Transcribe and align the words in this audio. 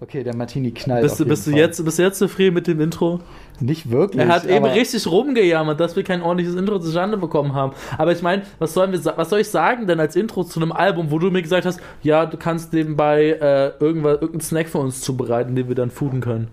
Okay, 0.00 0.22
der 0.22 0.36
Martini 0.36 0.70
knallt. 0.70 1.02
Bist, 1.02 1.18
du, 1.18 1.24
bist, 1.26 1.46
du 1.46 1.50
jetzt, 1.50 1.84
bist 1.84 1.98
du 1.98 2.02
jetzt 2.02 2.18
zufrieden 2.18 2.54
mit 2.54 2.68
dem 2.68 2.80
Intro? 2.80 3.18
Nicht 3.58 3.90
wirklich. 3.90 4.22
Er 4.22 4.28
hat 4.28 4.44
eben 4.44 4.64
richtig 4.64 5.06
rumgejammert, 5.08 5.80
dass 5.80 5.96
wir 5.96 6.04
kein 6.04 6.22
ordentliches 6.22 6.54
Intro 6.54 6.78
zustande 6.78 7.16
bekommen 7.16 7.52
haben. 7.54 7.72
Aber 7.96 8.12
ich 8.12 8.22
meine, 8.22 8.42
was, 8.60 8.74
sollen 8.74 8.92
wir, 8.92 9.00
was 9.16 9.30
soll 9.30 9.40
ich 9.40 9.48
sagen 9.48 9.88
denn 9.88 9.98
als 9.98 10.14
Intro 10.14 10.44
zu 10.44 10.60
einem 10.60 10.70
Album, 10.70 11.10
wo 11.10 11.18
du 11.18 11.32
mir 11.32 11.42
gesagt 11.42 11.66
hast, 11.66 11.80
ja, 12.02 12.26
du 12.26 12.36
kannst 12.36 12.72
nebenbei 12.72 13.30
äh, 13.40 13.72
irgendwas, 13.82 14.14
irgendeinen 14.14 14.40
Snack 14.40 14.68
für 14.68 14.78
uns 14.78 15.00
zubereiten, 15.00 15.56
den 15.56 15.66
wir 15.66 15.74
dann 15.74 15.90
fooden 15.90 16.20
können? 16.20 16.48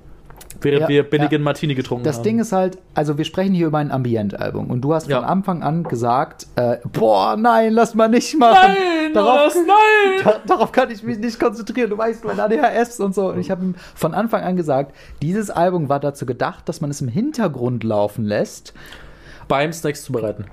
Während 0.62 0.82
ja, 0.82 0.88
wir 0.88 1.04
billigen 1.04 1.36
ja. 1.36 1.40
Martini 1.40 1.76
getrunken 1.76 2.04
das 2.04 2.18
haben. 2.18 2.24
Das 2.24 2.30
Ding 2.30 2.40
ist 2.40 2.52
halt, 2.52 2.78
also 2.94 3.18
wir 3.18 3.26
sprechen 3.26 3.54
hier 3.54 3.68
über 3.68 3.78
ein 3.78 3.92
Ambient-Album 3.92 4.70
und 4.70 4.82
du 4.82 4.94
hast 4.94 5.08
ja. 5.08 5.18
von 5.18 5.26
Anfang 5.26 5.64
an 5.64 5.84
gesagt, 5.84 6.48
äh, 6.56 6.78
boah, 6.94 7.36
nein, 7.38 7.74
lass 7.74 7.96
mal 7.96 8.08
nicht 8.08 8.38
machen. 8.38 8.76
Nein, 8.76 9.14
darauf, 9.14 9.54
das, 9.54 9.56
nein! 9.68 10.22
Da, 10.24 10.42
darauf 10.48 10.72
kann 10.72 10.92
ich 10.92 11.04
mich 11.04 11.18
nicht 11.18 11.40
konzentrieren, 11.40 11.90
du 11.90 11.98
weißt, 11.98 12.26
mein 12.26 12.40
ADHS 12.40 13.00
und 13.00 13.16
so. 13.16 13.30
Und 13.30 13.40
ich 13.40 13.52
habe 13.52 13.64
ihm 13.64 13.76
von 13.96 14.14
Anfang 14.14 14.44
an 14.44 14.56
gesagt, 14.56 14.96
dieses 15.22 15.50
Album 15.50 15.90
war 15.90 16.00
dazu 16.00 16.26
gedacht, 16.26 16.68
dass 16.70 16.82
man 16.82 16.90
es 16.90 17.02
im 17.02 17.08
Hintergrund 17.08 17.84
laufen 17.84 18.26
lässt. 18.26 18.74
Beim 19.48 19.72
Snacks 19.72 20.04
zubereiten 20.04 20.46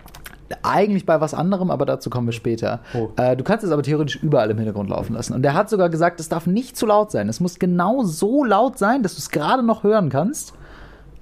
eigentlich 0.62 1.06
bei 1.06 1.20
was 1.20 1.34
anderem, 1.34 1.70
aber 1.70 1.86
dazu 1.86 2.10
kommen 2.10 2.26
wir 2.26 2.32
später. 2.32 2.80
Oh. 2.94 3.08
Äh, 3.16 3.36
du 3.36 3.44
kannst 3.44 3.64
es 3.64 3.70
aber 3.70 3.82
theoretisch 3.82 4.16
überall 4.22 4.50
im 4.50 4.58
Hintergrund 4.58 4.90
laufen 4.90 5.14
lassen. 5.14 5.34
Und 5.34 5.44
er 5.44 5.54
hat 5.54 5.70
sogar 5.70 5.88
gesagt, 5.88 6.20
es 6.20 6.28
darf 6.28 6.46
nicht 6.46 6.76
zu 6.76 6.86
laut 6.86 7.10
sein. 7.10 7.28
Es 7.28 7.40
muss 7.40 7.58
genau 7.58 8.02
so 8.02 8.44
laut 8.44 8.78
sein, 8.78 9.02
dass 9.02 9.14
du 9.14 9.18
es 9.18 9.30
gerade 9.30 9.62
noch 9.62 9.82
hören 9.82 10.08
kannst, 10.08 10.54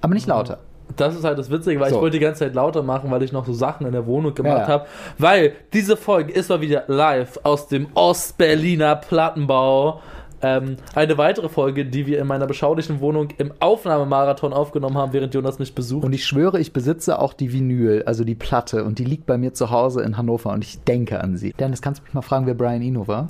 aber 0.01 0.13
nicht 0.13 0.27
lauter. 0.27 0.59
Das 0.97 1.15
ist 1.15 1.23
halt 1.23 1.37
das 1.37 1.49
Witzige, 1.49 1.79
weil 1.79 1.89
so. 1.89 1.95
ich 1.95 2.01
wollte 2.01 2.17
die 2.17 2.23
ganze 2.23 2.39
Zeit 2.39 2.53
lauter 2.53 2.83
machen, 2.83 3.11
weil 3.11 3.23
ich 3.23 3.31
noch 3.31 3.45
so 3.45 3.53
Sachen 3.53 3.85
in 3.85 3.93
der 3.93 4.05
Wohnung 4.05 4.33
gemacht 4.33 4.57
ja, 4.57 4.61
ja. 4.61 4.67
habe. 4.67 4.85
Weil 5.17 5.53
diese 5.73 5.97
Folge 5.97 6.33
ist 6.33 6.49
mal 6.49 6.61
wieder 6.61 6.83
live 6.87 7.39
aus 7.43 7.67
dem 7.67 7.87
Ostberliner 7.93 8.95
Plattenbau. 8.95 10.01
Ähm, 10.43 10.77
eine 10.95 11.17
weitere 11.17 11.49
Folge, 11.49 11.85
die 11.85 12.07
wir 12.07 12.19
in 12.19 12.27
meiner 12.27 12.47
beschaulichen 12.47 12.99
Wohnung 12.99 13.29
im 13.37 13.53
Aufnahmemarathon 13.59 14.53
aufgenommen 14.53 14.97
haben, 14.97 15.13
während 15.13 15.33
Jonas 15.33 15.59
mich 15.59 15.75
besucht. 15.75 16.03
Und 16.03 16.13
ich 16.13 16.25
schwöre, 16.25 16.59
ich 16.59 16.73
besitze 16.73 17.19
auch 17.19 17.33
die 17.33 17.53
Vinyl, 17.53 18.03
also 18.05 18.23
die 18.23 18.35
Platte, 18.35 18.83
und 18.83 18.99
die 18.99 19.05
liegt 19.05 19.25
bei 19.25 19.37
mir 19.37 19.53
zu 19.53 19.69
Hause 19.69 20.01
in 20.01 20.17
Hannover 20.17 20.51
und 20.51 20.63
ich 20.63 20.83
denke 20.83 21.21
an 21.21 21.37
sie. 21.37 21.53
Dennis, 21.53 21.81
kannst 21.81 22.01
du 22.01 22.03
mich 22.05 22.13
mal 22.13 22.21
fragen, 22.21 22.47
wer 22.47 22.55
Brian 22.55 22.81
Eno 22.81 23.07
war? 23.07 23.29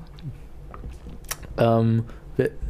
Ähm, 1.58 2.04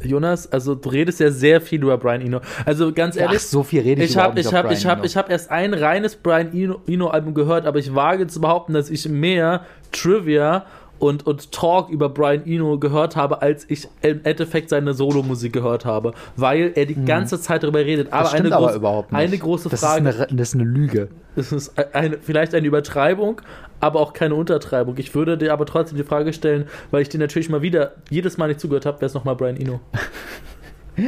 Jonas, 0.02 0.50
also 0.50 0.74
du 0.74 0.88
redest 0.88 1.20
ja 1.20 1.30
sehr 1.30 1.60
viel 1.60 1.82
über 1.82 1.96
Brian 1.96 2.20
Eno. 2.20 2.40
Also 2.66 2.92
ganz 2.92 3.16
ehrlich, 3.16 3.40
Ach, 3.42 3.46
so 3.46 3.62
viel 3.62 3.80
rede 3.82 4.02
ich 4.02 4.10
ich 4.10 4.16
habe 4.16 4.38
ich 4.38 4.52
habe 4.52 4.72
ich 4.72 4.84
habe 4.84 5.06
ich 5.06 5.16
habe 5.16 5.30
erst 5.30 5.50
ein 5.50 5.72
reines 5.72 6.16
Brian 6.16 6.52
Eno, 6.52 6.80
Eno 6.86 7.08
Album 7.08 7.34
gehört, 7.34 7.66
aber 7.66 7.78
ich 7.78 7.94
wage 7.94 8.26
zu 8.26 8.40
behaupten, 8.40 8.74
dass 8.74 8.90
ich 8.90 9.08
mehr 9.08 9.64
Trivia 9.92 10.66
und, 11.02 11.26
und 11.26 11.50
Talk 11.50 11.88
über 11.88 12.08
Brian 12.08 12.46
Eno 12.46 12.78
gehört 12.78 13.16
habe, 13.16 13.42
als 13.42 13.68
ich 13.68 13.88
im 14.02 14.20
Endeffekt 14.22 14.68
seine 14.68 14.94
Solo-Musik 14.94 15.52
gehört 15.52 15.84
habe, 15.84 16.12
weil 16.36 16.70
er 16.76 16.86
die 16.86 16.94
hm. 16.94 17.06
ganze 17.06 17.40
Zeit 17.40 17.64
darüber 17.64 17.80
redet. 17.80 18.12
Aber, 18.12 18.32
eine, 18.32 18.54
aber 18.54 18.78
groß, 18.78 19.10
nicht. 19.10 19.12
eine 19.12 19.36
große 19.36 19.68
das 19.68 19.80
Frage. 19.80 20.08
Ist 20.08 20.20
eine, 20.20 20.36
das 20.36 20.50
ist 20.50 20.54
eine 20.54 20.62
Lüge. 20.62 21.08
Das 21.34 21.50
ist 21.50 21.76
eine, 21.92 22.18
vielleicht 22.18 22.54
eine 22.54 22.64
Übertreibung, 22.68 23.40
aber 23.80 23.98
auch 23.98 24.12
keine 24.12 24.36
Untertreibung. 24.36 24.94
Ich 24.96 25.12
würde 25.12 25.36
dir 25.36 25.52
aber 25.52 25.66
trotzdem 25.66 25.98
die 25.98 26.04
Frage 26.04 26.32
stellen, 26.32 26.68
weil 26.92 27.02
ich 27.02 27.08
dir 27.08 27.18
natürlich 27.18 27.48
mal 27.48 27.62
wieder 27.62 27.94
jedes 28.08 28.38
Mal 28.38 28.46
nicht 28.46 28.60
zugehört 28.60 28.86
habe, 28.86 29.00
wer 29.00 29.06
ist 29.06 29.14
nochmal 29.14 29.34
Brian 29.34 29.56
Eno? 29.56 29.80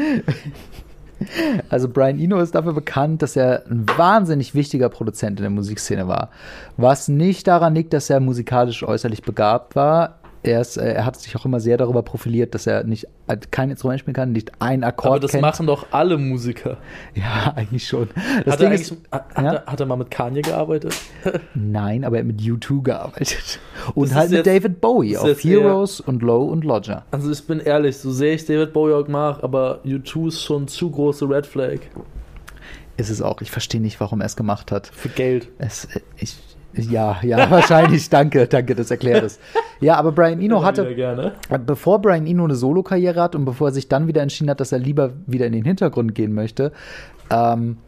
Also 1.68 1.88
Brian 1.88 2.18
Eno 2.18 2.38
ist 2.40 2.54
dafür 2.54 2.72
bekannt, 2.72 3.22
dass 3.22 3.36
er 3.36 3.64
ein 3.66 3.86
wahnsinnig 3.96 4.54
wichtiger 4.54 4.88
Produzent 4.88 5.38
in 5.38 5.44
der 5.44 5.50
Musikszene 5.50 6.08
war. 6.08 6.30
Was 6.76 7.08
nicht 7.08 7.46
daran 7.46 7.74
liegt, 7.74 7.92
dass 7.92 8.10
er 8.10 8.20
musikalisch 8.20 8.82
äußerlich 8.82 9.22
begabt 9.22 9.76
war 9.76 10.18
er, 10.44 10.60
ist, 10.60 10.76
äh, 10.76 10.92
er 10.92 11.04
hat 11.04 11.16
sich 11.16 11.34
auch 11.36 11.44
immer 11.44 11.58
sehr 11.58 11.76
darüber 11.76 12.02
profiliert, 12.02 12.54
dass 12.54 12.66
er 12.66 12.84
nicht 12.84 13.06
äh, 13.26 13.36
kein 13.50 13.70
Instrument 13.70 14.00
spielen 14.00 14.14
kann, 14.14 14.32
nicht 14.32 14.52
ein 14.60 14.84
Akkord 14.84 15.06
Aber 15.06 15.20
das 15.20 15.32
kennt. 15.32 15.42
machen 15.42 15.66
doch 15.66 15.86
alle 15.90 16.18
Musiker. 16.18 16.76
Ja, 17.14 17.52
eigentlich 17.56 17.86
schon. 17.88 18.08
Das 18.44 18.54
hat, 18.54 18.60
Ding 18.60 18.68
er 18.68 18.74
ist, 18.74 18.96
hat, 19.10 19.26
ja? 19.36 19.52
er, 19.54 19.66
hat 19.66 19.80
er 19.80 19.86
mal 19.86 19.96
mit 19.96 20.10
Kanye 20.10 20.42
gearbeitet? 20.42 20.94
Nein, 21.54 22.04
aber 22.04 22.16
er 22.16 22.20
hat 22.20 22.26
mit 22.26 22.40
U2 22.40 22.82
gearbeitet. 22.82 23.58
Und 23.94 24.10
das 24.10 24.16
halt 24.16 24.30
mit 24.30 24.38
jetzt, 24.38 24.46
David 24.46 24.80
Bowie 24.80 25.16
auf 25.16 25.42
Heroes 25.42 26.00
eher, 26.00 26.08
und 26.08 26.22
Low 26.22 26.44
und 26.44 26.64
Lodger. 26.64 27.04
Also 27.10 27.30
ich 27.30 27.46
bin 27.46 27.60
ehrlich, 27.60 27.96
so 27.96 28.10
sehr 28.10 28.34
ich 28.34 28.44
David 28.44 28.72
Bowie 28.72 28.92
auch 28.92 29.08
mag, 29.08 29.42
aber 29.42 29.80
U2 29.84 30.28
ist 30.28 30.42
schon 30.42 30.68
zu 30.68 30.90
große 30.90 31.28
Red 31.28 31.46
Flag. 31.46 31.78
Ist 32.96 33.10
es 33.10 33.20
auch. 33.22 33.40
Ich 33.40 33.50
verstehe 33.50 33.80
nicht, 33.80 33.98
warum 33.98 34.20
er 34.20 34.26
es 34.26 34.36
gemacht 34.36 34.70
hat. 34.70 34.86
Für 34.86 35.08
Geld. 35.08 35.48
Es, 35.58 35.86
äh, 35.86 36.00
ich, 36.16 36.36
ja, 36.76 37.18
ja, 37.22 37.50
wahrscheinlich. 37.50 38.08
danke, 38.08 38.46
danke, 38.46 38.74
das 38.74 38.90
erklärt 38.90 39.24
es. 39.24 39.38
Ja, 39.80 39.96
aber 39.96 40.12
Brian 40.12 40.40
Eno 40.40 40.62
hatte, 40.64 40.84
bevor 41.64 42.00
Brian 42.00 42.26
Eno 42.26 42.44
eine 42.44 42.54
Solo-Karriere 42.54 43.20
hat 43.20 43.34
und 43.34 43.44
bevor 43.44 43.68
er 43.68 43.72
sich 43.72 43.88
dann 43.88 44.06
wieder 44.06 44.22
entschieden 44.22 44.50
hat, 44.50 44.60
dass 44.60 44.72
er 44.72 44.78
lieber 44.78 45.12
wieder 45.26 45.46
in 45.46 45.52
den 45.52 45.64
Hintergrund 45.64 46.14
gehen 46.14 46.32
möchte, 46.32 46.72
ähm, 47.30 47.78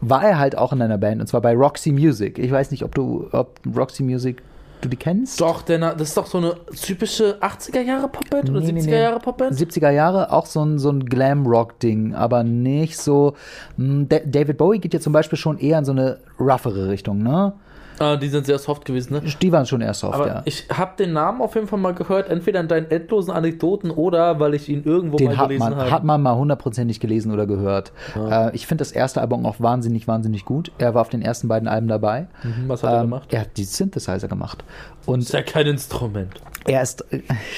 war 0.00 0.24
er 0.24 0.38
halt 0.38 0.58
auch 0.58 0.72
in 0.72 0.82
einer 0.82 0.98
Band 0.98 1.20
und 1.20 1.26
zwar 1.26 1.40
bei 1.40 1.54
Roxy 1.54 1.92
Music. 1.92 2.38
Ich 2.38 2.50
weiß 2.50 2.70
nicht, 2.70 2.82
ob 2.82 2.94
du, 2.94 3.28
ob 3.32 3.60
Roxy 3.76 4.02
Music 4.02 4.42
du 4.84 4.88
die 4.88 4.96
kennst? 4.96 5.40
Doch, 5.40 5.62
denn 5.62 5.80
das 5.80 6.00
ist 6.00 6.16
doch 6.16 6.26
so 6.26 6.38
eine 6.38 6.54
typische 6.80 7.38
80er 7.40 7.80
Jahre 7.80 8.08
Popband 8.08 8.50
oder 8.50 8.60
nee, 8.60 8.80
70er 8.80 8.86
nee. 8.86 9.00
Jahre 9.00 9.20
Popband? 9.20 9.54
70er 9.56 9.90
Jahre, 9.90 10.32
auch 10.32 10.46
so 10.46 10.64
ein, 10.64 10.78
so 10.78 10.90
ein 10.90 11.06
Glam-Rock-Ding, 11.06 12.14
aber 12.14 12.44
nicht 12.44 12.98
so. 12.98 13.34
Hm, 13.76 14.08
David 14.08 14.58
Bowie 14.58 14.78
geht 14.78 14.94
ja 14.94 15.00
zum 15.00 15.12
Beispiel 15.12 15.38
schon 15.38 15.58
eher 15.58 15.78
in 15.78 15.84
so 15.84 15.92
eine 15.92 16.18
roughere 16.38 16.88
Richtung, 16.88 17.22
ne? 17.22 17.54
Ah, 17.98 18.16
die 18.16 18.28
sind 18.28 18.46
sehr 18.46 18.58
soft 18.58 18.84
gewesen, 18.84 19.14
ne? 19.14 19.22
Die 19.40 19.52
waren 19.52 19.66
schon 19.66 19.80
eher 19.80 19.94
soft, 19.94 20.14
Aber 20.14 20.26
ja. 20.26 20.42
Ich 20.44 20.66
habe 20.72 20.92
den 20.98 21.12
Namen 21.12 21.40
auf 21.40 21.54
jeden 21.54 21.66
Fall 21.66 21.78
mal 21.78 21.94
gehört, 21.94 22.28
entweder 22.28 22.60
in 22.60 22.68
deinen 22.68 22.90
endlosen 22.90 23.32
Anekdoten 23.32 23.90
oder 23.90 24.40
weil 24.40 24.54
ich 24.54 24.68
ihn 24.68 24.82
irgendwo 24.84 25.16
den 25.16 25.28
mal 25.28 25.36
hat 25.36 25.48
gelesen 25.48 25.64
habe. 25.64 25.84
Den 25.84 25.90
hat 25.90 26.04
man 26.04 26.22
mal 26.22 26.36
hundertprozentig 26.36 27.00
gelesen 27.00 27.32
oder 27.32 27.46
gehört. 27.46 27.92
Ja. 28.14 28.48
Äh, 28.48 28.54
ich 28.56 28.66
finde 28.66 28.82
das 28.82 28.92
erste 28.92 29.20
Album 29.20 29.46
auch 29.46 29.60
wahnsinnig, 29.60 30.08
wahnsinnig 30.08 30.44
gut. 30.44 30.72
Er 30.78 30.94
war 30.94 31.02
auf 31.02 31.08
den 31.08 31.22
ersten 31.22 31.48
beiden 31.48 31.68
Alben 31.68 31.88
dabei. 31.88 32.26
Mhm, 32.42 32.68
was 32.68 32.82
hat 32.82 32.90
ähm, 32.90 32.96
er 32.96 33.02
gemacht? 33.02 33.32
Er 33.32 33.40
hat 33.42 33.56
die 33.56 33.64
Synthesizer 33.64 34.28
gemacht. 34.28 34.64
Und 35.06 35.20
ist 35.20 35.32
ja 35.32 35.42
kein 35.42 35.66
Instrument. 35.66 36.32
Er 36.66 36.82
ist, 36.82 37.04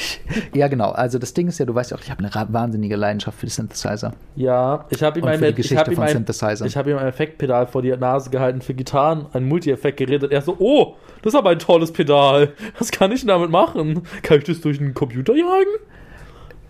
ja 0.55 0.69
genau, 0.69 0.91
also 0.91 1.19
das 1.19 1.33
Ding 1.33 1.49
ist 1.49 1.59
ja, 1.59 1.67
du 1.67 1.75
weißt 1.75 1.93
ja 1.93 1.97
auch, 1.97 2.03
ich 2.03 2.11
habe 2.11 2.25
eine 2.25 2.53
wahnsinnige 2.53 2.97
Leidenschaft 2.97 3.39
für 3.39 3.47
die 3.47 3.53
Synthesizer. 3.53 4.13
Ja, 4.35 4.85
ich 4.91 5.03
habe 5.03 5.21
ihm, 5.21 5.25
ein, 5.25 5.43
ich 5.57 5.77
hab 5.77 5.89
ihm, 5.89 6.01
ein, 6.01 6.25
ich 6.65 6.77
hab 6.77 6.87
ihm 6.87 6.99
ein 6.99 7.07
Effektpedal 7.07 7.67
vor 7.67 7.83
die 7.83 7.97
Nase 7.97 8.31
gehalten 8.31 8.61
für 8.61 8.75
Gitarren, 8.75 9.27
ein 9.33 9.45
Multi-Effekt 9.45 9.99
geredet. 9.99 10.33
Er 10.33 10.43
so, 10.43 10.57
oh, 10.59 10.97
das 11.23 11.35
ist 11.35 11.39
aber 11.39 11.51
ein 11.51 11.59
tolles 11.59 11.93
Pedal. 11.93 12.53
Was 12.79 12.91
kann 12.91 13.13
ich 13.13 13.21
denn 13.21 13.29
damit 13.29 13.51
machen? 13.51 14.03
Kann 14.23 14.39
ich 14.39 14.45
das 14.45 14.61
durch 14.61 14.81
einen 14.81 14.95
Computer 14.95 15.35
jagen? 15.35 15.71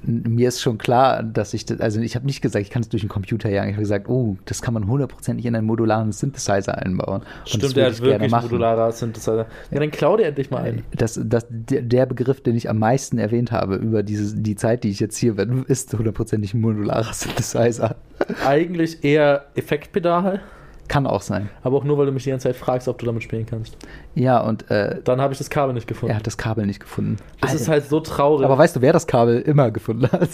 Mir 0.07 0.49
ist 0.49 0.61
schon 0.61 0.79
klar, 0.79 1.23
dass 1.23 1.53
ich, 1.55 1.67
das, 1.67 1.81
also 1.81 2.01
ich 2.01 2.15
habe 2.15 2.27
nicht 2.27 2.41
gesagt, 2.41 2.65
ich 2.65 2.71
kann 2.71 2.83
es 2.83 2.89
durch 2.89 3.03
einen 3.03 3.09
Computer 3.09 3.51
jagen. 3.51 3.71
Ich 3.71 3.75
habe 3.75 3.83
gesagt, 3.83 4.09
oh, 4.09 4.37
das 4.45 4.63
kann 4.63 4.75
man 4.75 4.87
hundertprozentig 4.87 5.45
in 5.47 5.55
einen 5.55 5.67
modularen 5.67 6.13
Synthesizer 6.13 6.79
einbauen. 6.79 7.23
Und 7.23 7.49
Stimmt, 7.49 7.77
der 7.77 7.87
hat 7.87 8.01
wirklich 8.01 8.31
modularer 8.31 8.93
Synthesizer. 8.93 9.47
Ja, 9.71 9.81
dann 9.81 9.91
klau 9.91 10.17
dir 10.17 10.27
endlich 10.27 10.51
mal 10.51 10.63
ein. 10.63 10.83
Das, 10.95 11.21
das, 11.23 11.47
der 11.51 12.07
Begriff, 12.07 12.41
den 12.41 12.57
ich 12.57 12.71
am 12.71 12.79
meisten 12.79 13.19
erwähnt 13.19 13.53
habe 13.53 13.77
über 13.77 14.03
diese, 14.03 14.37
die 14.37 14.57
Zeit, 14.57 14.85
die 14.85 14.91
ich 14.91 15.01
jetzt 15.01 15.17
hier 15.17 15.35
bin, 15.35 15.65
ist 15.65 15.93
hundertprozentig 15.93 16.55
ein 16.55 16.61
modularer 16.61 17.13
Synthesizer. 17.13 17.97
Eigentlich 18.45 19.05
eher 19.05 19.47
Effektpedal. 19.55 20.41
Kann 20.89 21.07
auch 21.07 21.23
sein. 21.23 21.51
Aber 21.63 21.77
auch 21.77 21.85
nur, 21.85 21.99
weil 21.99 22.07
du 22.07 22.13
mich 22.13 22.25
die 22.25 22.31
ganze 22.31 22.45
Zeit 22.49 22.57
fragst, 22.57 22.87
ob 22.89 22.99
du 22.99 23.07
damit 23.07 23.23
spielen 23.23 23.47
kannst. 23.47 23.77
Ja, 24.15 24.41
und. 24.41 24.71
Äh, 24.71 25.01
Dann 25.05 25.21
habe 25.21 25.33
ich 25.33 25.39
das 25.39 25.51
Kabel 25.51 25.75
nicht 25.75 25.87
gefunden. 25.89 26.13
Er 26.13 26.17
hat 26.17 26.27
das 26.27 26.37
Kabel 26.37 26.67
nicht 26.67 26.81
gefunden. 26.81 27.17
Das 27.41 27.51
Alter. 27.51 27.63
ist 27.63 27.69
halt 27.69 27.89
so 27.89 28.01
traurig. 28.01 28.45
Aber 28.45 28.57
weißt 28.59 28.77
du, 28.77 28.81
wer 28.83 28.93
das 28.93 29.07
Kabel 29.07 29.41
immer 29.41 29.71
gefunden 29.71 30.11
hat? 30.13 30.29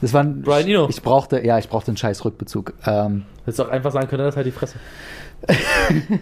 Das 0.00 0.12
war 0.12 0.22
ein. 0.22 0.42
Brian 0.42 0.66
Eno. 0.66 0.88
Ich 0.90 1.02
brauchte, 1.02 1.44
ja, 1.44 1.58
ich 1.58 1.68
brauchte 1.68 1.90
einen 1.92 1.96
scheiß 1.96 2.24
Rückbezug. 2.24 2.74
Ähm, 2.86 3.24
Hättest 3.44 3.60
du 3.60 3.62
auch 3.64 3.68
einfach 3.68 3.92
sagen 3.92 4.08
können, 4.08 4.24
das 4.24 4.36
halt 4.36 4.46
die 4.46 4.50
Fresse. 4.52 4.76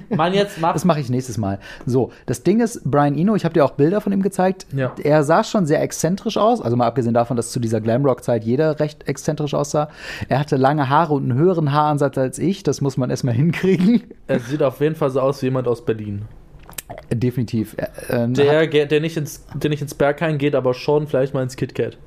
Mann, 0.09 0.35
jetzt 0.35 0.61
mach. 0.61 0.73
Das 0.73 0.85
mache 0.85 1.01
ich 1.01 1.11
nächstes 1.11 1.39
Mal. 1.39 1.59
So, 1.87 2.13
das 2.27 2.43
Ding 2.43 2.61
ist, 2.61 2.83
Brian 2.85 3.17
Eno, 3.17 3.35
ich 3.35 3.45
habe 3.45 3.55
dir 3.55 3.65
auch 3.65 3.73
Bilder 3.73 4.01
von 4.01 4.13
ihm 4.13 4.23
gezeigt. 4.23 4.67
Ja. 4.75 4.93
Er 5.03 5.25
sah 5.25 5.45
schon 5.45 5.67
sehr 5.67 5.83
exzentrisch 5.83 6.37
aus, 6.37 6.61
also 6.61 6.77
mal 6.77 6.87
abgesehen 6.87 7.15
davon, 7.15 7.37
dass 7.37 7.51
zu 7.51 7.61
dieser 7.61 7.81
Glamrock-Zeit 7.81 8.45
jeder 8.45 8.81
recht 8.81 9.09
exzentrisch 9.09 9.55
aussah. 9.55 9.89
Er 10.29 10.39
hatte 10.39 10.57
lange 10.57 10.89
Haare 10.89 11.15
und 11.15 11.31
einen 11.31 11.39
höheren 11.39 11.73
Haaransatz 11.73 12.19
als 12.19 12.39
ich, 12.39 12.63
das 12.63 12.81
muss 12.81 12.97
man 12.97 13.11
erstmal 13.11 13.35
hinkriegen. 13.41 14.03
Er 14.27 14.41
sieht 14.41 14.63
auf 14.63 14.81
jeden 14.81 14.95
Fall 14.95 15.11
so 15.11 15.21
aus 15.21 15.43
wie 15.43 15.47
jemand 15.47 15.69
aus 15.69 15.85
Berlin. 15.85 16.23
Definitiv. 17.13 17.77
Äh, 18.09 18.29
der, 18.29 18.67
der, 18.67 19.01
nicht 19.01 19.17
ins, 19.17 19.45
der 19.55 19.71
nicht 19.71 19.83
ins 19.83 19.95
Berghain 19.95 20.39
geht, 20.39 20.55
aber 20.55 20.75
schon 20.75 21.07
vielleicht 21.07 21.35
mal 21.35 21.43
ins 21.43 21.57
KitKat. 21.57 21.99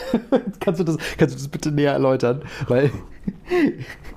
kannst, 0.60 0.80
du 0.80 0.84
das, 0.84 0.96
kannst 1.18 1.34
du 1.34 1.38
das 1.38 1.48
bitte 1.48 1.70
näher 1.70 1.92
erläutern? 1.92 2.42
Weil 2.68 2.90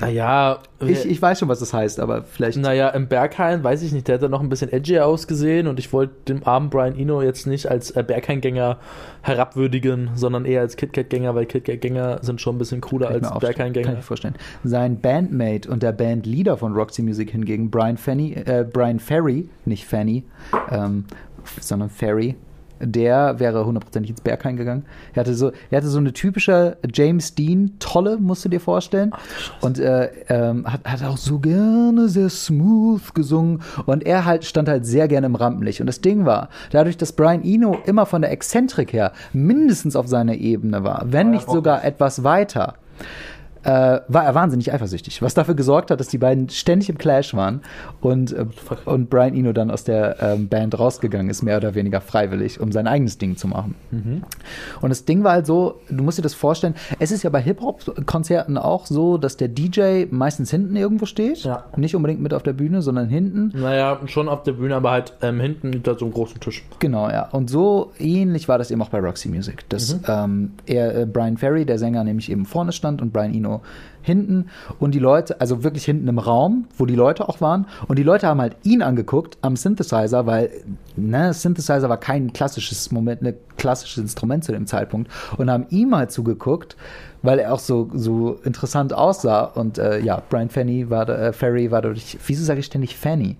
naja. 0.00 0.58
Ich, 0.80 1.06
ich 1.06 1.22
weiß 1.22 1.38
schon, 1.38 1.48
was 1.48 1.60
das 1.60 1.72
heißt, 1.72 2.00
aber 2.00 2.24
vielleicht. 2.24 2.58
Naja, 2.58 2.90
im 2.90 3.08
Berghain, 3.08 3.64
weiß 3.64 3.82
ich 3.82 3.92
nicht, 3.92 4.08
der 4.08 4.16
hat 4.16 4.22
da 4.22 4.28
noch 4.28 4.40
ein 4.40 4.48
bisschen 4.48 4.72
edgier 4.72 5.06
ausgesehen 5.06 5.66
und 5.66 5.78
ich 5.78 5.92
wollte 5.92 6.14
dem 6.28 6.46
armen 6.46 6.70
Brian 6.70 6.98
Eno 6.98 7.22
jetzt 7.22 7.46
nicht 7.46 7.70
als 7.70 7.90
äh, 7.92 8.02
Berghain-Gänger 8.02 8.78
herabwürdigen, 9.22 10.10
sondern 10.14 10.44
eher 10.44 10.60
als 10.60 10.76
KitKat-Gänger, 10.76 11.34
weil 11.34 11.46
KitKat-Gänger 11.46 12.18
sind 12.22 12.40
schon 12.40 12.56
ein 12.56 12.58
bisschen 12.58 12.80
cooler 12.80 13.08
als 13.08 13.30
Berghain-Gänger. 13.38 13.88
Kann 13.88 13.98
ich 13.98 14.04
vorstellen. 14.04 14.34
Sein 14.62 15.00
Bandmate 15.00 15.68
und 15.70 15.82
der 15.82 15.92
Bandleader 15.92 16.56
von 16.56 16.74
Roxy 16.74 17.02
Music 17.02 17.30
hingegen, 17.30 17.70
Brian, 17.70 17.96
Fanny, 17.96 18.34
äh, 18.34 18.66
Brian 18.70 19.00
Ferry, 19.00 19.48
nicht 19.64 19.86
Fanny, 19.86 20.24
ähm, 20.70 21.04
sondern 21.60 21.88
Ferry, 21.88 22.36
der 22.86 23.38
wäre 23.40 23.64
hundertprozentig 23.64 24.10
ins 24.10 24.20
Berghain 24.20 24.56
gegangen. 24.56 24.84
Er 25.14 25.20
hatte 25.20 25.34
so, 25.34 25.52
er 25.70 25.78
hatte 25.78 25.88
so 25.88 25.98
eine 25.98 26.12
typische 26.12 26.76
James 26.92 27.34
Dean 27.34 27.72
Tolle, 27.78 28.18
musst 28.18 28.44
du 28.44 28.48
dir 28.48 28.60
vorstellen. 28.60 29.10
Ach, 29.12 29.62
und 29.62 29.78
äh, 29.78 30.10
ähm, 30.28 30.70
hat, 30.70 30.84
hat 30.84 31.04
auch 31.04 31.16
so 31.16 31.38
gerne 31.38 32.08
sehr 32.08 32.28
smooth 32.28 33.14
gesungen. 33.14 33.62
Und 33.86 34.04
er 34.04 34.24
halt 34.24 34.44
stand 34.44 34.68
halt 34.68 34.86
sehr 34.86 35.08
gerne 35.08 35.26
im 35.26 35.34
Rampenlicht. 35.34 35.80
Und 35.80 35.86
das 35.86 36.00
Ding 36.00 36.24
war, 36.24 36.48
dadurch, 36.70 36.96
dass 36.96 37.12
Brian 37.12 37.44
Eno 37.44 37.78
immer 37.86 38.06
von 38.06 38.22
der 38.22 38.30
Exzentrik 38.30 38.92
her 38.92 39.12
mindestens 39.32 39.96
auf 39.96 40.08
seiner 40.08 40.34
Ebene 40.34 40.84
war, 40.84 41.04
wenn 41.06 41.30
nicht 41.30 41.48
sogar 41.48 41.84
etwas 41.84 42.24
weiter, 42.24 42.74
äh, 43.64 44.00
war 44.08 44.24
er 44.24 44.34
wahnsinnig 44.34 44.72
eifersüchtig, 44.72 45.22
was 45.22 45.34
dafür 45.34 45.54
gesorgt 45.54 45.90
hat, 45.90 46.00
dass 46.00 46.08
die 46.08 46.18
beiden 46.18 46.48
ständig 46.50 46.90
im 46.90 46.98
Clash 46.98 47.34
waren 47.34 47.62
und, 48.00 48.32
äh, 48.32 48.46
und 48.84 49.10
Brian 49.10 49.34
Eno 49.34 49.52
dann 49.52 49.70
aus 49.70 49.84
der 49.84 50.16
ähm, 50.20 50.48
Band 50.48 50.78
rausgegangen 50.78 51.30
ist, 51.30 51.42
mehr 51.42 51.56
oder 51.56 51.74
weniger 51.74 52.00
freiwillig, 52.00 52.60
um 52.60 52.72
sein 52.72 52.86
eigenes 52.86 53.18
Ding 53.18 53.36
zu 53.36 53.48
machen. 53.48 53.74
Mhm. 53.90 54.22
Und 54.80 54.90
das 54.90 55.04
Ding 55.04 55.24
war 55.24 55.32
halt 55.32 55.46
so, 55.46 55.80
du 55.88 56.02
musst 56.04 56.18
dir 56.18 56.22
das 56.22 56.34
vorstellen, 56.34 56.74
es 56.98 57.10
ist 57.10 57.22
ja 57.22 57.30
bei 57.30 57.40
Hip-Hop-Konzerten 57.40 58.58
auch 58.58 58.86
so, 58.86 59.16
dass 59.18 59.36
der 59.36 59.48
DJ 59.48 60.04
meistens 60.10 60.50
hinten 60.50 60.76
irgendwo 60.76 61.06
steht, 61.06 61.38
ja. 61.44 61.64
nicht 61.76 61.96
unbedingt 61.96 62.20
mit 62.20 62.34
auf 62.34 62.42
der 62.42 62.52
Bühne, 62.52 62.82
sondern 62.82 63.08
hinten. 63.08 63.52
Naja, 63.54 63.98
schon 64.06 64.28
auf 64.28 64.42
der 64.42 64.52
Bühne, 64.52 64.76
aber 64.76 64.90
halt 64.90 65.14
ähm, 65.22 65.40
hinten 65.40 65.72
hinter 65.72 65.98
so 65.98 66.04
einem 66.04 66.14
großen 66.14 66.40
Tisch. 66.40 66.64
Genau, 66.80 67.08
ja. 67.08 67.28
Und 67.30 67.48
so 67.48 67.92
ähnlich 67.98 68.48
war 68.48 68.58
das 68.58 68.70
eben 68.70 68.82
auch 68.82 68.90
bei 68.90 69.00
Roxy 69.00 69.28
Music, 69.28 69.68
dass 69.70 69.94
mhm. 69.94 70.00
ähm, 70.06 70.52
er, 70.66 70.96
äh, 70.98 71.06
Brian 71.06 71.38
Ferry, 71.38 71.64
der 71.64 71.78
Sänger, 71.78 72.04
nämlich 72.04 72.30
eben 72.30 72.44
vorne 72.44 72.72
stand 72.72 73.00
und 73.00 73.12
Brian 73.12 73.34
Eno 73.34 73.53
hinten 74.02 74.46
und 74.78 74.94
die 74.94 74.98
Leute, 74.98 75.40
also 75.40 75.64
wirklich 75.64 75.84
hinten 75.84 76.08
im 76.08 76.18
Raum, 76.18 76.66
wo 76.76 76.86
die 76.86 76.94
Leute 76.94 77.28
auch 77.28 77.40
waren. 77.40 77.66
Und 77.88 77.98
die 77.98 78.02
Leute 78.02 78.26
haben 78.26 78.40
halt 78.40 78.56
ihn 78.62 78.82
angeguckt 78.82 79.38
am 79.40 79.56
Synthesizer, 79.56 80.26
weil 80.26 80.50
ne, 80.96 81.32
Synthesizer 81.32 81.88
war 81.88 81.96
kein 81.96 82.32
klassisches 82.32 82.92
Moment, 82.92 83.22
ein 83.22 83.34
klassisches 83.56 83.98
Instrument 83.98 84.44
zu 84.44 84.52
dem 84.52 84.66
Zeitpunkt 84.66 85.10
und 85.38 85.50
haben 85.50 85.66
ihm 85.70 85.96
halt 85.96 86.12
zugeguckt, 86.12 86.76
weil 87.22 87.38
er 87.38 87.54
auch 87.54 87.58
so, 87.58 87.90
so 87.94 88.38
interessant 88.44 88.92
aussah. 88.92 89.44
Und 89.44 89.78
äh, 89.78 90.00
ja, 90.00 90.22
Brian 90.28 90.50
Fanny 90.50 90.90
war, 90.90 91.08
äh, 91.08 91.32
Ferry 91.32 91.70
war 91.70 91.80
dadurch, 91.80 92.18
wieso 92.26 92.44
sage 92.44 92.60
ich 92.60 92.66
ständig 92.66 92.96
Fanny? 92.96 93.36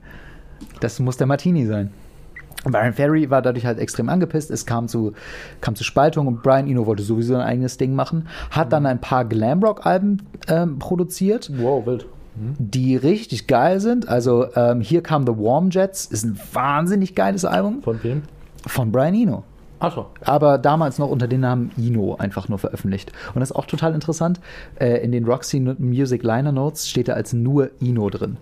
Das 0.81 0.99
muss 0.99 1.19
der 1.19 1.27
Martini 1.27 1.67
sein. 1.67 1.91
Brian 2.73 2.93
Ferry 2.93 3.31
war 3.31 3.43
dadurch 3.43 3.67
halt 3.67 3.79
extrem 3.79 4.09
angepisst. 4.09 4.51
Es 4.51 4.67
kam 4.67 4.89
zu, 4.89 5.13
kam 5.61 5.75
zu 5.75 5.85
Spaltung 5.85 6.27
und 6.27 6.43
Brian 6.43 6.67
Eno 6.67 6.87
wollte 6.87 7.03
sowieso 7.03 7.35
ein 7.35 7.41
eigenes 7.41 7.77
Ding 7.77 7.95
machen. 7.95 8.29
Hat 8.51 8.73
dann 8.73 8.87
ein 8.87 9.01
paar 9.01 9.25
Glamrock-Alben 9.25 10.23
ähm, 10.49 10.79
produziert. 10.79 11.51
Wow, 11.57 11.87
wild. 11.87 12.07
Mhm. 12.37 12.55
Die 12.59 12.97
richtig 12.97 13.47
geil 13.47 13.81
sind. 13.81 14.09
Also 14.09 14.47
ähm, 14.57 14.81
hier 14.81 15.03
kam 15.03 15.27
The 15.27 15.33
Warm 15.33 15.71
Jets, 15.71 16.07
ist 16.07 16.25
ein 16.25 16.39
wahnsinnig 16.53 17.15
geiles 17.15 17.45
Album. 17.45 17.83
Von 17.83 18.03
wem? 18.03 18.23
Von 18.67 18.91
Brian 18.91 19.15
Eno. 19.15 19.45
Ach 19.81 19.95
so. 19.95 20.07
Aber 20.23 20.57
damals 20.57 20.99
noch 20.99 21.11
unter 21.11 21.29
dem 21.29 21.41
Namen 21.41 21.71
Eno 21.77 22.17
einfach 22.19 22.49
nur 22.49 22.59
veröffentlicht. 22.59 23.13
Und 23.35 23.41
das 23.41 23.51
ist 23.51 23.57
auch 23.57 23.67
total 23.67 23.95
interessant. 23.95 24.41
Äh, 24.77 25.05
in 25.05 25.13
den 25.13 25.25
Roxy 25.27 25.61
Music 25.61 26.23
Liner 26.23 26.53
Notes 26.53 26.89
steht 26.89 27.09
er 27.09 27.17
als 27.17 27.33
nur 27.33 27.71
Eno 27.81 28.09
drin. 28.09 28.39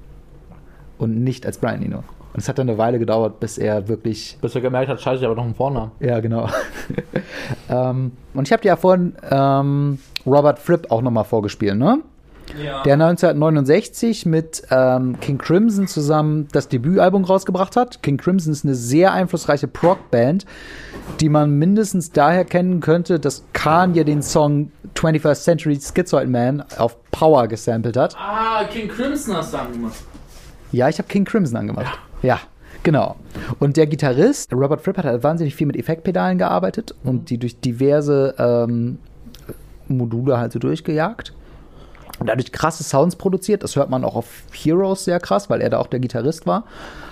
Und 0.98 1.22
nicht 1.22 1.44
als 1.46 1.58
Brian 1.58 1.82
Eno. 1.82 2.04
Und 2.32 2.40
es 2.40 2.48
hat 2.48 2.58
dann 2.58 2.68
eine 2.68 2.78
Weile 2.78 2.98
gedauert, 2.98 3.40
bis 3.40 3.58
er 3.58 3.88
wirklich. 3.88 4.38
Bis 4.40 4.54
er 4.54 4.62
gemerkt 4.62 4.88
hat, 4.88 5.00
scheiße, 5.00 5.20
ich 5.20 5.24
habe 5.24 5.36
noch 5.36 5.44
einen 5.44 5.54
Vornamen. 5.54 5.92
Ja, 6.00 6.20
genau. 6.20 6.48
ähm, 7.68 8.12
und 8.32 8.48
ich 8.48 8.52
habe 8.52 8.62
dir 8.62 8.68
ja 8.68 8.76
vorhin 8.76 9.14
ähm, 9.30 9.98
Robert 10.24 10.58
Fripp 10.58 10.90
auch 10.90 11.02
nochmal 11.02 11.24
vorgespielt, 11.24 11.76
ne? 11.76 11.98
Ja. 12.62 12.82
Der 12.82 12.94
1969 12.94 14.26
mit 14.26 14.62
ähm, 14.70 15.18
King 15.20 15.38
Crimson 15.38 15.86
zusammen 15.86 16.48
das 16.52 16.68
Debütalbum 16.68 17.24
rausgebracht 17.24 17.76
hat. 17.76 18.02
King 18.02 18.18
Crimson 18.18 18.52
ist 18.52 18.64
eine 18.64 18.74
sehr 18.74 19.12
einflussreiche 19.12 19.68
Prog-Band, 19.68 20.44
die 21.20 21.28
man 21.28 21.50
mindestens 21.58 22.10
daher 22.12 22.44
kennen 22.44 22.80
könnte, 22.80 23.20
dass 23.20 23.44
Kanye 23.52 24.04
den 24.04 24.22
Song 24.22 24.70
21st 24.94 25.42
Century 25.42 25.80
Schizoid 25.80 26.28
Man 26.28 26.62
auf 26.76 26.96
Power 27.10 27.46
gesampelt 27.48 27.96
hat. 27.96 28.16
Ah, 28.18 28.64
King 28.64 28.88
Crimson 28.88 29.36
hast 29.36 29.54
du 29.54 29.58
angemacht. 29.58 29.96
Ja, 30.72 30.88
ich 30.88 30.98
habe 30.98 31.08
King 31.08 31.24
Crimson 31.24 31.56
angemacht. 31.56 31.86
Ja. 31.86 32.11
Ja, 32.22 32.40
genau. 32.82 33.16
Und 33.58 33.76
der 33.76 33.86
Gitarrist, 33.86 34.52
Robert 34.52 34.80
Fripp, 34.80 34.98
hat 34.98 35.04
halt 35.04 35.22
wahnsinnig 35.22 35.54
viel 35.54 35.66
mit 35.66 35.76
Effektpedalen 35.76 36.38
gearbeitet 36.38 36.94
und 37.04 37.30
die 37.30 37.38
durch 37.38 37.60
diverse 37.60 38.34
ähm, 38.38 38.98
Module 39.88 40.38
halt 40.38 40.52
so 40.52 40.58
durchgejagt 40.58 41.34
und 42.18 42.28
dadurch 42.28 42.52
krasse 42.52 42.84
Sounds 42.84 43.16
produziert. 43.16 43.62
Das 43.62 43.76
hört 43.76 43.90
man 43.90 44.04
auch 44.04 44.14
auf 44.14 44.26
Heroes 44.52 45.04
sehr 45.04 45.20
krass, 45.20 45.50
weil 45.50 45.60
er 45.60 45.70
da 45.70 45.78
auch 45.78 45.86
der 45.86 46.00
Gitarrist 46.00 46.46
war. 46.46 46.64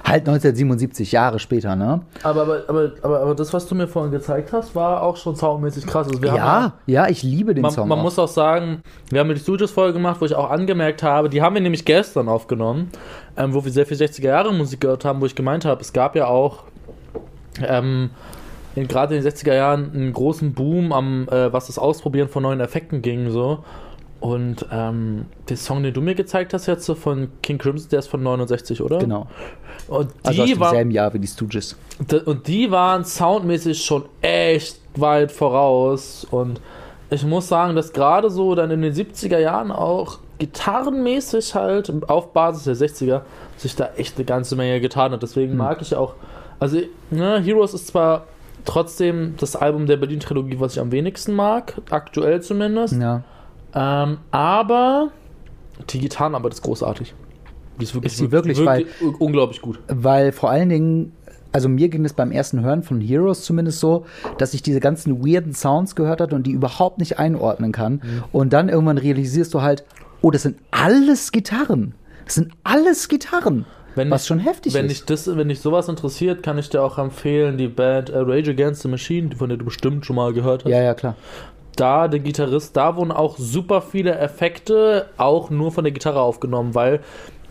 Halt 0.04 0.20
1977, 0.28 1.12
Jahre 1.12 1.38
später, 1.38 1.76
ne? 1.76 2.00
Aber, 2.22 2.42
aber, 2.42 2.62
aber, 2.68 2.92
aber, 3.02 3.20
aber 3.20 3.34
das, 3.34 3.52
was 3.52 3.66
du 3.66 3.74
mir 3.74 3.86
vorhin 3.86 4.12
gezeigt 4.12 4.52
hast, 4.52 4.74
war 4.74 5.02
auch 5.02 5.16
schon 5.16 5.36
soundmäßig 5.36 5.86
krass. 5.86 6.08
Also 6.08 6.22
ja, 6.24 6.36
ja, 6.36 6.72
ja, 6.86 7.08
ich 7.08 7.22
liebe 7.22 7.54
den 7.54 7.62
man, 7.62 7.70
Song. 7.70 7.88
Man 7.88 7.98
auch. 7.98 8.02
muss 8.02 8.18
auch 8.18 8.28
sagen, 8.28 8.82
wir 9.10 9.20
haben 9.20 9.28
die 9.28 9.40
Studios-Folge 9.40 9.94
gemacht, 9.94 10.20
wo 10.20 10.24
ich 10.24 10.34
auch 10.34 10.50
angemerkt 10.50 11.02
habe, 11.02 11.28
die 11.28 11.42
haben 11.42 11.54
wir 11.54 11.62
nämlich 11.62 11.84
gestern 11.84 12.28
aufgenommen, 12.28 12.90
ähm, 13.36 13.52
wo 13.52 13.64
wir 13.64 13.72
sehr 13.72 13.86
viel 13.86 13.96
60er-Jahre-Musik 13.96 14.80
gehört 14.80 15.04
haben, 15.04 15.20
wo 15.20 15.26
ich 15.26 15.34
gemeint 15.34 15.64
habe, 15.64 15.80
es 15.80 15.92
gab 15.92 16.16
ja 16.16 16.26
auch. 16.26 16.64
Ähm, 17.62 18.10
gerade 18.76 19.16
in 19.16 19.22
den 19.22 19.30
60er 19.30 19.54
Jahren 19.54 19.92
einen 19.92 20.12
großen 20.12 20.54
Boom 20.54 20.92
am, 20.92 21.28
äh, 21.28 21.52
was 21.52 21.66
das 21.66 21.78
Ausprobieren 21.78 22.28
von 22.28 22.42
neuen 22.42 22.60
Effekten 22.60 23.02
ging, 23.02 23.30
so. 23.30 23.64
Und 24.20 24.66
ähm, 24.70 25.26
der 25.48 25.56
Song, 25.56 25.82
den 25.82 25.94
du 25.94 26.02
mir 26.02 26.14
gezeigt 26.14 26.52
hast 26.52 26.66
jetzt 26.66 26.84
so 26.84 26.94
von 26.94 27.28
King 27.42 27.56
Crimson, 27.56 27.88
der 27.90 28.00
ist 28.00 28.08
von 28.08 28.22
69, 28.22 28.82
oder? 28.82 28.98
Genau. 28.98 29.26
Und 29.88 30.10
also 30.22 30.44
die 30.44 30.52
also 30.52 30.62
aus 30.62 30.70
demselben 30.70 30.90
Jahr 30.90 31.14
wie 31.14 31.18
die 31.18 31.26
Stooges. 31.26 31.76
Und 32.26 32.46
die 32.46 32.70
waren 32.70 33.04
soundmäßig 33.04 33.82
schon 33.82 34.04
echt 34.20 34.78
weit 34.94 35.32
voraus. 35.32 36.26
Und 36.30 36.60
ich 37.08 37.24
muss 37.24 37.48
sagen, 37.48 37.74
dass 37.74 37.92
gerade 37.92 38.30
so 38.30 38.54
dann 38.54 38.70
in 38.70 38.82
den 38.82 38.92
70er 38.92 39.38
Jahren 39.38 39.72
auch 39.72 40.18
gitarrenmäßig 40.38 41.54
halt 41.54 41.90
auf 42.08 42.32
Basis 42.32 42.64
der 42.64 42.88
60er 42.88 43.20
sich 43.56 43.74
da 43.74 43.90
echt 43.96 44.16
eine 44.16 44.24
ganze 44.26 44.54
Menge 44.54 44.80
getan 44.80 45.12
hat. 45.12 45.22
Deswegen 45.22 45.52
mhm. 45.52 45.58
mag 45.58 45.80
ich 45.80 45.94
auch. 45.94 46.14
Also, 46.58 46.78
ne, 47.10 47.40
Heroes 47.40 47.72
ist 47.72 47.86
zwar 47.86 48.26
trotzdem 48.66 49.34
das 49.38 49.56
Album 49.56 49.86
der 49.86 49.96
Berlin-Trilogie, 49.96 50.60
was 50.60 50.74
ich 50.74 50.80
am 50.80 50.92
wenigsten 50.92 51.34
mag, 51.34 51.80
aktuell 51.88 52.42
zumindest. 52.42 53.00
Ja. 53.00 53.22
Ähm, 53.74 54.18
aber 54.30 55.10
die 55.90 56.00
Gitarrenarbeit 56.00 56.54
ist 56.54 56.62
großartig. 56.62 57.14
Die 57.78 57.84
ist 57.84 57.94
wirklich, 57.94 58.12
ist 58.12 58.18
sie 58.18 58.30
wirklich, 58.30 58.58
wirklich 58.58 58.86
weil, 59.00 59.14
unglaublich 59.18 59.60
gut. 59.62 59.78
Weil 59.88 60.32
vor 60.32 60.50
allen 60.50 60.68
Dingen, 60.68 61.12
also 61.52 61.68
mir 61.68 61.88
ging 61.88 62.04
es 62.04 62.12
beim 62.12 62.30
ersten 62.30 62.60
Hören 62.60 62.82
von 62.82 63.00
Heroes 63.00 63.42
zumindest 63.42 63.80
so, 63.80 64.04
dass 64.38 64.54
ich 64.54 64.62
diese 64.62 64.80
ganzen 64.80 65.24
weirden 65.24 65.54
Sounds 65.54 65.94
gehört 65.94 66.20
hatte 66.20 66.34
und 66.34 66.46
die 66.46 66.52
überhaupt 66.52 66.98
nicht 66.98 67.18
einordnen 67.18 67.72
kann. 67.72 67.94
Mhm. 67.94 68.24
Und 68.32 68.52
dann 68.52 68.68
irgendwann 68.68 68.98
realisierst 68.98 69.54
du 69.54 69.62
halt, 69.62 69.84
oh, 70.20 70.30
das 70.30 70.42
sind 70.42 70.58
alles 70.70 71.32
Gitarren. 71.32 71.94
Das 72.26 72.34
sind 72.34 72.52
alles 72.64 73.08
Gitarren. 73.08 73.64
Wenn 73.96 74.10
was 74.10 74.22
ich, 74.22 74.28
schon 74.28 74.38
heftig 74.38 74.72
wenn 74.74 74.86
ist. 74.86 74.92
Ich 74.92 75.04
das, 75.06 75.36
wenn 75.36 75.48
dich 75.48 75.60
sowas 75.60 75.88
interessiert, 75.88 76.44
kann 76.44 76.58
ich 76.58 76.68
dir 76.68 76.82
auch 76.82 76.98
empfehlen, 76.98 77.58
die 77.58 77.66
Band 77.66 78.10
äh, 78.10 78.18
Rage 78.18 78.52
Against 78.52 78.82
the 78.82 78.88
Machine, 78.88 79.34
von 79.34 79.48
der 79.48 79.58
du 79.58 79.64
bestimmt 79.64 80.06
schon 80.06 80.14
mal 80.14 80.32
gehört 80.32 80.64
hast. 80.64 80.70
Ja, 80.70 80.80
ja, 80.80 80.94
klar 80.94 81.16
da, 81.80 82.08
der 82.08 82.20
Gitarrist, 82.20 82.76
da 82.76 82.96
wurden 82.96 83.12
auch 83.12 83.38
super 83.38 83.80
viele 83.80 84.18
Effekte 84.18 85.06
auch 85.16 85.50
nur 85.50 85.72
von 85.72 85.84
der 85.84 85.92
Gitarre 85.92 86.20
aufgenommen, 86.20 86.74
weil 86.74 87.00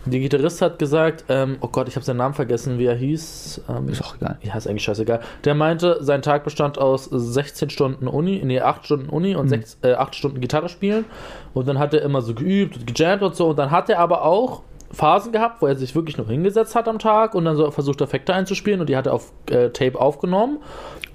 der 0.06 0.20
Gitarrist 0.20 0.62
hat 0.62 0.80
gesagt, 0.80 1.26
ähm, 1.30 1.58
oh 1.62 1.68
Gott, 1.68 1.88
ich 1.88 1.96
habe 1.96 2.06
seinen 2.06 2.18
Namen 2.18 2.34
vergessen, 2.34 2.80
wie 2.80 2.86
er 2.86 2.96
hieß. 2.96 3.62
Ähm, 3.70 3.90
ist 3.90 4.02
auch 4.02 4.16
egal. 4.16 4.38
Ja, 4.42 4.56
ist 4.56 4.68
eigentlich 4.68 4.84
scheißegal. 4.84 5.20
Der 5.44 5.56
meinte, 5.56 5.98
sein 6.02 6.22
Tag 6.22 6.46
bestand 6.46 6.78
aus 6.78 7.06
16 7.06 7.70
Stunden 7.70 8.08
Uni, 8.08 8.42
nee, 8.44 8.62
8 8.62 8.86
Stunden 8.86 9.10
Uni 9.10 9.36
und 9.36 9.46
mhm. 9.46 9.50
6, 9.50 9.78
äh, 9.84 9.94
8 9.94 10.16
Stunden 10.16 10.40
Gitarre 10.40 10.70
spielen. 10.70 11.06
Und 11.54 11.68
dann 11.68 11.80
hat 11.80 11.94
er 11.94 12.02
immer 12.02 12.22
so 12.22 12.34
geübt 12.34 12.78
und 12.78 12.88
gejammt 12.88 13.24
und 13.24 13.36
so. 13.36 13.50
Und 13.50 13.60
dann 13.60 13.72
hat 13.72 13.90
er 13.90 14.00
aber 14.00 14.24
auch 14.24 14.64
Phasen 14.92 15.32
gehabt, 15.32 15.62
wo 15.62 15.68
er 15.68 15.76
sich 15.76 15.94
wirklich 15.94 16.18
noch 16.18 16.30
hingesetzt 16.30 16.76
hat 16.76 16.88
am 16.88 16.98
Tag 16.98 17.36
und 17.36 17.46
dann 17.46 17.56
so 17.56 17.70
versucht, 17.70 18.02
Effekte 18.02 18.34
einzuspielen 18.34 18.80
und 18.80 18.90
die 18.90 18.98
hat 18.98 19.06
er 19.06 19.14
auf 19.14 19.32
äh, 19.52 19.70
Tape 19.70 20.00
aufgenommen. 20.00 20.60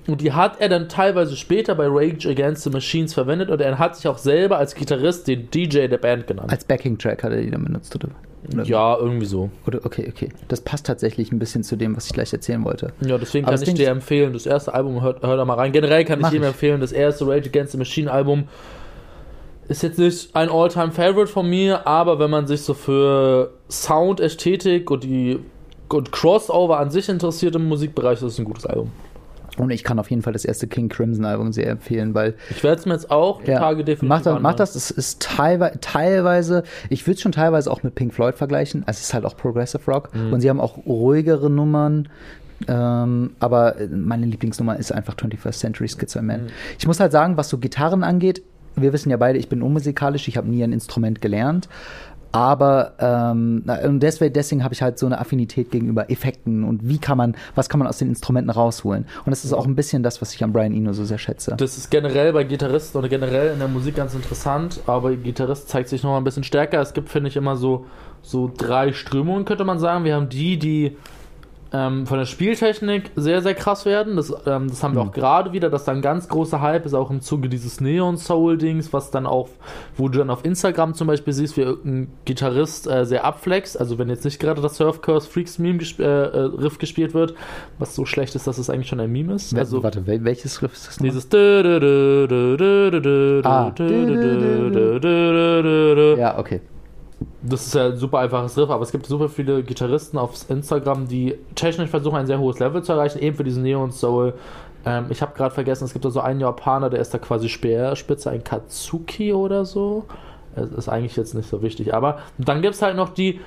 Und 0.07 0.21
die 0.21 0.33
hat 0.33 0.61
er 0.61 0.69
dann 0.69 0.89
teilweise 0.89 1.37
später 1.37 1.75
bei 1.75 1.87
Rage 1.89 2.29
Against 2.29 2.65
the 2.65 2.71
Machines 2.71 3.15
verwendet 3.15 3.51
und 3.51 3.61
er 3.61 3.79
hat 3.79 3.97
sich 3.97 4.07
auch 4.07 4.19
selber 4.19 4.59
als 4.59 4.75
Gitarrist 4.75 5.27
den 5.27 5.51
DJ 5.51 5.87
der 5.87 5.99
Band 5.99 6.27
genannt. 6.27 6.51
Als 6.51 6.65
Backing-Track 6.65 7.23
hat 7.23 7.33
er 7.33 7.41
die 7.41 7.51
dann 7.51 7.65
benutzt, 7.65 7.95
oder? 7.95 8.09
oder? 8.53 8.65
Ja, 8.65 8.99
irgendwie 8.99 9.25
so. 9.25 9.51
Oder, 9.67 9.81
okay, 9.85 10.07
okay. 10.11 10.29
Das 10.49 10.61
passt 10.61 10.87
tatsächlich 10.87 11.33
ein 11.33 11.39
bisschen 11.39 11.63
zu 11.63 11.77
dem, 11.77 11.97
was 11.97 12.07
ich 12.07 12.13
gleich 12.13 12.33
erzählen 12.33 12.65
wollte. 12.65 12.93
Ja, 13.01 13.17
deswegen 13.17 13.47
Aber 13.47 13.57
kann 13.57 13.67
ich 13.67 13.75
dir 13.75 13.89
empfehlen, 13.89 14.35
das 14.35 14.45
erste 14.45 14.75
Album, 14.75 15.01
hört, 15.01 15.23
hört 15.23 15.39
da 15.39 15.45
mal 15.45 15.55
rein. 15.55 15.73
Generell 15.73 16.05
kann 16.05 16.21
ich 16.21 16.29
dir 16.29 16.45
empfehlen, 16.45 16.81
das 16.81 16.93
erste 16.93 17.27
Rage 17.27 17.49
Against 17.49 17.73
the 17.73 17.79
Machine 17.79 18.13
Album 18.13 18.45
ist 19.69 19.83
jetzt 19.83 19.99
nicht 19.99 20.37
ein 20.37 20.51
All-Time-Favorite 20.51 21.33
von 21.33 21.49
mir, 21.49 21.87
aber 21.87 22.19
wenn 22.19 22.29
man 22.29 22.47
sich 22.47 22.61
so 22.61 22.75
für 22.75 23.53
Sound, 23.71 24.21
Ästhetik 24.21 24.91
und 24.91 25.05
die 25.05 25.39
und 25.89 26.11
Crossover 26.11 26.79
an 26.79 26.91
sich 26.91 27.09
interessiert 27.09 27.55
im 27.55 27.69
Musikbereich, 27.69 28.15
ist 28.15 28.23
es 28.23 28.39
ein 28.39 28.45
gutes 28.45 28.67
Album. 28.67 28.91
Und 29.57 29.71
ich 29.71 29.85
kann 29.85 29.99
auf 29.99 30.11
jeden 30.11 30.23
Fall 30.23 30.33
das 30.33 30.45
erste 30.45 30.67
King 30.67 30.89
Crimson 30.89 31.25
Album 31.25 31.53
sehr 31.53 31.69
empfehlen, 31.69 32.15
weil. 32.15 32.35
Ich 32.51 32.63
werde 32.65 32.81
es 32.81 32.87
mir 32.87 32.95
jetzt 32.95 33.11
auch 33.11 33.43
die 33.43 33.51
ja, 33.51 33.59
Tage 33.59 33.85
definitiv. 33.85 34.09
Mach 34.09 34.23
das, 34.23 34.43
mach 34.43 34.55
das. 34.55 34.75
Es 34.75 34.91
ist 34.91 35.23
teilweise, 35.23 35.79
teilweise 35.81 36.63
ich 36.91 37.07
würde 37.07 37.15
es 37.15 37.21
schon 37.21 37.33
teilweise 37.33 37.71
auch 37.71 37.83
mit 37.83 37.95
Pink 37.95 38.15
Floyd 38.15 38.35
vergleichen. 38.35 38.85
Es 38.87 39.01
ist 39.01 39.15
halt 39.15 39.25
auch 39.25 39.37
Progressive 39.37 39.91
Rock. 39.91 40.15
Mhm. 40.15 40.33
Und 40.33 40.41
sie 40.41 40.51
haben 40.51 40.61
auch 40.61 40.79
ruhigere 40.87 41.51
Nummern. 41.51 42.09
Ähm, 42.69 43.33
aber 43.41 43.77
meine 43.91 44.27
Lieblingsnummer 44.27 44.79
ist 44.79 44.93
einfach 44.93 45.15
21st 45.17 45.59
Century 45.59 45.89
Schizo 45.89 46.23
Man. 46.23 46.45
Mhm. 46.45 46.49
Ich 46.79 46.87
muss 46.87 47.01
halt 47.01 47.13
sagen, 47.13 47.37
was 47.37 47.49
so 47.49 47.59
Gitarren 47.59 48.05
angeht, 48.05 48.43
wir 48.77 48.93
wissen 48.93 49.11
ja 49.11 49.17
beide, 49.17 49.39
ich 49.39 49.49
bin 49.49 49.63
unmusikalisch, 49.63 50.29
ich 50.29 50.37
habe 50.37 50.49
nie 50.49 50.63
ein 50.63 50.73
Instrument 50.73 51.21
gelernt. 51.21 51.69
Aber 52.35 52.95
ähm, 52.99 53.62
und 53.85 54.00
deswegen, 54.00 54.33
deswegen 54.33 54.64
habe 54.64 54.75
ich 54.75 54.83
halt 54.83 54.99
so 54.99 55.07
eine 55.07 55.21
Affinität 55.21 55.71
gegenüber 55.71 56.11
Effekten 56.11 56.64
und 56.64 56.81
wie 56.83 56.99
kann 56.99 57.17
man, 57.17 57.37
was 57.55 57.69
kann 57.69 57.79
man 57.79 57.87
aus 57.87 57.99
den 57.99 58.09
Instrumenten 58.09 58.50
rausholen. 58.50 59.07
Und 59.25 59.31
das 59.31 59.45
ist 59.45 59.53
auch 59.53 59.67
ein 59.67 59.76
bisschen 59.76 60.03
das, 60.03 60.21
was 60.21 60.35
ich 60.35 60.43
an 60.43 60.53
Brian 60.53 60.75
Eno 60.75 60.93
so 60.93 61.05
sehr 61.05 61.19
schätze. 61.19 61.55
Das 61.57 61.79
ist 61.79 61.93
generell 61.93 62.33
bei 62.33 62.43
Gitarristen 62.43 62.99
oder 62.99 63.09
generell 63.09 63.53
in 63.53 63.61
der 63.61 63.69
Musik 63.69 63.95
ganz 63.95 64.14
interessant, 64.14 64.81
aber 64.88 65.14
Gitarrist 65.14 65.69
zeigt 65.69 65.88
sich 65.88 66.03
noch 66.03 66.11
mal 66.11 66.17
ein 66.17 66.25
bisschen 66.25 66.43
stärker. 66.43 66.81
Es 66.81 66.93
gibt, 66.93 67.09
finde 67.09 67.29
ich, 67.29 67.37
immer 67.37 67.55
so, 67.55 67.87
so 68.21 68.50
drei 68.53 68.93
Strömungen, 68.93 69.45
könnte 69.45 69.62
man 69.62 69.79
sagen. 69.79 70.05
Wir 70.05 70.17
haben 70.17 70.29
die, 70.29 70.59
die 70.59 70.97
ähm, 71.75 72.07
von 72.07 72.19
der 72.19 72.25
Spieltechnik 72.26 73.11
sehr, 73.16 73.43
sehr 73.43 73.54
krass 73.54 73.85
werden. 73.85 74.14
Das, 74.14 74.31
ähm, 74.47 74.69
das 74.69 74.85
haben 74.85 74.95
wir 74.95 75.02
mhm. 75.02 75.09
auch 75.09 75.12
gerade 75.12 75.52
wieder, 75.52 75.71
dass 75.71 75.85
da 75.85 75.93
ein 75.93 76.02
ganz 76.02 76.28
großer 76.28 76.61
Hype 76.61 76.87
ist, 76.87 76.95
auch 76.95 77.11
im 77.11 77.21
Zuge 77.21 77.49
dieses 77.49 77.81
Neon 77.81 78.16
Soul-Dings, 78.16 78.93
was 78.93 79.11
dann 79.11 79.26
auch, 79.26 79.49
wo 79.97 80.09
du 80.09 80.19
dann 80.19 80.31
auf 80.31 80.45
Instagram 80.45 80.95
zum 80.95 81.09
Beispiel 81.09 81.33
siehst, 81.33 81.57
wie 81.57 81.62
irgendein 81.62 82.12
Gitarrist 82.25 82.87
äh, 82.87 83.04
sehr 83.04 83.25
abflext. 83.25 83.78
Also 83.78 83.99
wenn 83.99 84.09
jetzt 84.09 84.25
nicht 84.25 84.38
gerade 84.38 84.62
das 84.62 84.76
Surf 84.76 85.02
Curse 85.02 85.28
Freaks 85.28 85.59
Meme 85.59 85.78
gesp 85.78 85.99
äh, 85.99 86.04
äh, 86.04 86.38
Riff 86.38 86.78
gespielt 86.78 87.12
wird, 87.12 87.35
was 87.78 87.97
so 87.97 88.04
schlecht 88.04 88.37
ist, 88.37 88.47
dass 88.47 88.59
es 88.59 88.71
eigentlich 88.71 88.88
schon 88.88 89.00
ein 89.00 89.11
Meme 89.11 89.35
ist. 89.35 89.57
Also, 89.57 89.83
Warte, 89.83 90.07
welches 90.07 90.62
Riff 90.62 90.75
ist 90.75 90.87
das? 90.87 91.00
Noch? 91.00 91.07
Dieses 91.07 91.28
ah. 93.45 93.73
Ja, 96.19 96.38
okay 96.38 96.61
das 97.47 97.67
ist 97.67 97.75
ja 97.75 97.87
ein 97.87 97.97
super 97.97 98.21
einfaches 98.21 98.57
Riff, 98.57 98.71
aber 98.71 98.83
es 98.83 98.91
gibt 98.91 99.07
super 99.07 99.29
viele 99.29 99.63
Gitarristen 99.63 100.17
auf 100.17 100.49
Instagram, 100.49 101.07
die 101.09 101.37
technisch 101.55 101.91
versuchen, 101.91 102.17
ein 102.17 102.27
sehr 102.27 102.39
hohes 102.39 102.59
Level 102.59 102.83
zu 102.83 102.93
erreichen, 102.93 103.19
eben 103.19 103.37
für 103.37 103.45
diesen 103.45 103.63
Neon 103.63 103.93
Soul. 103.93 104.33
Ähm, 104.87 105.07
ich 105.11 105.21
habe 105.21 105.35
gerade 105.37 105.55
vergessen, 105.55 105.85
es 105.85 105.93
gibt 105.93 106.05
da 106.05 106.11
so 106.11 106.21
einen 106.21 106.41
Japaner, 106.41 106.89
der 106.89 107.01
ist 107.01 107.13
da 107.13 107.19
quasi 107.19 107.49
Speerspitze, 107.49 108.31
ein 108.31 108.43
Katsuki 108.43 109.33
oder 109.35 109.67
so. 109.67 110.05
Das 110.57 110.71
ist 110.71 110.89
eigentlich 110.89 111.17
jetzt 111.17 111.35
nicht 111.35 111.49
so 111.49 111.63
wichtig, 111.63 111.93
aber 111.93 112.19
dann 112.39 112.63
gibt 112.63 112.75
es 112.75 112.83
halt 112.83 112.97
noch 112.97 113.11
die, 113.11 113.41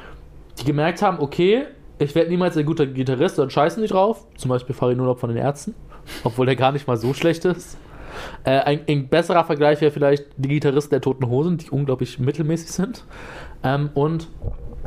die 0.59 0.65
gemerkt 0.65 1.01
haben, 1.01 1.19
okay, 1.19 1.65
ich 1.99 2.13
werde 2.13 2.29
niemals 2.29 2.55
ein 2.55 2.65
guter 2.65 2.85
Gitarrist, 2.85 3.39
dann 3.39 3.49
scheißen 3.49 3.81
die 3.81 3.89
drauf. 3.89 4.25
Zum 4.35 4.49
Beispiel 4.49 4.75
Farin 4.75 4.99
Urlaub 4.99 5.19
von 5.19 5.29
den 5.29 5.37
Ärzten, 5.37 5.73
obwohl 6.23 6.45
der 6.45 6.55
gar 6.55 6.71
nicht 6.71 6.87
mal 6.87 6.97
so 6.97 7.13
schlecht 7.13 7.45
ist. 7.45 7.77
Äh, 8.43 8.59
ein, 8.59 8.81
ein, 8.87 9.07
besserer 9.07 9.43
Vergleich 9.43 9.81
wäre 9.81 9.91
vielleicht 9.91 10.25
die 10.37 10.49
Gitarristen 10.49 10.91
der 10.91 11.01
Toten 11.01 11.27
Hosen, 11.27 11.57
die 11.57 11.69
unglaublich 11.69 12.19
mittelmäßig 12.19 12.71
sind. 12.71 13.03
Ähm, 13.63 13.89
und 13.93 14.27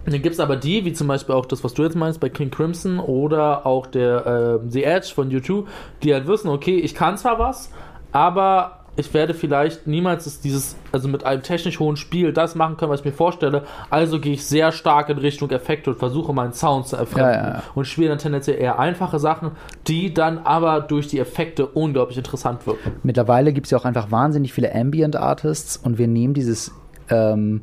dann 0.07 0.23
gibt 0.23 0.35
es 0.35 0.41
aber 0.41 0.57
die, 0.57 0.85
wie 0.85 0.93
zum 0.93 1.09
Beispiel 1.09 1.35
auch 1.35 1.47
das, 1.47 1.63
was 1.63 1.75
du 1.75 1.83
jetzt 1.83 1.97
meinst, 1.97 2.21
bei 2.21 2.29
King 2.29 2.51
Crimson 2.51 2.99
oder 2.99 3.67
auch 3.67 3.87
der 3.87 4.61
äh, 4.65 4.71
The 4.71 4.85
Edge 4.85 5.09
von 5.15 5.31
U2, 5.31 5.65
die 6.03 6.15
halt 6.15 6.27
wissen, 6.27 6.49
okay, 6.49 6.79
ich 6.79 6.95
kann 6.95 7.19
zwar 7.19 7.39
was, 7.39 7.71
aber 8.13 8.81
ich 8.97 9.13
werde 9.15 9.35
vielleicht 9.35 9.87
niemals 9.87 10.41
dieses, 10.41 10.77
also 10.93 11.09
mit 11.09 11.25
einem 11.25 11.43
technisch 11.43 11.79
hohen 11.79 11.97
Spiel 11.97 12.33
das 12.33 12.55
machen 12.55 12.77
können, 12.77 12.91
was 12.91 13.01
ich 13.01 13.07
mir 13.07 13.13
vorstelle. 13.13 13.65
Also 13.89 14.21
gehe 14.21 14.33
ich 14.33 14.45
sehr 14.45 14.73
stark 14.73 15.09
in 15.09 15.19
Richtung 15.19 15.51
Effekte 15.51 15.91
und 15.91 15.97
versuche 15.97 16.33
meinen 16.33 16.53
Sound 16.53 16.89
zu 16.89 16.97
erfremden. 16.97 17.33
Ja, 17.33 17.55
ja. 17.55 17.63
Und 17.75 17.87
spiele 17.87 18.09
dann 18.09 18.19
tendenziell 18.19 18.61
eher 18.61 18.79
einfache 18.79 19.19
Sachen, 19.19 19.53
die 19.87 20.13
dann 20.13 20.39
aber 20.39 20.81
durch 20.81 21.07
die 21.07 21.19
Effekte 21.19 21.67
unglaublich 21.67 22.19
interessant 22.19 22.67
wirken. 22.67 22.93
Mittlerweile 23.03 23.53
gibt 23.53 23.67
es 23.67 23.71
ja 23.71 23.79
auch 23.79 23.85
einfach 23.85 24.11
wahnsinnig 24.11 24.53
viele 24.53 24.75
Ambient 24.75 25.17
Artists 25.17 25.77
und 25.77 25.99
wir 25.99 26.09
nehmen 26.09 26.35
dieses 26.35 26.73
ähm, 27.09 27.63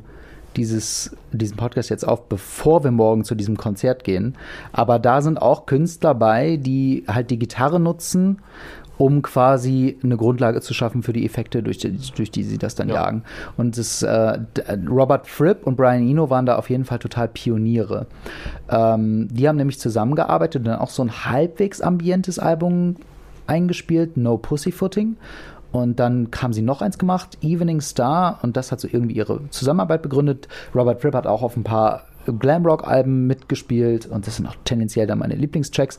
dieses, 0.56 1.16
diesen 1.32 1.56
Podcast 1.56 1.90
jetzt 1.90 2.06
auf, 2.06 2.28
bevor 2.28 2.84
wir 2.84 2.90
morgen 2.90 3.24
zu 3.24 3.34
diesem 3.34 3.56
Konzert 3.56 4.04
gehen. 4.04 4.36
Aber 4.72 4.98
da 4.98 5.22
sind 5.22 5.40
auch 5.40 5.66
Künstler 5.66 6.14
bei, 6.14 6.56
die 6.56 7.04
halt 7.06 7.30
die 7.30 7.38
Gitarre 7.38 7.80
nutzen, 7.80 8.38
um 8.98 9.22
quasi 9.22 9.96
eine 10.02 10.16
Grundlage 10.16 10.60
zu 10.60 10.74
schaffen 10.74 11.02
für 11.02 11.12
die 11.12 11.24
Effekte, 11.24 11.62
durch 11.62 11.78
die, 11.78 11.96
durch 12.16 12.32
die 12.32 12.42
sie 12.42 12.58
das 12.58 12.74
dann 12.74 12.88
ja. 12.88 12.96
jagen. 12.96 13.22
Und 13.56 13.78
das, 13.78 14.02
äh, 14.02 14.38
Robert 14.90 15.28
Fripp 15.28 15.66
und 15.66 15.76
Brian 15.76 16.06
Eno 16.06 16.30
waren 16.30 16.46
da 16.46 16.56
auf 16.56 16.68
jeden 16.68 16.84
Fall 16.84 16.98
total 16.98 17.28
Pioniere. 17.28 18.06
Ähm, 18.68 19.28
die 19.30 19.48
haben 19.48 19.56
nämlich 19.56 19.78
zusammengearbeitet 19.78 20.62
und 20.62 20.64
dann 20.66 20.80
auch 20.80 20.90
so 20.90 21.02
ein 21.02 21.24
halbwegs 21.24 21.80
ambientes 21.80 22.40
Album 22.40 22.96
eingespielt, 23.46 24.16
No 24.16 24.36
Pussyfooting. 24.36 25.16
Und 25.70 26.00
dann 26.00 26.28
haben 26.40 26.52
sie 26.52 26.62
noch 26.62 26.80
eins 26.80 26.98
gemacht, 26.98 27.38
Evening 27.42 27.80
Star, 27.80 28.38
und 28.42 28.56
das 28.56 28.72
hat 28.72 28.80
so 28.80 28.88
irgendwie 28.90 29.16
ihre 29.16 29.48
Zusammenarbeit 29.50 30.02
begründet. 30.02 30.48
Robert 30.74 31.02
Fripp 31.02 31.14
hat 31.14 31.26
auch 31.26 31.42
auf 31.42 31.56
ein 31.56 31.64
paar 31.64 32.04
Glamrock-Alben 32.32 33.26
mitgespielt 33.26 34.06
und 34.06 34.26
das 34.26 34.36
sind 34.36 34.46
auch 34.46 34.56
tendenziell 34.64 35.06
dann 35.06 35.18
meine 35.18 35.34
Lieblingstracks. 35.34 35.98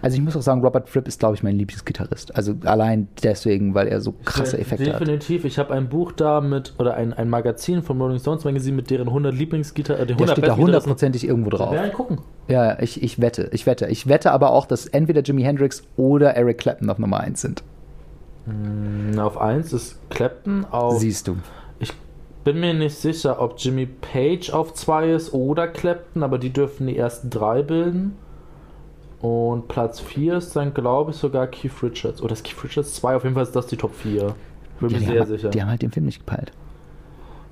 Also 0.00 0.16
ich 0.16 0.22
muss 0.22 0.36
auch 0.36 0.42
sagen, 0.42 0.62
Robert 0.62 0.88
Fripp 0.88 1.06
ist, 1.06 1.20
glaube 1.20 1.34
ich, 1.34 1.42
mein 1.42 1.56
Lieblingsgitarrist. 1.56 2.34
Also 2.34 2.54
allein 2.64 3.08
deswegen, 3.22 3.74
weil 3.74 3.88
er 3.88 4.00
so 4.00 4.14
krasse 4.24 4.58
Effekte 4.58 4.84
Definitiv. 4.84 4.94
hat. 4.94 5.00
Definitiv. 5.02 5.44
Ich 5.44 5.58
habe 5.58 5.74
ein 5.74 5.88
Buch 5.88 6.12
da 6.12 6.40
mit, 6.40 6.74
oder 6.78 6.94
ein, 6.94 7.12
ein 7.12 7.28
Magazin 7.28 7.82
vom 7.82 8.00
Rolling 8.00 8.18
Stones 8.18 8.44
Magazine 8.44 8.76
mit 8.76 8.90
deren 8.90 9.08
100 9.08 9.34
Lieblingsgitarre. 9.34 10.00
Äh, 10.00 10.06
Der 10.06 10.28
steht 10.28 10.46
da 10.46 10.56
hundertprozentig 10.56 11.26
irgendwo 11.26 11.50
drauf. 11.50 11.72
Wir 11.72 11.88
gucken. 11.90 12.18
Ja, 12.48 12.78
ich, 12.80 13.02
ich 13.02 13.20
wette, 13.20 13.48
ich 13.52 13.66
wette. 13.66 13.86
Ich 13.86 14.06
wette 14.06 14.32
aber 14.32 14.52
auch, 14.52 14.66
dass 14.66 14.86
entweder 14.86 15.20
Jimi 15.22 15.42
Hendrix 15.42 15.82
oder 15.96 16.34
Eric 16.34 16.58
Clapton 16.58 16.88
auf 16.90 16.98
Nummer 16.98 17.20
1 17.20 17.40
sind. 17.40 17.62
Hm, 18.46 19.18
auf 19.18 19.38
1 19.38 19.72
ist 19.72 19.98
Clapton, 20.08 20.64
auf. 20.70 20.98
Siehst 20.98 21.28
du. 21.28 21.36
Ich 21.78 21.92
bin 22.44 22.60
mir 22.60 22.74
nicht 22.74 22.96
sicher, 22.96 23.40
ob 23.40 23.58
Jimmy 23.58 23.86
Page 23.86 24.50
auf 24.50 24.72
2 24.74 25.12
ist 25.12 25.34
oder 25.34 25.68
Clapton, 25.68 26.22
aber 26.22 26.38
die 26.38 26.50
dürfen 26.50 26.86
die 26.86 26.96
ersten 26.96 27.28
drei 27.28 27.62
bilden. 27.62 28.16
Und 29.20 29.66
Platz 29.68 30.00
4 30.00 30.36
ist 30.36 30.54
dann, 30.54 30.74
glaube 30.74 31.10
ich, 31.10 31.16
sogar 31.16 31.46
Keith 31.48 31.82
Richards. 31.82 32.22
Oder 32.22 32.34
ist 32.34 32.44
Keith 32.44 32.62
Richards 32.62 32.94
2? 32.94 33.16
Auf 33.16 33.24
jeden 33.24 33.34
Fall 33.34 33.44
ist 33.44 33.56
das 33.56 33.66
die 33.66 33.76
Top 33.76 33.94
4. 33.94 34.34
Bin 34.78 34.90
ja, 34.90 34.98
mir 34.98 35.04
sehr 35.04 35.20
haben, 35.20 35.28
sicher. 35.28 35.48
Die 35.48 35.60
haben 35.60 35.70
halt 35.70 35.82
den 35.82 35.90
Film 35.90 36.06
nicht 36.06 36.20
gepeilt. 36.20 36.52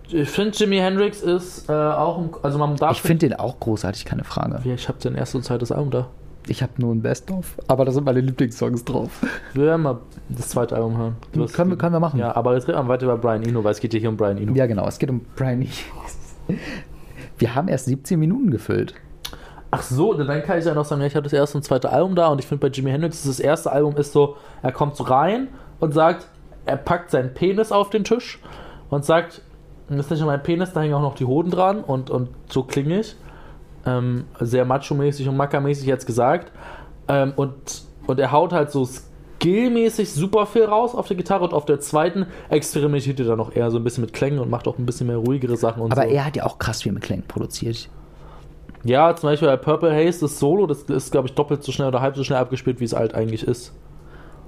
Ich 0.09 0.29
finde, 0.29 0.57
Jimi 0.57 0.77
Hendrix 0.77 1.23
ist 1.23 1.69
äh, 1.69 1.73
auch. 1.73 2.43
Also 2.43 2.59
man 2.59 2.77
darf 2.77 2.93
ich 2.93 3.03
finde 3.03 3.29
den 3.29 3.39
auch 3.39 3.59
großartig, 3.59 4.05
keine 4.05 4.23
Frage. 4.23 4.61
Ich 4.65 4.89
habe 4.89 4.99
den 4.99 5.15
ersten 5.15 5.39
und 5.39 5.43
zweites 5.45 5.73
Album 5.73 5.91
da. 5.91 6.09
Ich 6.47 6.63
habe 6.63 6.73
nur 6.77 6.95
ein 6.95 7.01
Best-of, 7.01 7.57
aber 7.69 7.87
da 7.87 7.93
sind 7.93 8.05
meine 8.05 8.21
Lieblingssongs 8.21 8.85
drauf. 8.85 9.25
Wir 9.55 9.65
werden 9.65 9.83
mal 9.83 9.99
das 10.29 10.51
zweite 10.51 10.77
Album 10.77 10.99
hören. 10.99 11.17
Können 11.33 11.71
wir, 11.71 11.79
können 11.79 11.95
wir 11.95 12.01
machen. 12.01 12.21
Ja, 12.21 12.37
aber 12.37 12.55
jetzt 12.55 12.69
reden 12.69 12.79
wir 12.79 12.89
weiter 12.89 13.07
über 13.07 13.17
Brian 13.17 13.43
Eno, 13.43 13.65
weil 13.65 13.73
es 13.73 13.81
geht 13.81 13.95
hier 13.95 14.09
um 14.09 14.17
Brian 14.17 14.37
Eno. 14.37 14.53
Ja, 14.55 14.67
genau, 14.67 14.87
es 14.87 14.99
geht 14.99 15.09
um 15.09 15.23
Brian 15.37 15.63
Eno. 15.63 16.59
Wir 17.39 17.55
haben 17.55 17.69
erst 17.69 17.87
17 17.87 18.19
Minuten 18.21 18.51
gefüllt. 18.51 18.95
Ach 19.71 19.83
so, 19.83 20.15
dann 20.15 20.43
kann 20.43 20.59
ich 20.59 20.67
ja 20.67 20.75
noch 20.75 20.85
sagen, 20.85 21.03
ich 21.03 21.17
habe 21.17 21.25
das 21.25 21.33
erste 21.33 21.59
und 21.59 21.65
zweite 21.65 21.91
Album 21.91 22.15
da 22.15 22.29
und 22.29 22.39
ich 22.39 22.47
finde 22.47 22.61
bei 22.61 22.73
Jimi 22.73 22.91
Hendrix 22.91 23.25
das 23.25 23.41
erste 23.41 23.73
Album 23.73 23.97
ist 23.97 24.13
so, 24.13 24.37
er 24.63 24.71
kommt 24.71 24.97
so 24.97 25.03
rein 25.05 25.49
und 25.81 25.93
sagt, 25.93 26.29
er 26.65 26.77
packt 26.77 27.11
seinen 27.11 27.35
Penis 27.35 27.73
auf 27.73 27.91
den 27.91 28.05
Tisch 28.05 28.39
und 28.91 29.05
sagt, 29.05 29.41
das 29.89 29.99
ist 29.99 30.11
nicht 30.11 30.21
nur 30.21 30.29
mein 30.29 30.43
Penis, 30.43 30.73
da 30.73 30.81
hängen 30.81 30.95
auch 30.95 31.03
noch 31.03 31.17
die 31.17 31.25
Hoden 31.25 31.51
dran 31.51 31.81
und, 31.81 32.09
und 32.09 32.29
so 32.49 32.63
klinge 32.63 33.01
ich 33.01 33.17
ähm, 33.87 34.25
sehr 34.41 34.64
macho-mäßig 34.64 35.29
und 35.29 35.37
mackermäßig 35.37 35.87
jetzt 35.87 36.07
gesagt. 36.07 36.53
Ähm, 37.09 37.33
und, 37.37 37.55
und 38.07 38.19
er 38.19 38.33
haut 38.33 38.53
halt 38.53 38.71
so 38.71 38.87
skillmäßig 39.45 40.11
super 40.11 40.47
viel 40.47 40.64
raus 40.64 40.95
auf 40.95 41.07
der 41.07 41.17
Gitarre 41.17 41.45
und 41.45 41.53
auf 41.53 41.67
der 41.67 41.81
zweiten 41.81 42.26
experimentiert 42.49 43.21
er 43.21 43.26
dann 43.26 43.38
noch 43.38 43.55
eher 43.55 43.71
so 43.71 43.79
ein 43.79 43.85
bisschen 43.85 44.03
mit 44.03 44.12
Klängen 44.12 44.38
und 44.38 44.50
macht 44.50 44.67
auch 44.67 44.79
ein 44.79 44.87
bisschen 44.87 45.07
mehr 45.07 45.19
ruhigere 45.19 45.57
Sachen 45.57 45.83
und 45.83 45.93
Aber 45.93 46.03
so. 46.03 46.09
er 46.09 46.25
hat 46.25 46.37
ja 46.37 46.45
auch 46.45 46.59
krass 46.59 46.83
viel 46.83 46.93
mit 46.93 47.03
Klängen 47.03 47.26
produziert. 47.26 47.88
Ja, 48.85 49.17
zum 49.17 49.31
Beispiel 49.31 49.49
bei 49.49 49.57
Purple 49.57 49.95
Haze, 49.95 50.21
das 50.21 50.38
Solo, 50.38 50.67
das 50.67 50.83
ist, 50.83 51.11
glaube 51.11 51.29
ich, 51.29 51.35
doppelt 51.35 51.62
so 51.62 51.73
schnell 51.73 51.88
oder 51.88 52.03
halb 52.03 52.17
so 52.17 52.25
schnell 52.25 52.38
abgespielt, 52.38 52.81
wie 52.81 52.85
es 52.85 52.93
halt 52.93 53.14
eigentlich 53.14 53.47
ist. 53.47 53.73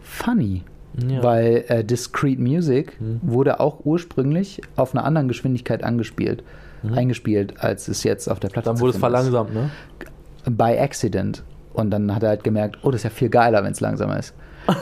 Funny. 0.01 0.63
Ja. 1.09 1.23
Weil 1.23 1.65
äh, 1.69 1.85
Discrete 1.85 2.41
Music 2.41 2.99
hm. 2.99 3.21
wurde 3.23 3.61
auch 3.61 3.81
ursprünglich 3.85 4.63
auf 4.77 4.95
einer 4.95 5.05
anderen 5.05 5.29
Geschwindigkeit 5.29 5.85
angespielt 5.85 6.43
mhm. 6.91 6.99
eingespielt, 6.99 7.55
als 7.61 7.89
es 7.89 8.03
jetzt 8.05 8.29
auf 8.29 8.41
der 8.41 8.49
Platte 8.49 8.67
Dann 8.67 8.81
wurde 8.81 8.93
es 8.93 8.99
verlangsamt, 8.99 9.55
ne? 9.55 9.71
By 10.45 10.79
accident. 10.79 11.43
Und 11.73 11.91
dann 11.91 12.15
hat 12.15 12.23
er 12.23 12.31
halt 12.31 12.45
gemerkt, 12.45 12.79
oh, 12.83 12.91
das 12.91 13.01
ist 13.01 13.05
ja 13.05 13.11
viel 13.11 13.29
geiler, 13.29 13.63
wenn 13.63 13.73
es 13.73 13.81
langsamer 13.81 14.19
ist. 14.19 14.35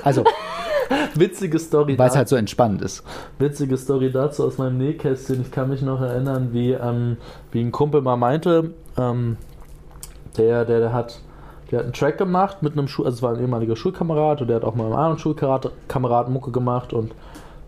Also. 0.05 0.25
Witzige 1.15 1.59
Story. 1.59 1.99
Weil 1.99 2.09
es 2.09 2.17
halt 2.17 2.29
so 2.29 2.37
entspannt 2.37 2.83
ist. 2.83 3.03
Witzige 3.39 3.77
Story 3.77 4.11
dazu 4.11 4.45
aus 4.45 4.59
meinem 4.59 4.79
Nähkästchen. 4.79 5.41
Ich 5.41 5.51
kann 5.51 5.71
mich 5.71 5.83
noch 5.83 6.01
erinnern, 6.01 6.51
wie, 6.53 6.73
ähm, 6.73 7.17
wie 7.53 7.61
ein 7.61 7.73
Kumpel 7.73 8.03
mal 8.03 8.17
meinte, 8.17 8.71
ähm, 8.99 9.37
der, 10.37 10.65
der, 10.65 10.81
der 10.81 10.93
hat. 10.93 11.21
Der 11.71 11.79
hat 11.79 11.85
einen 11.87 11.95
Track 11.95 12.19
gemacht 12.19 12.63
mit 12.63 12.75
einem 12.75 12.87
Schul, 12.89 13.07
also 13.07 13.17
es 13.17 13.23
war 13.23 13.33
ein 13.35 13.41
ehemaliger 13.41 13.75
Schulkamerad 13.75 14.43
und 14.43 14.49
der 14.49 14.57
hat 14.57 14.65
auch 14.65 14.75
mal 14.75 14.85
mit 14.85 14.93
einem 14.93 15.03
anderen 15.03 15.19
Schulkamerad 15.19 16.29
Mucke 16.29 16.51
gemacht 16.53 16.93
und 16.93 17.15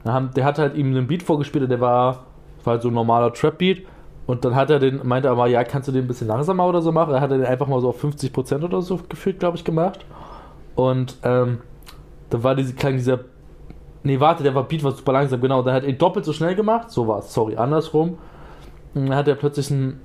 der 0.05 0.45
hat 0.45 0.59
halt 0.59 0.76
ihm 0.76 0.88
einen 0.88 1.07
Beat 1.07 1.23
vorgespielt 1.23 1.64
und 1.64 1.71
der 1.71 1.81
war, 1.81 2.25
war 2.62 2.75
halt 2.75 2.83
so 2.83 2.88
ein 2.88 2.95
normaler 2.95 3.33
Trap-Beat 3.33 3.87
und 4.26 4.45
dann 4.45 4.56
hat 4.56 4.71
er 4.71 4.78
den, 4.80 5.06
meinte 5.06 5.28
er 5.28 5.37
mal, 5.37 5.49
ja, 5.49 5.62
kannst 5.62 5.88
du 5.88 5.92
den 5.92 6.04
ein 6.04 6.09
bisschen 6.09 6.26
langsamer 6.26 6.66
oder 6.66 6.83
so 6.83 6.90
machen? 6.90 7.14
Er 7.14 7.21
hat 7.21 7.30
den 7.30 7.45
einfach 7.45 7.68
mal 7.68 7.80
so 7.80 7.90
auf 7.90 8.02
50% 8.02 8.64
oder 8.64 8.83
so 8.83 8.99
gefühlt, 9.09 9.38
glaube 9.38 9.56
ich, 9.56 9.64
gemacht. 9.64 10.04
Und 10.75 11.16
ähm, 11.23 11.61
da 12.30 12.42
war 12.42 12.54
diese, 12.54 12.75
klang 12.75 12.97
dieser. 12.97 13.21
Nee, 14.02 14.21
warte, 14.21 14.42
der 14.42 14.54
war 14.54 14.64
Beat 14.64 14.85
war 14.85 14.92
super 14.92 15.12
langsam, 15.12 15.40
genau. 15.40 15.62
Dann 15.62 15.75
hat 15.75 15.85
er 15.85 15.88
ihn 15.88 15.99
doppelt 15.99 16.25
so 16.25 16.33
schnell 16.33 16.54
gemacht. 16.54 16.90
So 16.90 17.06
war 17.06 17.21
es, 17.21 17.33
sorry, 17.33 17.56
andersrum. 17.56 18.18
Und 18.95 19.09
dann 19.09 19.16
hat 19.16 19.28
er 19.28 19.37
plötzlich 19.37 19.71
ein. 19.71 20.00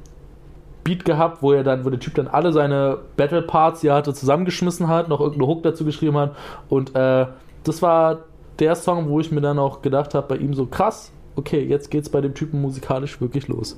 Beat 0.84 1.06
gehabt, 1.06 1.44
wo 1.44 1.52
er 1.54 1.64
dann, 1.64 1.86
wo 1.86 1.92
der 1.92 2.00
Typ 2.00 2.16
dann 2.16 2.28
alle 2.28 2.52
seine 2.52 2.98
Battle 3.16 3.44
Parts, 3.44 3.82
die 3.82 3.90
er 3.90 3.94
hatte, 3.94 4.16
zusammengeschmissen 4.16 4.88
hat, 4.88 5.10
noch 5.10 5.20
irgendeine 5.20 5.48
Hook 5.48 5.62
dazu 5.62 5.86
geschrieben 5.86 6.18
hat. 6.18 6.36
Und 6.70 6.96
äh, 6.96 7.28
das 7.64 7.84
war 7.84 8.22
der 8.58 8.74
Song, 8.74 9.08
wo 9.08 9.20
ich 9.20 9.32
mir 9.32 9.42
dann 9.42 9.60
auch 9.60 9.84
gedacht 9.84 10.16
habe, 10.16 10.28
bei 10.28 10.38
ihm 10.38 10.56
so 10.56 10.66
krass, 10.66 11.12
okay, 11.36 11.64
jetzt 11.64 11.92
geht's 11.92 12.10
bei 12.10 12.20
dem 12.20 12.34
Typen 12.34 12.62
musikalisch 12.62 13.22
wirklich 13.22 13.48
los. 13.48 13.78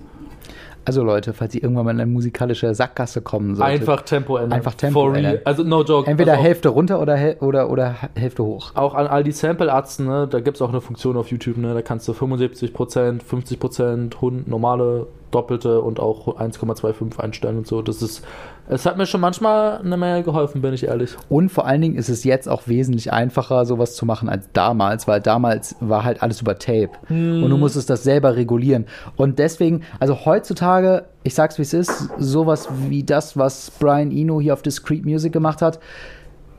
Also 0.85 1.03
Leute, 1.03 1.33
falls 1.33 1.55
ihr 1.55 1.63
irgendwann 1.63 1.85
mal 1.85 1.91
in 1.91 2.01
eine 2.01 2.11
musikalische 2.11 2.73
Sackgasse 2.75 3.21
kommen 3.21 3.55
solltet. 3.55 3.81
Einfach 3.81 4.01
Tempo 4.01 4.37
ändern. 4.37 4.53
Einfach 4.53 4.73
Tempo 4.75 5.09
ändern. 5.11 5.39
Also 5.45 5.63
no 5.63 5.83
joke. 5.83 6.09
Entweder 6.09 6.33
also 6.33 6.43
Hälfte 6.43 6.69
runter 6.69 7.01
oder, 7.01 7.35
oder, 7.41 7.69
oder 7.69 7.95
Hälfte 8.15 8.43
hoch. 8.43 8.71
Auch 8.75 8.93
an 8.93 9.07
all 9.07 9.23
die 9.23 9.31
Sample-Arzten, 9.31 10.05
ne, 10.05 10.27
da 10.27 10.39
gibt 10.39 10.57
es 10.57 10.61
auch 10.61 10.69
eine 10.69 10.81
Funktion 10.81 11.17
auf 11.17 11.31
YouTube, 11.31 11.57
ne, 11.57 11.73
da 11.73 11.81
kannst 11.81 12.07
du 12.07 12.11
75%, 12.11 13.21
50%, 13.21 14.15
100, 14.15 14.47
normale 14.47 15.07
Doppelte 15.33 15.81
und 15.81 15.99
auch 15.99 16.39
1,25 16.39 17.19
einstellen 17.19 17.57
und 17.57 17.67
so. 17.67 17.81
Das 17.81 18.01
ist, 18.01 18.23
es 18.69 18.85
hat 18.85 18.97
mir 18.97 19.05
schon 19.05 19.21
manchmal 19.21 19.77
eine 19.77 19.97
Menge 19.97 20.23
geholfen, 20.23 20.61
bin 20.61 20.73
ich 20.73 20.85
ehrlich. 20.85 21.15
Und 21.29 21.49
vor 21.49 21.65
allen 21.65 21.81
Dingen 21.81 21.95
ist 21.95 22.09
es 22.09 22.23
jetzt 22.23 22.47
auch 22.47 22.67
wesentlich 22.67 23.11
einfacher, 23.11 23.65
sowas 23.65 23.95
zu 23.95 24.05
machen 24.05 24.29
als 24.29 24.49
damals, 24.53 25.07
weil 25.07 25.21
damals 25.21 25.75
war 25.79 26.03
halt 26.03 26.21
alles 26.21 26.41
über 26.41 26.57
Tape 26.57 26.91
hm. 27.07 27.43
und 27.43 27.49
du 27.49 27.57
musstest 27.57 27.89
das 27.89 28.03
selber 28.03 28.35
regulieren. 28.35 28.85
Und 29.15 29.39
deswegen, 29.39 29.81
also 29.99 30.25
heutzutage, 30.25 31.05
ich 31.23 31.33
sag's 31.33 31.57
wie 31.57 31.63
es 31.63 31.73
ist, 31.73 32.09
sowas 32.17 32.69
wie 32.87 33.03
das, 33.03 33.37
was 33.37 33.71
Brian 33.71 34.11
Eno 34.11 34.39
hier 34.39 34.53
auf 34.53 34.61
Discreet 34.61 35.05
Music 35.05 35.33
gemacht 35.33 35.61
hat, 35.61 35.79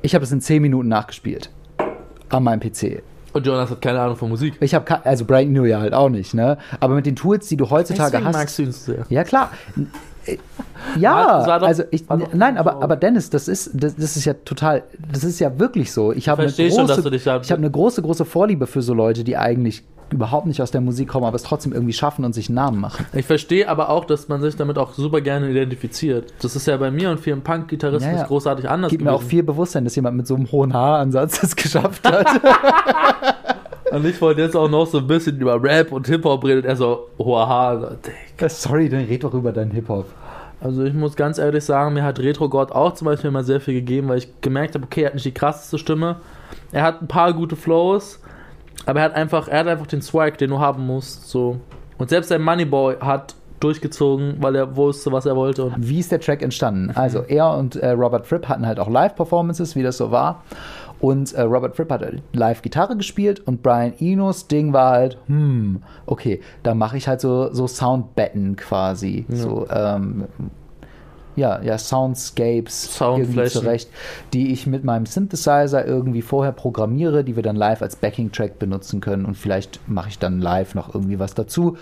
ich 0.02 0.14
habe 0.14 0.24
es 0.24 0.32
in 0.32 0.40
10 0.40 0.60
Minuten 0.60 0.88
nachgespielt. 0.88 1.50
An 2.28 2.42
meinem 2.42 2.60
PC. 2.60 3.02
Und 3.34 3.44
Jonas 3.44 3.68
hat 3.68 3.82
keine 3.82 4.00
Ahnung 4.00 4.16
von 4.16 4.28
Musik. 4.28 4.54
Ich 4.60 4.74
habe 4.74 5.04
also 5.04 5.24
Brian 5.24 5.48
Eno 5.48 5.64
ja 5.64 5.80
halt 5.80 5.92
auch 5.92 6.08
nicht, 6.08 6.34
ne? 6.34 6.56
Aber 6.78 6.94
mit 6.94 7.04
den 7.04 7.16
Tools, 7.16 7.48
die 7.48 7.56
du 7.56 7.68
heutzutage 7.68 8.12
Deswegen 8.12 8.26
hast. 8.28 8.36
magst 8.36 8.58
du 8.58 8.62
ihn 8.62 8.72
sehr. 8.72 9.06
Ja, 9.08 9.24
klar. 9.24 9.50
Ja, 10.98 11.58
doch, 11.58 11.66
also 11.66 11.82
ich, 11.90 12.04
nein, 12.32 12.56
aber, 12.56 12.82
aber 12.82 12.96
Dennis, 12.96 13.28
das 13.28 13.48
ist, 13.48 13.70
das, 13.74 13.96
das, 13.96 14.16
ist 14.16 14.24
ja 14.24 14.34
total, 14.44 14.84
das 15.12 15.24
ist 15.24 15.40
ja 15.40 15.58
wirklich 15.58 15.92
so. 15.92 16.12
Ich 16.12 16.28
habe 16.28 16.42
eine, 16.42 16.52
große, 16.52 17.14
ich 17.14 17.26
hab 17.26 17.58
eine 17.58 17.70
große, 17.70 18.00
große 18.00 18.24
Vorliebe 18.24 18.66
für 18.66 18.80
so 18.80 18.94
Leute, 18.94 19.24
die 19.24 19.36
eigentlich 19.36 19.82
überhaupt 20.14 20.46
nicht 20.46 20.62
aus 20.62 20.70
der 20.70 20.80
Musik 20.80 21.08
kommen, 21.08 21.26
aber 21.26 21.36
es 21.36 21.42
trotzdem 21.42 21.72
irgendwie 21.72 21.92
schaffen 21.92 22.24
und 22.24 22.32
sich 22.32 22.48
einen 22.48 22.56
Namen 22.56 22.80
machen. 22.80 23.06
Ich 23.12 23.26
verstehe 23.26 23.68
aber 23.68 23.90
auch, 23.90 24.04
dass 24.04 24.28
man 24.28 24.40
sich 24.40 24.56
damit 24.56 24.78
auch 24.78 24.94
super 24.94 25.20
gerne 25.20 25.50
identifiziert. 25.50 26.32
Das 26.40 26.56
ist 26.56 26.66
ja 26.66 26.76
bei 26.76 26.90
mir 26.90 27.10
und 27.10 27.20
vielen 27.20 27.42
Punk-Gitarristen 27.42 28.12
ja, 28.12 28.18
ja. 28.18 28.26
großartig 28.26 28.68
anders. 28.68 28.90
Gibt 28.90 29.02
gewesen. 29.02 29.12
mir 29.12 29.18
auch 29.18 29.22
viel 29.22 29.42
Bewusstsein, 29.42 29.84
dass 29.84 29.94
jemand 29.96 30.16
mit 30.16 30.26
so 30.26 30.34
einem 30.34 30.50
hohen 30.50 30.72
Haaransatz 30.72 31.42
es 31.42 31.56
geschafft 31.56 32.06
hat. 32.08 32.26
und 33.92 34.06
ich 34.06 34.20
wollte 34.20 34.42
jetzt 34.42 34.56
auch 34.56 34.70
noch 34.70 34.86
so 34.86 34.98
ein 34.98 35.06
bisschen 35.06 35.38
über 35.38 35.62
Rap 35.62 35.92
und 35.92 36.06
Hip-Hop 36.06 36.44
reden. 36.44 36.64
Er 36.64 36.76
so, 36.76 37.08
hoher 37.18 37.48
Haar. 37.48 37.96
Sorry, 38.48 38.88
dann 38.88 39.04
red 39.04 39.24
doch 39.24 39.34
über 39.34 39.52
deinen 39.52 39.72
Hip-Hop. 39.72 40.06
Also 40.60 40.82
ich 40.82 40.94
muss 40.94 41.14
ganz 41.14 41.36
ehrlich 41.36 41.62
sagen, 41.62 41.92
mir 41.92 42.04
hat 42.04 42.18
Retro 42.18 42.48
God 42.48 42.72
auch 42.72 42.94
zum 42.94 43.04
Beispiel 43.04 43.30
mal 43.30 43.44
sehr 43.44 43.60
viel 43.60 43.74
gegeben, 43.74 44.08
weil 44.08 44.18
ich 44.18 44.40
gemerkt 44.40 44.74
habe, 44.74 44.84
okay, 44.84 45.02
er 45.02 45.08
hat 45.08 45.14
nicht 45.14 45.26
die 45.26 45.34
krasseste 45.34 45.76
Stimme. 45.76 46.16
Er 46.72 46.84
hat 46.84 47.02
ein 47.02 47.06
paar 47.06 47.34
gute 47.34 47.54
Flows, 47.54 48.20
aber 48.86 49.00
er 49.00 49.04
hat 49.06 49.14
einfach, 49.14 49.48
er 49.48 49.60
hat 49.60 49.66
einfach 49.68 49.86
den 49.86 50.02
Swag, 50.02 50.38
den 50.38 50.50
du 50.50 50.58
haben 50.58 50.86
musst. 50.86 51.28
So. 51.28 51.60
Und 51.98 52.10
selbst 52.10 52.28
sein 52.28 52.42
Moneyboy 52.42 52.96
hat 53.00 53.34
durchgezogen, 53.60 54.36
weil 54.40 54.56
er 54.56 54.76
wusste, 54.76 55.10
was 55.10 55.26
er 55.26 55.36
wollte. 55.36 55.72
Wie 55.76 56.00
ist 56.00 56.12
der 56.12 56.20
Track 56.20 56.42
entstanden? 56.42 56.90
Also 56.94 57.22
er 57.22 57.54
und 57.54 57.76
äh, 57.76 57.90
Robert 57.90 58.26
Fripp 58.26 58.48
hatten 58.48 58.66
halt 58.66 58.78
auch 58.78 58.88
Live-Performances, 58.88 59.74
wie 59.74 59.82
das 59.82 59.96
so 59.96 60.10
war. 60.10 60.42
Und 61.00 61.32
äh, 61.32 61.42
Robert 61.42 61.76
Fripp 61.76 61.90
hat 61.90 62.02
live 62.32 62.62
Gitarre 62.62 62.96
gespielt 62.96 63.40
und 63.40 63.62
Brian 63.62 63.94
Enos 63.98 64.48
Ding 64.48 64.72
war 64.72 64.92
halt, 64.92 65.18
hm, 65.26 65.82
okay, 66.06 66.40
da 66.62 66.74
mache 66.74 66.96
ich 66.96 67.08
halt 67.08 67.20
so, 67.20 67.52
so 67.52 67.66
Soundbetten 67.66 68.56
quasi. 68.56 69.26
Ja. 69.28 69.36
So, 69.36 69.66
ähm, 69.70 70.24
ja, 71.36 71.60
ja, 71.62 71.78
Soundscapes 71.78 73.00
irgendwie 73.00 73.44
zurecht, 73.44 73.90
die 74.32 74.52
ich 74.52 74.66
mit 74.66 74.84
meinem 74.84 75.06
Synthesizer 75.06 75.84
irgendwie 75.84 76.22
vorher 76.22 76.52
programmiere, 76.52 77.24
die 77.24 77.36
wir 77.36 77.42
dann 77.42 77.56
live 77.56 77.82
als 77.82 77.96
Backing-Track 77.96 78.58
benutzen 78.58 79.00
können 79.00 79.24
und 79.24 79.36
vielleicht 79.36 79.80
mache 79.88 80.08
ich 80.10 80.18
dann 80.18 80.40
live 80.40 80.74
noch 80.74 80.94
irgendwie 80.94 81.18
was 81.18 81.34
dazu. 81.34 81.76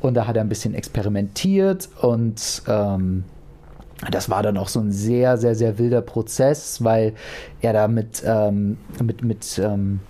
Und 0.00 0.14
da 0.14 0.26
hat 0.26 0.36
er 0.36 0.42
ein 0.42 0.48
bisschen 0.48 0.74
experimentiert 0.74 1.88
und 2.02 2.62
ähm, 2.68 3.24
das 4.10 4.28
war 4.28 4.42
dann 4.42 4.58
auch 4.58 4.68
so 4.68 4.80
ein 4.80 4.92
sehr, 4.92 5.38
sehr, 5.38 5.54
sehr 5.54 5.78
wilder 5.78 6.02
Prozess, 6.02 6.84
weil 6.84 7.14
er 7.62 7.72
da 7.72 7.88
mit, 7.88 8.22
ähm, 8.26 8.76
mit, 9.02 9.22
mit, 9.22 9.58
ähm, 9.58 10.00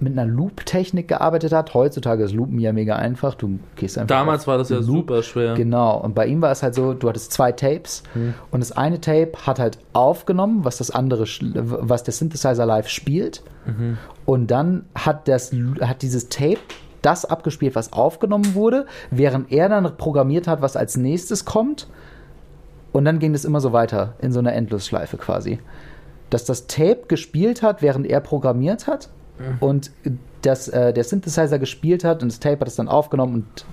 mit 0.00 0.18
einer 0.18 0.30
Loop-Technik 0.30 1.08
gearbeitet 1.08 1.52
hat. 1.52 1.74
Heutzutage 1.74 2.24
ist 2.24 2.32
Loopen 2.32 2.58
ja 2.58 2.72
mega 2.72 2.96
einfach. 2.96 3.34
Du 3.34 3.58
gehst 3.76 3.98
einfach. 3.98 4.08
Damals 4.08 4.46
war 4.46 4.58
das 4.58 4.70
ja 4.70 4.76
Loop. 4.76 4.86
super 4.86 5.22
schwer. 5.22 5.54
Genau. 5.54 5.98
Und 6.00 6.14
bei 6.14 6.26
ihm 6.26 6.42
war 6.42 6.50
es 6.50 6.62
halt 6.62 6.74
so, 6.74 6.94
du 6.94 7.08
hattest 7.08 7.32
zwei 7.32 7.52
Tapes 7.52 8.02
hm. 8.14 8.34
und 8.50 8.60
das 8.60 8.72
eine 8.72 9.00
Tape 9.00 9.32
hat 9.46 9.58
halt 9.58 9.78
aufgenommen, 9.92 10.64
was 10.64 10.78
das 10.78 10.90
andere, 10.90 11.24
was 11.24 12.02
der 12.02 12.14
Synthesizer 12.14 12.66
live 12.66 12.88
spielt. 12.88 13.42
Mhm. 13.66 13.98
Und 14.24 14.50
dann 14.50 14.86
hat 14.94 15.28
das, 15.28 15.52
hat 15.80 16.02
dieses 16.02 16.28
Tape 16.28 16.58
das 17.02 17.24
abgespielt, 17.24 17.74
was 17.74 17.92
aufgenommen 17.92 18.54
wurde, 18.54 18.86
während 19.10 19.50
er 19.52 19.68
dann 19.68 19.96
programmiert 19.96 20.46
hat, 20.46 20.62
was 20.62 20.76
als 20.76 20.96
nächstes 20.96 21.44
kommt. 21.44 21.88
Und 22.92 23.04
dann 23.04 23.18
ging 23.18 23.34
es 23.34 23.44
immer 23.44 23.60
so 23.60 23.72
weiter, 23.72 24.14
in 24.20 24.32
so 24.32 24.40
einer 24.40 24.52
Endlosschleife 24.52 25.16
quasi. 25.16 25.60
Dass 26.28 26.44
das 26.44 26.66
Tape 26.66 27.02
gespielt 27.08 27.62
hat, 27.62 27.82
während 27.82 28.06
er 28.06 28.20
programmiert 28.20 28.86
hat. 28.86 29.08
Mhm. 29.40 29.56
Und 29.60 29.90
dass 30.42 30.68
äh, 30.68 30.92
der 30.92 31.04
Synthesizer 31.04 31.58
gespielt 31.58 32.04
hat 32.04 32.22
und 32.22 32.30
das 32.30 32.40
Tape 32.40 32.60
hat 32.60 32.68
es 32.68 32.76
dann 32.76 32.88
aufgenommen 32.88 33.34
und 33.34 33.64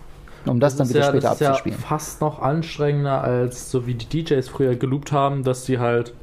um 0.45 0.60
das, 0.60 0.75
das 0.75 0.88
dann 0.88 0.89
wieder 0.89 1.06
ja, 1.06 1.10
später 1.10 1.30
das 1.30 1.41
abzuspielen. 1.41 1.77
Das 1.77 1.84
ist 1.84 1.89
ja 1.89 1.97
fast 1.97 2.21
noch 2.21 2.41
anstrengender 2.41 3.21
als 3.21 3.69
so 3.69 3.86
wie 3.86 3.95
die 3.95 4.23
DJs 4.23 4.47
früher 4.47 4.75
geloopt 4.75 5.12
haben, 5.12 5.43
dass 5.43 5.65
sie 5.65 5.80
halt 5.80 6.13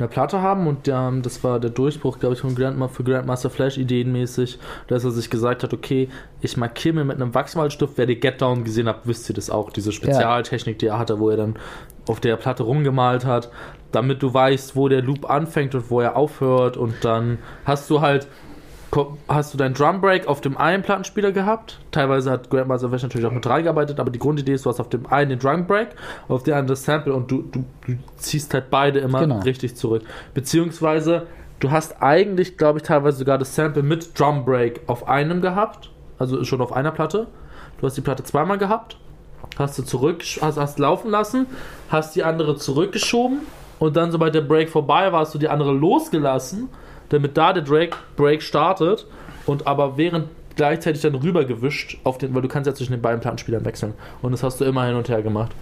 eine 0.00 0.08
Platte 0.08 0.40
haben 0.40 0.66
und 0.66 0.88
ähm, 0.88 1.22
das 1.22 1.44
war 1.44 1.60
der 1.60 1.70
Durchbruch, 1.70 2.18
glaube 2.18 2.34
ich, 2.34 2.40
von 2.40 2.54
Grandma 2.54 2.88
für 2.88 3.04
Grandmaster 3.04 3.50
Flash 3.50 3.76
ideenmäßig, 3.76 4.58
dass 4.88 5.04
er 5.04 5.10
sich 5.10 5.28
gesagt 5.28 5.62
hat, 5.62 5.74
okay, 5.74 6.08
ich 6.40 6.56
markiere 6.56 6.94
mir 6.94 7.04
mit 7.04 7.16
einem 7.16 7.34
Wachsmalstift, 7.34 7.92
wer 7.96 8.06
die 8.06 8.18
Get 8.18 8.40
Down 8.40 8.64
gesehen 8.64 8.88
hat, 8.88 9.00
wisst 9.04 9.28
ihr 9.28 9.34
das 9.34 9.50
auch, 9.50 9.70
diese 9.70 9.92
Spezialtechnik, 9.92 10.78
die 10.78 10.86
er 10.86 10.98
hatte, 10.98 11.20
wo 11.20 11.28
er 11.28 11.36
dann 11.36 11.56
auf 12.08 12.18
der 12.18 12.36
Platte 12.36 12.62
rumgemalt 12.62 13.26
hat, 13.26 13.50
damit 13.92 14.22
du 14.22 14.32
weißt, 14.32 14.76
wo 14.76 14.88
der 14.88 15.02
Loop 15.02 15.28
anfängt 15.28 15.74
und 15.74 15.90
wo 15.90 16.00
er 16.00 16.16
aufhört 16.16 16.76
und 16.76 17.04
dann 17.04 17.38
hast 17.64 17.90
du 17.90 18.00
halt 18.00 18.28
hast 19.28 19.54
du 19.54 19.58
deinen 19.58 19.74
Drum 19.74 20.00
Break 20.00 20.26
auf 20.26 20.40
dem 20.40 20.56
einen 20.56 20.82
Plattenspieler 20.82 21.32
gehabt. 21.32 21.78
Teilweise 21.90 22.30
hat 22.30 22.50
Grandmaster 22.50 22.88
Flash 22.88 23.02
natürlich 23.02 23.26
auch 23.26 23.32
mit 23.32 23.44
drei 23.44 23.62
gearbeitet, 23.62 24.00
aber 24.00 24.10
die 24.10 24.18
Grundidee 24.18 24.54
ist, 24.54 24.66
du 24.66 24.70
hast 24.70 24.80
auf 24.80 24.88
dem 24.88 25.06
einen 25.06 25.30
den 25.30 25.38
Drum 25.38 25.66
Break, 25.66 25.90
auf 26.28 26.42
dem 26.42 26.54
anderen 26.54 26.68
das 26.68 26.84
Sample 26.84 27.12
und 27.12 27.30
du, 27.30 27.42
du, 27.42 27.64
du 27.86 27.98
ziehst 28.16 28.52
halt 28.52 28.70
beide 28.70 28.98
immer 28.98 29.20
genau. 29.20 29.40
richtig 29.40 29.76
zurück. 29.76 30.02
Beziehungsweise 30.34 31.26
du 31.60 31.70
hast 31.70 32.02
eigentlich, 32.02 32.58
glaube 32.58 32.78
ich, 32.78 32.82
teilweise 32.82 33.18
sogar 33.18 33.38
das 33.38 33.54
Sample 33.54 33.82
mit 33.82 34.18
Drum 34.18 34.44
Break 34.44 34.80
auf 34.86 35.08
einem 35.08 35.40
gehabt, 35.40 35.90
also 36.18 36.42
schon 36.44 36.60
auf 36.60 36.72
einer 36.72 36.90
Platte. 36.90 37.28
Du 37.78 37.86
hast 37.86 37.96
die 37.96 38.02
Platte 38.02 38.24
zweimal 38.24 38.58
gehabt, 38.58 38.98
hast 39.56 39.78
du 39.78 39.82
zurück, 39.82 40.22
hast, 40.40 40.58
hast 40.58 40.78
laufen 40.78 41.10
lassen, 41.10 41.46
hast 41.90 42.16
die 42.16 42.24
andere 42.24 42.56
zurückgeschoben 42.56 43.40
und 43.80 43.96
dann, 43.96 44.12
sobald 44.12 44.36
der 44.36 44.42
Break 44.42 44.70
vorbei 44.70 45.10
war, 45.10 45.20
hast 45.20 45.34
du 45.34 45.38
die 45.38 45.48
andere 45.48 45.72
losgelassen 45.72 46.68
damit 47.10 47.36
da 47.36 47.52
der 47.52 47.62
Drake 47.62 47.96
Break 48.16 48.42
startet 48.42 49.06
und 49.44 49.66
aber 49.66 49.98
während 49.98 50.28
gleichzeitig 50.56 51.02
dann 51.02 51.14
rübergewischt 51.14 51.98
auf 52.04 52.18
den, 52.18 52.34
weil 52.34 52.42
du 52.42 52.48
kannst 52.48 52.66
ja 52.66 52.74
zwischen 52.74 52.92
den 52.92 53.02
beiden 53.02 53.20
Plattenspielern 53.20 53.64
wechseln 53.64 53.92
und 54.22 54.32
das 54.32 54.42
hast 54.42 54.60
du 54.60 54.64
immer 54.64 54.86
hin 54.86 54.96
und 54.96 55.08
her 55.08 55.22
gemacht. 55.22 55.52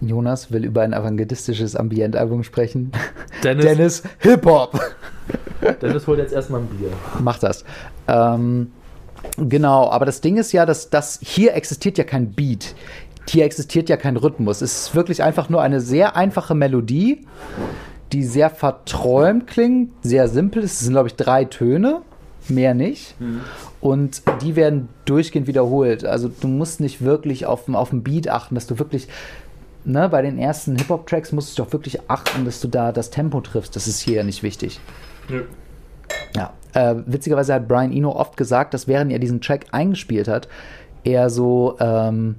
Jonas 0.00 0.52
will 0.52 0.64
über 0.64 0.82
ein 0.82 0.92
avantgardistisches 0.92 1.74
Ambientalbum 1.74 2.44
sprechen. 2.44 2.92
Dennis, 3.42 3.64
Dennis 3.64 4.02
Hip-Hop. 4.18 4.78
Dennis 5.80 6.06
holt 6.06 6.18
jetzt 6.18 6.34
erstmal 6.34 6.60
ein 6.60 6.66
Bier. 6.66 6.90
Mach 7.20 7.38
das. 7.38 7.64
Ähm, 8.06 8.72
genau, 9.38 9.88
aber 9.88 10.04
das 10.04 10.20
Ding 10.20 10.36
ist 10.36 10.52
ja, 10.52 10.66
dass 10.66 10.90
das 10.90 11.18
hier 11.22 11.54
existiert 11.54 11.96
ja 11.96 12.04
kein 12.04 12.32
Beat. 12.32 12.74
Hier 13.28 13.44
existiert 13.44 13.88
ja 13.88 13.96
kein 13.96 14.16
Rhythmus. 14.16 14.62
Es 14.62 14.86
ist 14.86 14.94
wirklich 14.94 15.22
einfach 15.22 15.48
nur 15.48 15.62
eine 15.62 15.80
sehr 15.80 16.16
einfache 16.16 16.54
Melodie, 16.54 17.26
die 18.12 18.22
sehr 18.22 18.50
verträumt 18.50 19.46
klingt, 19.46 19.92
sehr 20.02 20.28
simpel. 20.28 20.62
Es 20.62 20.80
sind, 20.80 20.92
glaube 20.92 21.08
ich, 21.08 21.16
drei 21.16 21.44
Töne, 21.44 22.02
mehr 22.48 22.74
nicht. 22.74 23.20
Mhm. 23.20 23.40
Und 23.80 24.22
die 24.42 24.56
werden 24.56 24.88
durchgehend 25.04 25.46
wiederholt. 25.46 26.04
Also 26.04 26.28
du 26.28 26.48
musst 26.48 26.80
nicht 26.80 27.02
wirklich 27.02 27.46
auf, 27.46 27.68
auf 27.68 27.90
den 27.90 28.02
Beat 28.02 28.28
achten, 28.28 28.54
dass 28.54 28.66
du 28.66 28.78
wirklich, 28.78 29.08
ne, 29.84 30.08
bei 30.08 30.22
den 30.22 30.38
ersten 30.38 30.76
Hip-Hop-Tracks 30.76 31.32
musst 31.32 31.58
du 31.58 31.62
doch 31.62 31.72
wirklich 31.72 32.08
achten, 32.08 32.44
dass 32.44 32.60
du 32.60 32.68
da 32.68 32.92
das 32.92 33.10
Tempo 33.10 33.40
triffst. 33.40 33.74
Das 33.74 33.88
ist 33.88 34.00
hier 34.00 34.16
ja 34.16 34.22
nicht 34.22 34.42
wichtig. 34.42 34.80
Ja. 35.28 35.40
Ja, 36.34 36.52
äh, 36.74 36.94
witzigerweise 37.06 37.54
hat 37.54 37.66
Brian 37.66 37.92
Eno 37.92 38.12
oft 38.12 38.36
gesagt, 38.36 38.74
dass 38.74 38.86
während 38.86 39.10
er 39.10 39.18
diesen 39.18 39.40
Track 39.40 39.66
eingespielt 39.72 40.28
hat, 40.28 40.48
er 41.02 41.30
so 41.30 41.76
ähm, 41.80 42.36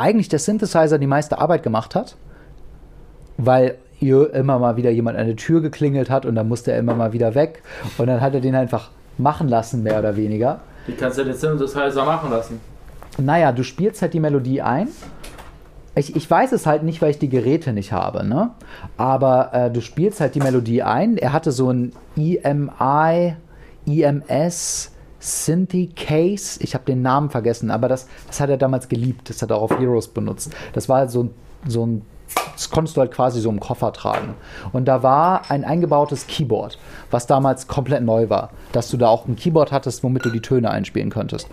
eigentlich 0.00 0.28
der 0.28 0.38
Synthesizer 0.38 0.98
die 0.98 1.06
meiste 1.06 1.38
Arbeit 1.38 1.62
gemacht 1.62 1.94
hat, 1.94 2.16
weil 3.36 3.76
immer 4.00 4.58
mal 4.58 4.76
wieder 4.76 4.90
jemand 4.90 5.18
an 5.18 5.26
der 5.26 5.36
Tür 5.36 5.60
geklingelt 5.60 6.08
hat 6.08 6.24
und 6.24 6.36
dann 6.36 6.48
musste 6.48 6.70
er 6.72 6.78
immer 6.78 6.94
mal 6.94 7.12
wieder 7.12 7.34
weg. 7.34 7.62
Und 7.98 8.06
dann 8.06 8.20
hat 8.20 8.34
er 8.34 8.40
den 8.40 8.54
einfach 8.54 8.90
machen 9.16 9.48
lassen, 9.48 9.82
mehr 9.82 9.98
oder 9.98 10.16
weniger. 10.16 10.60
Wie 10.86 10.92
kannst 10.92 11.18
du 11.18 11.24
den 11.24 11.34
Synthesizer 11.34 12.04
machen 12.04 12.30
lassen? 12.30 12.60
Naja, 13.18 13.50
du 13.52 13.64
spielst 13.64 14.00
halt 14.00 14.14
die 14.14 14.20
Melodie 14.20 14.62
ein 14.62 14.88
Ich, 15.96 16.14
ich 16.14 16.30
weiß 16.30 16.52
es 16.52 16.66
halt 16.66 16.84
nicht, 16.84 17.02
weil 17.02 17.10
ich 17.10 17.18
die 17.18 17.28
Geräte 17.28 17.72
nicht 17.72 17.90
habe, 17.90 18.24
ne? 18.24 18.50
Aber 18.96 19.50
äh, 19.52 19.70
du 19.70 19.80
spielst 19.80 20.20
halt 20.20 20.36
die 20.36 20.40
Melodie 20.40 20.84
ein. 20.84 21.16
Er 21.16 21.32
hatte 21.32 21.50
so 21.50 21.70
ein 21.70 21.92
EMI, 22.16 23.34
EMS, 23.86 24.92
Synthi 25.18 25.90
Case. 25.94 26.60
Ich 26.62 26.74
habe 26.74 26.84
den 26.84 27.02
Namen 27.02 27.30
vergessen, 27.30 27.70
aber 27.70 27.88
das, 27.88 28.06
das 28.26 28.40
hat 28.40 28.50
er 28.50 28.56
damals 28.56 28.88
geliebt. 28.88 29.28
Das 29.30 29.42
hat 29.42 29.50
er 29.50 29.56
auch 29.56 29.70
auf 29.70 29.78
Heroes 29.78 30.08
benutzt. 30.08 30.52
Das 30.72 30.88
war 30.88 31.08
so, 31.08 31.30
so 31.66 31.86
ein 31.86 32.02
das 32.52 32.70
konntest 32.70 32.96
du 32.96 33.00
halt 33.00 33.12
quasi 33.12 33.40
so 33.40 33.50
im 33.50 33.60
Koffer 33.60 33.92
tragen. 33.92 34.34
Und 34.72 34.86
da 34.86 35.02
war 35.02 35.50
ein 35.50 35.64
eingebautes 35.64 36.26
Keyboard, 36.26 36.78
was 37.10 37.26
damals 37.26 37.68
komplett 37.68 38.02
neu 38.02 38.28
war. 38.28 38.50
Dass 38.72 38.90
du 38.90 38.96
da 38.96 39.08
auch 39.08 39.26
ein 39.26 39.36
Keyboard 39.36 39.72
hattest, 39.72 40.02
womit 40.02 40.24
du 40.24 40.30
die 40.30 40.40
Töne 40.40 40.70
einspielen 40.70 41.10
könntest. 41.10 41.48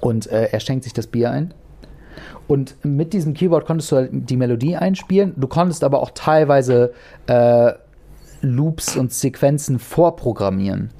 Und 0.00 0.26
äh, 0.28 0.48
er 0.50 0.60
schenkt 0.60 0.84
sich 0.84 0.92
das 0.92 1.06
Bier 1.06 1.30
ein. 1.30 1.52
Und 2.48 2.76
mit 2.82 3.12
diesem 3.12 3.34
Keyboard 3.34 3.66
konntest 3.66 3.92
du 3.92 3.96
halt 3.96 4.10
die 4.12 4.36
Melodie 4.36 4.76
einspielen. 4.76 5.34
Du 5.36 5.48
konntest 5.48 5.84
aber 5.84 6.00
auch 6.00 6.10
teilweise 6.14 6.92
äh, 7.26 7.72
Loops 8.40 8.96
und 8.96 9.12
Sequenzen 9.12 9.78
vorprogrammieren. 9.78 10.90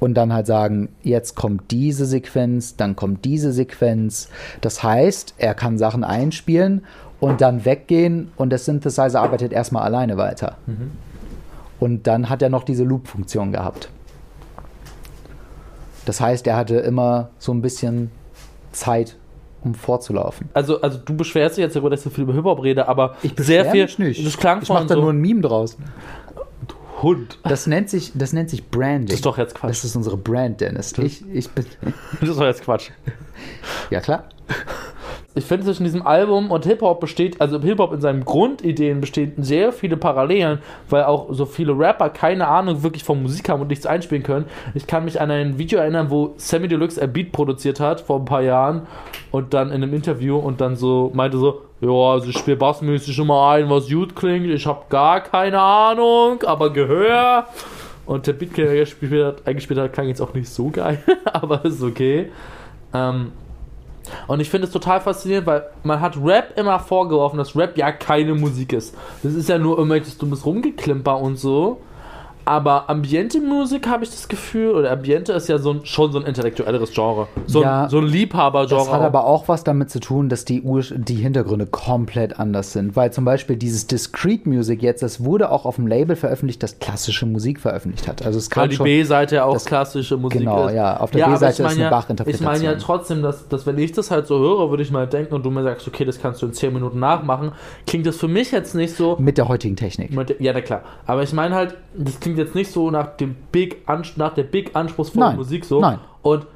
Und 0.00 0.14
dann 0.14 0.32
halt 0.32 0.46
sagen, 0.46 0.90
jetzt 1.02 1.34
kommt 1.34 1.70
diese 1.70 2.06
Sequenz, 2.06 2.76
dann 2.76 2.94
kommt 2.94 3.24
diese 3.24 3.52
Sequenz. 3.52 4.28
Das 4.60 4.82
heißt, 4.82 5.34
er 5.38 5.54
kann 5.54 5.76
Sachen 5.76 6.04
einspielen 6.04 6.84
und 7.20 7.40
dann 7.40 7.64
weggehen 7.64 8.30
und 8.36 8.50
der 8.50 8.58
Synthesizer 8.58 9.20
arbeitet 9.20 9.52
erstmal 9.52 9.82
alleine 9.82 10.16
weiter. 10.16 10.56
Mhm. 10.66 10.92
Und 11.80 12.06
dann 12.06 12.28
hat 12.28 12.42
er 12.42 12.48
noch 12.48 12.64
diese 12.64 12.84
Loop-Funktion 12.84 13.52
gehabt. 13.52 13.88
Das 16.04 16.20
heißt, 16.20 16.46
er 16.46 16.56
hatte 16.56 16.76
immer 16.76 17.30
so 17.38 17.52
ein 17.52 17.60
bisschen 17.60 18.10
Zeit, 18.72 19.16
um 19.62 19.74
vorzulaufen. 19.74 20.48
Also, 20.54 20.80
also 20.80 20.98
du 21.04 21.16
beschwerst 21.16 21.56
dich 21.56 21.62
jetzt 21.62 21.76
darüber, 21.76 21.90
dass 21.90 22.00
ich 22.00 22.04
so 22.04 22.10
viel 22.10 22.24
über 22.24 22.34
Hip-Hop 22.34 22.62
rede, 22.62 22.88
aber 22.88 23.16
ich 23.22 23.32
sehr 23.38 23.66
viel. 23.70 23.82
Mich 23.82 23.98
nicht. 23.98 24.26
Das 24.26 24.36
klang 24.36 24.62
ich 24.62 24.68
mache 24.68 24.86
da 24.86 24.94
so, 24.94 25.00
nur 25.00 25.12
ein 25.12 25.20
Meme 25.20 25.40
draus. 25.40 25.76
Hund. 27.02 27.38
Das 27.42 27.66
nennt 27.66 27.90
sich, 27.90 28.12
das 28.14 28.32
nennt 28.32 28.50
sich 28.50 28.68
Branding. 28.68 29.06
Das 29.06 29.16
ist 29.16 29.26
doch 29.26 29.38
jetzt 29.38 29.54
Quatsch. 29.54 29.70
Das 29.70 29.84
ist 29.84 29.96
unsere 29.96 30.16
Brand, 30.16 30.60
Dennis. 30.60 30.92
Ich, 30.98 31.24
ich 31.30 31.50
bin. 31.50 31.64
das 32.20 32.30
ist 32.30 32.38
doch 32.38 32.46
jetzt 32.46 32.62
Quatsch. 32.62 32.90
Ja, 33.90 34.00
klar 34.00 34.28
ich 35.38 35.44
finde 35.44 35.64
zwischen 35.64 35.84
diesem 35.84 36.06
Album 36.06 36.50
und 36.50 36.66
Hip-Hop 36.66 37.00
besteht, 37.00 37.40
also 37.40 37.60
Hip-Hop 37.60 37.92
in 37.92 38.00
seinen 38.00 38.24
Grundideen 38.24 39.00
bestehen 39.00 39.32
sehr 39.38 39.72
viele 39.72 39.96
Parallelen, 39.96 40.58
weil 40.90 41.04
auch 41.04 41.28
so 41.30 41.46
viele 41.46 41.78
Rapper 41.78 42.10
keine 42.10 42.48
Ahnung 42.48 42.82
wirklich 42.82 43.04
von 43.04 43.22
Musik 43.22 43.48
haben 43.48 43.62
und 43.62 43.68
nichts 43.68 43.86
einspielen 43.86 44.22
können. 44.22 44.46
Ich 44.74 44.86
kann 44.86 45.04
mich 45.04 45.20
an 45.20 45.30
ein 45.30 45.58
Video 45.58 45.78
erinnern, 45.78 46.10
wo 46.10 46.34
Sammy 46.36 46.68
Deluxe 46.68 47.00
ein 47.00 47.12
Beat 47.12 47.32
produziert 47.32 47.80
hat 47.80 48.00
vor 48.00 48.18
ein 48.18 48.24
paar 48.24 48.42
Jahren 48.42 48.86
und 49.30 49.54
dann 49.54 49.68
in 49.68 49.82
einem 49.82 49.94
Interview 49.94 50.36
und 50.36 50.60
dann 50.60 50.76
so 50.76 51.10
meinte 51.14 51.38
so, 51.38 51.62
ja, 51.80 51.90
also 51.90 52.28
ich 52.28 52.36
spiele 52.36 52.56
bassmäßig 52.56 53.18
immer 53.18 53.50
ein, 53.50 53.70
was 53.70 53.88
gut 53.88 54.16
klingt, 54.16 54.46
ich 54.46 54.66
habe 54.66 54.84
gar 54.88 55.20
keine 55.20 55.60
Ahnung, 55.60 56.42
aber 56.42 56.72
Gehör. 56.72 57.46
Und 58.06 58.26
der 58.26 58.32
Beat, 58.32 58.56
der 58.56 58.70
eingespielt 59.44 59.78
hat, 59.78 59.92
klang 59.92 60.08
jetzt 60.08 60.20
auch 60.20 60.34
nicht 60.34 60.48
so 60.48 60.70
geil, 60.70 60.98
aber 61.32 61.64
ist 61.64 61.82
okay. 61.82 62.30
Ähm, 62.92 63.32
und 64.26 64.40
ich 64.40 64.50
finde 64.50 64.66
es 64.66 64.72
total 64.72 65.00
faszinierend, 65.00 65.46
weil 65.46 65.66
man 65.82 66.00
hat 66.00 66.16
Rap 66.22 66.58
immer 66.58 66.78
vorgeworfen, 66.78 67.38
dass 67.38 67.56
Rap 67.56 67.76
ja 67.76 67.92
keine 67.92 68.34
Musik 68.34 68.72
ist. 68.72 68.94
Das 69.22 69.34
ist 69.34 69.48
ja 69.48 69.58
nur 69.58 69.76
irgendwelches 69.76 70.18
dummes 70.18 70.44
Rumgeklimper 70.44 71.18
und 71.18 71.36
so. 71.36 71.80
Aber 72.48 72.88
Ambiente-Musik 72.88 73.86
habe 73.88 74.04
ich 74.04 74.10
das 74.10 74.26
Gefühl, 74.26 74.70
oder 74.70 74.90
Ambiente 74.90 75.34
ist 75.34 75.50
ja 75.50 75.58
so 75.58 75.72
ein, 75.72 75.80
schon 75.84 76.12
so 76.12 76.18
ein 76.18 76.24
intellektuelleres 76.24 76.94
Genre. 76.94 77.28
So, 77.46 77.60
ja, 77.60 77.84
ein, 77.84 77.90
so 77.90 77.98
ein 77.98 78.06
Liebhaber-Genre. 78.06 78.84
Das 78.84 78.90
hat 78.90 79.02
aber 79.02 79.26
auch 79.26 79.48
was 79.48 79.64
damit 79.64 79.90
zu 79.90 80.00
tun, 80.00 80.30
dass 80.30 80.46
die, 80.46 80.62
Ur 80.62 80.80
die 80.80 81.16
Hintergründe 81.16 81.66
komplett 81.66 82.40
anders 82.40 82.72
sind. 82.72 82.96
Weil 82.96 83.12
zum 83.12 83.26
Beispiel 83.26 83.56
dieses 83.56 83.86
Discrete 83.86 84.48
Music 84.48 84.82
jetzt, 84.82 85.02
das 85.02 85.22
wurde 85.22 85.50
auch 85.50 85.66
auf 85.66 85.76
dem 85.76 85.86
Label 85.86 86.16
veröffentlicht, 86.16 86.62
das 86.62 86.78
klassische 86.78 87.26
Musik 87.26 87.60
veröffentlicht 87.60 88.08
hat. 88.08 88.24
Also 88.24 88.38
es 88.38 88.48
kann 88.48 88.62
Weil 88.62 88.68
die 88.70 88.82
B-Seite 88.82 89.34
ja 89.34 89.44
auch 89.44 89.62
klassische 89.62 90.16
Musik 90.16 90.38
genau, 90.38 90.68
ist. 90.68 90.72
Genau, 90.72 90.82
ja. 90.82 91.00
Auf 91.00 91.10
der 91.10 91.20
ja, 91.20 91.28
B-Seite 91.28 91.64
ist 91.64 91.70
eine 91.70 91.82
ja, 91.82 91.90
Bach-Interpretation. 91.90 92.54
Ich 92.54 92.62
meine 92.62 92.72
ja 92.72 92.78
trotzdem, 92.80 93.20
dass, 93.20 93.46
dass 93.48 93.66
wenn 93.66 93.76
ich 93.76 93.92
das 93.92 94.10
halt 94.10 94.26
so 94.26 94.38
höre, 94.38 94.70
würde 94.70 94.82
ich 94.82 94.90
mal 94.90 95.06
denken 95.06 95.34
und 95.34 95.44
du 95.44 95.50
mir 95.50 95.64
sagst, 95.64 95.86
okay, 95.86 96.06
das 96.06 96.18
kannst 96.18 96.40
du 96.40 96.46
in 96.46 96.54
10 96.54 96.72
Minuten 96.72 96.98
nachmachen, 96.98 97.52
klingt 97.86 98.06
das 98.06 98.16
für 98.16 98.28
mich 98.28 98.52
jetzt 98.52 98.74
nicht 98.74 98.96
so... 98.96 99.16
Mit 99.18 99.36
der 99.36 99.48
heutigen 99.48 99.76
Technik. 99.76 100.16
Der, 100.26 100.40
ja, 100.40 100.54
na 100.54 100.62
klar. 100.62 100.80
Aber 101.04 101.22
ich 101.22 101.34
meine 101.34 101.54
halt, 101.54 101.76
das 101.94 102.18
klingt 102.20 102.37
jetzt 102.38 102.54
nicht 102.54 102.70
so 102.72 102.90
nach 102.90 103.16
dem 103.16 103.34
Big, 103.52 103.82
nach 104.16 104.34
der 104.34 104.44
Big 104.44 104.74
anspruchsvollen 104.74 105.36
Musik 105.36 105.64
so. 105.64 105.80
Nein. 105.80 105.98
Und, 106.22 106.46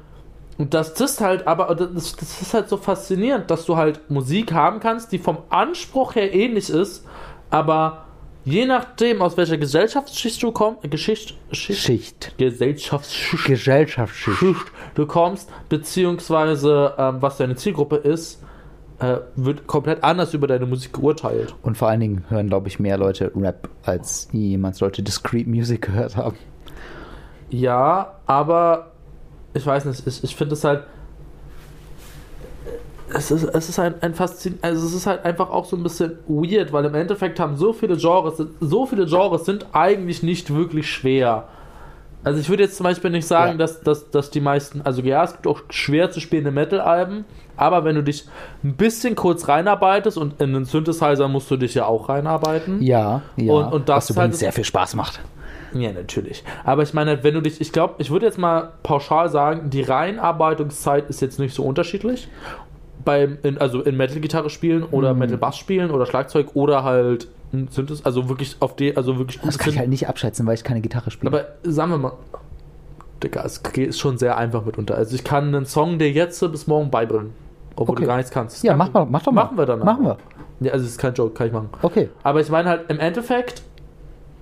und 0.57 0.73
das 0.73 0.99
ist 0.99 1.21
halt, 1.21 1.47
aber 1.47 1.73
das, 1.75 2.15
das 2.15 2.41
ist 2.41 2.53
halt 2.53 2.69
so 2.69 2.77
faszinierend, 2.77 3.49
dass 3.51 3.65
du 3.65 3.75
halt 3.75 4.09
Musik 4.09 4.53
haben 4.53 4.79
kannst, 4.79 5.11
die 5.11 5.19
vom 5.19 5.37
Anspruch 5.49 6.15
her 6.15 6.33
ähnlich 6.33 6.69
ist, 6.69 7.05
aber 7.49 8.05
je 8.45 8.65
nachdem, 8.65 9.21
aus 9.21 9.37
welcher 9.37 9.57
Gesellschaftsschicht 9.57 10.41
du 10.43 10.51
kommst, 10.51 10.89
Geschicht, 10.89 11.35
Schicht, 11.51 11.79
Schicht. 11.79 12.37
Gesellschaftsschicht, 12.37 13.45
Gesellschaftsschicht 13.45 14.71
du 14.95 15.05
kommst, 15.05 15.49
beziehungsweise 15.69 16.93
ähm, 16.97 17.17
was 17.19 17.37
deine 17.37 17.55
Zielgruppe 17.55 17.97
ist, 17.97 18.43
äh, 19.03 19.19
wird 19.35 19.67
komplett 19.67 20.01
anders 20.01 20.33
über 20.33 20.47
deine 20.47 20.65
Musik 20.65 20.93
geurteilt. 20.93 21.53
Und 21.61 21.77
vor 21.77 21.89
allen 21.89 21.99
Dingen 21.99 22.23
hören, 22.29 22.47
glaube 22.47 22.69
ich, 22.69 22.79
mehr 22.79 22.97
Leute 22.97 23.31
Rap, 23.35 23.67
als 23.83 24.29
jemals 24.31 24.79
Leute 24.79 25.03
Discrete 25.03 25.49
Music 25.49 25.81
gehört 25.87 26.15
haben. 26.15 26.37
Ja, 27.49 28.13
aber 28.25 28.91
ich 29.53 29.65
weiß 29.65 29.85
nicht, 29.85 30.07
ich, 30.07 30.23
ich 30.23 30.35
finde 30.35 30.53
es 30.53 30.63
halt. 30.63 30.85
Es 33.15 33.29
ist, 33.29 33.43
es 33.43 33.69
ist 33.69 33.77
ein, 33.77 33.93
ein 34.01 34.15
Faszin 34.15 34.57
also 34.61 34.87
es 34.87 34.93
ist 34.93 35.05
halt 35.05 35.23
einfach 35.23 35.49
auch 35.51 35.65
so 35.65 35.75
ein 35.75 35.83
bisschen 35.83 36.17
weird, 36.27 36.73
weil 36.73 36.85
im 36.85 36.95
Endeffekt 36.95 37.39
haben 37.39 37.57
so 37.57 37.73
viele 37.73 37.97
Genres, 37.97 38.41
so 38.59 38.85
viele 38.87 39.05
Genres 39.05 39.45
sind 39.45 39.67
eigentlich 39.73 40.23
nicht 40.23 40.51
wirklich 40.51 40.89
schwer. 40.89 41.49
Also 42.23 42.39
ich 42.39 42.49
würde 42.49 42.63
jetzt 42.63 42.77
zum 42.77 42.85
Beispiel 42.85 43.11
nicht 43.11 43.27
sagen, 43.27 43.51
ja. 43.51 43.57
dass, 43.57 43.81
dass, 43.81 44.09
dass 44.09 44.31
die 44.31 44.39
meisten, 44.39 44.81
also 44.81 45.01
ja, 45.01 45.23
es 45.25 45.33
gibt 45.33 45.45
auch 45.45 45.61
schwer 45.69 46.09
zu 46.09 46.21
spielende 46.21 46.51
Metal-Alben, 46.51 47.25
aber 47.57 47.83
wenn 47.83 47.95
du 47.95 48.03
dich 48.03 48.25
ein 48.63 48.75
bisschen 48.75 49.15
kurz 49.15 49.47
reinarbeitest 49.47 50.17
und 50.17 50.41
in 50.41 50.53
den 50.53 50.65
Synthesizer 50.65 51.27
musst 51.27 51.49
du 51.51 51.57
dich 51.57 51.75
ja 51.75 51.85
auch 51.85 52.09
reinarbeiten. 52.09 52.81
Ja, 52.81 53.21
ja. 53.35 53.53
Und, 53.53 53.73
und 53.73 53.89
das 53.89 54.09
Was 54.09 54.17
halt 54.17 54.35
sehr 54.35 54.51
viel 54.51 54.63
Spaß 54.63 54.95
macht. 54.95 55.19
Ja, 55.73 55.91
natürlich. 55.91 56.43
Aber 56.63 56.83
ich 56.83 56.93
meine, 56.93 57.23
wenn 57.23 57.33
du 57.33 57.41
dich, 57.41 57.59
ich 57.59 57.71
glaube, 57.71 57.95
ich 57.97 58.11
würde 58.11 58.25
jetzt 58.25 58.37
mal 58.37 58.73
pauschal 58.83 59.29
sagen, 59.29 59.69
die 59.69 59.81
Reinarbeitungszeit 59.81 61.09
ist 61.09 61.21
jetzt 61.21 61.39
nicht 61.39 61.55
so 61.55 61.63
unterschiedlich. 61.63 62.27
Beim, 63.03 63.37
in, 63.43 63.57
also 63.57 63.81
in 63.81 63.97
Metal-Gitarre 63.97 64.49
spielen 64.49 64.83
oder 64.83 65.13
mhm. 65.13 65.19
Metal-Bass 65.19 65.57
spielen 65.57 65.91
oder 65.91 66.05
Schlagzeug 66.05 66.51
oder 66.53 66.83
halt 66.83 67.27
Synthes, 67.69 68.05
also 68.05 68.29
wirklich 68.29 68.55
auf 68.61 68.75
die, 68.75 68.95
also 68.97 69.17
wirklich 69.17 69.39
Das 69.41 69.59
kann 69.59 69.73
ich 69.73 69.77
halt 69.77 69.89
nicht 69.89 70.07
abschätzen, 70.07 70.47
weil 70.47 70.55
ich 70.55 70.63
keine 70.63 70.81
Gitarre 70.81 71.11
spiele. 71.11 71.31
Aber 71.31 71.45
sagen 71.63 71.91
wir 71.91 71.97
mal, 71.97 72.13
Digga, 73.23 73.43
es 73.43 73.57
ist 73.57 73.99
schon 73.99 74.17
sehr 74.17 74.37
einfach 74.37 74.65
mitunter. 74.65 74.95
Also 74.95 75.15
ich 75.15 75.23
kann 75.23 75.53
einen 75.53 75.65
Song 75.65 75.99
dir 75.99 76.11
jetzt 76.11 76.39
bis 76.51 76.67
morgen 76.67 76.89
beibringen. 76.89 77.33
Obwohl 77.75 77.93
okay. 77.93 78.03
du 78.03 78.07
gar 78.07 78.17
nichts 78.17 78.31
kannst. 78.31 78.63
ja, 78.63 78.75
mach, 78.75 78.91
mal, 78.93 79.05
mach 79.05 79.23
doch 79.23 79.31
mal. 79.31 79.45
Machen 79.45 79.57
wir 79.57 79.65
dann. 79.65 79.79
Machen 79.79 80.05
wir. 80.05 80.17
Ja, 80.59 80.73
also 80.73 80.85
es 80.85 80.91
ist 80.91 80.97
kein 80.97 81.13
Joke, 81.13 81.33
kann 81.33 81.47
ich 81.47 81.53
machen. 81.53 81.69
Okay. 81.81 82.09
Aber 82.23 82.39
ich 82.39 82.49
meine 82.49 82.69
halt, 82.69 82.89
im 82.89 82.99
Endeffekt, 82.99 83.63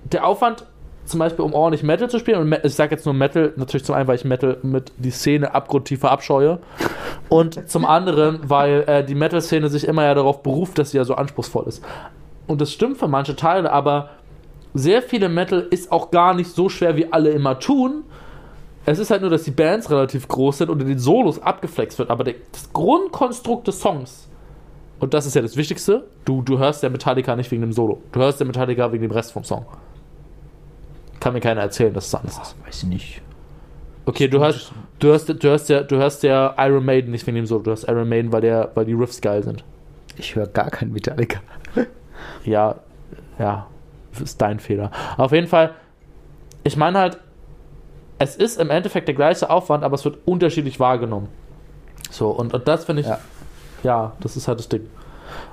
der 0.04 0.26
Aufwand, 0.26 0.66
zum 1.04 1.18
Beispiel, 1.18 1.44
um 1.44 1.52
ordentlich 1.52 1.82
Metal 1.82 2.08
zu 2.08 2.18
spielen, 2.18 2.40
und 2.40 2.64
ich 2.64 2.74
sage 2.74 2.94
jetzt 2.94 3.04
nur 3.06 3.14
Metal, 3.14 3.52
natürlich 3.56 3.84
zum 3.84 3.94
einen, 3.94 4.06
weil 4.06 4.16
ich 4.16 4.24
Metal 4.24 4.58
mit 4.62 4.92
die 4.98 5.10
Szene 5.10 5.54
abgrundtief 5.54 6.00
verabscheue. 6.00 6.58
Und 7.28 7.68
zum 7.68 7.84
anderen, 7.84 8.40
weil 8.48 8.84
äh, 8.86 9.04
die 9.04 9.14
Metal-Szene 9.14 9.68
sich 9.68 9.88
immer 9.88 10.04
ja 10.04 10.14
darauf 10.14 10.42
beruft, 10.42 10.78
dass 10.78 10.90
sie 10.90 10.98
ja 10.98 11.04
so 11.04 11.14
anspruchsvoll 11.14 11.64
ist. 11.66 11.82
Und 12.46 12.60
das 12.60 12.72
stimmt 12.72 12.98
für 12.98 13.08
manche 13.08 13.34
Teile, 13.36 13.72
aber 13.72 14.10
sehr 14.74 15.02
viele 15.02 15.28
Metal 15.28 15.66
ist 15.70 15.90
auch 15.90 16.10
gar 16.10 16.34
nicht 16.34 16.50
so 16.50 16.68
schwer, 16.68 16.96
wie 16.96 17.12
alle 17.12 17.30
immer 17.30 17.58
tun. 17.58 18.04
Es 18.84 18.98
ist 18.98 19.10
halt 19.10 19.20
nur, 19.20 19.30
dass 19.30 19.44
die 19.44 19.52
Bands 19.52 19.90
relativ 19.90 20.26
groß 20.26 20.58
sind 20.58 20.70
und 20.70 20.80
in 20.80 20.88
den 20.88 20.98
Solos 20.98 21.40
abgeflext 21.40 21.98
wird. 21.98 22.10
Aber 22.10 22.24
das 22.24 22.72
Grundkonstrukt 22.72 23.68
des 23.68 23.80
Songs, 23.80 24.28
und 24.98 25.14
das 25.14 25.26
ist 25.26 25.34
ja 25.34 25.42
das 25.42 25.56
Wichtigste, 25.56 26.04
du, 26.24 26.42
du 26.42 26.58
hörst 26.58 26.82
der 26.82 26.90
Metallica 26.90 27.36
nicht 27.36 27.50
wegen 27.50 27.62
dem 27.62 27.72
Solo. 27.72 28.00
Du 28.12 28.20
hörst 28.20 28.40
der 28.40 28.46
Metallica 28.46 28.92
wegen 28.92 29.02
dem 29.02 29.10
Rest 29.10 29.32
vom 29.32 29.44
Song. 29.44 29.66
Kann 31.20 31.32
mir 31.32 31.40
keiner 31.40 31.60
erzählen, 31.60 31.94
dass 31.94 32.06
es 32.06 32.14
anders 32.14 32.38
ist. 32.38 32.56
Weiß 32.64 32.82
ich 32.82 32.88
nicht. 32.88 33.22
Okay, 34.04 34.26
du 34.26 34.40
hörst, 34.40 34.72
du 34.98 35.08
hörst, 35.08 35.28
du 35.28 35.48
hörst 35.48 35.68
ja, 35.68 35.82
du 35.82 35.96
hörst 35.96 36.24
ja 36.24 36.54
Iron 36.58 36.84
Maiden 36.84 37.12
nicht 37.12 37.26
wegen 37.26 37.36
dem 37.36 37.46
Solo. 37.46 37.62
Du 37.62 37.70
hörst 37.70 37.88
Iron 37.88 38.08
Maiden, 38.08 38.32
weil, 38.32 38.40
der, 38.40 38.70
weil 38.74 38.84
die 38.84 38.94
Riffs 38.94 39.20
geil 39.20 39.42
sind. 39.42 39.64
Ich 40.16 40.34
höre 40.34 40.46
gar 40.46 40.70
keinen 40.70 40.92
Metallica. 40.92 41.40
ja, 42.44 42.76
ja, 43.38 43.66
ist 44.22 44.40
dein 44.40 44.58
Fehler. 44.58 44.90
Auf 45.16 45.32
jeden 45.32 45.46
Fall, 45.46 45.74
ich 46.64 46.76
meine 46.76 46.98
halt, 46.98 47.18
es 48.22 48.36
ist 48.36 48.60
im 48.60 48.70
Endeffekt 48.70 49.08
der 49.08 49.14
gleiche 49.14 49.50
Aufwand, 49.50 49.84
aber 49.84 49.94
es 49.94 50.04
wird 50.04 50.18
unterschiedlich 50.24 50.80
wahrgenommen. 50.80 51.28
So, 52.10 52.30
und, 52.30 52.54
und 52.54 52.68
das 52.68 52.84
finde 52.84 53.02
ich, 53.02 53.08
ja. 53.08 53.18
ja, 53.82 54.12
das 54.20 54.36
ist 54.36 54.48
halt 54.48 54.58
das 54.58 54.68
Ding. 54.68 54.88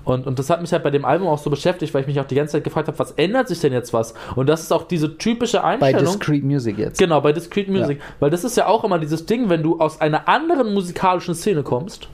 Und, 0.04 0.28
und 0.28 0.40
das 0.40 0.50
hat 0.50 0.62
mich 0.62 0.74
halt 0.74 0.84
bei 0.84 0.92
dem 0.92 1.06
Album 1.06 1.28
auch 1.28 1.38
so 1.38 1.50
beschäftigt, 1.50 1.94
weil 1.94 2.02
ich 2.02 2.08
mich 2.08 2.20
auch 2.20 2.26
die 2.26 2.36
ganze 2.36 2.54
Zeit 2.54 2.64
gefragt 2.64 2.88
habe, 2.88 3.00
was 3.00 3.12
ändert 3.12 3.48
sich 3.48 3.60
denn 3.60 3.72
jetzt 3.72 3.94
was? 3.94 4.14
Und 4.36 4.48
das 4.48 4.62
ist 4.62 4.74
auch 4.74 4.84
diese 4.84 5.18
typische 5.18 5.64
Einstellung. 5.64 6.04
Bei 6.04 6.12
Discrete 6.12 6.46
Music 6.46 6.78
jetzt. 6.78 7.00
Genau, 7.00 7.22
bei 7.22 7.32
Discrete 7.32 7.72
Music. 7.72 8.00
Ja. 8.00 8.04
Weil 8.20 8.30
das 8.30 8.44
ist 8.44 8.58
ja 8.58 8.68
auch 8.68 8.84
immer 8.84 9.00
dieses 9.00 9.26
Ding, 9.26 9.50
wenn 9.50 9.64
du 9.64 9.80
aus 9.80 10.02
einer 10.02 10.28
anderen 10.28 10.74
musikalischen 10.74 11.36
Szene 11.36 11.64
kommst, 11.64 12.10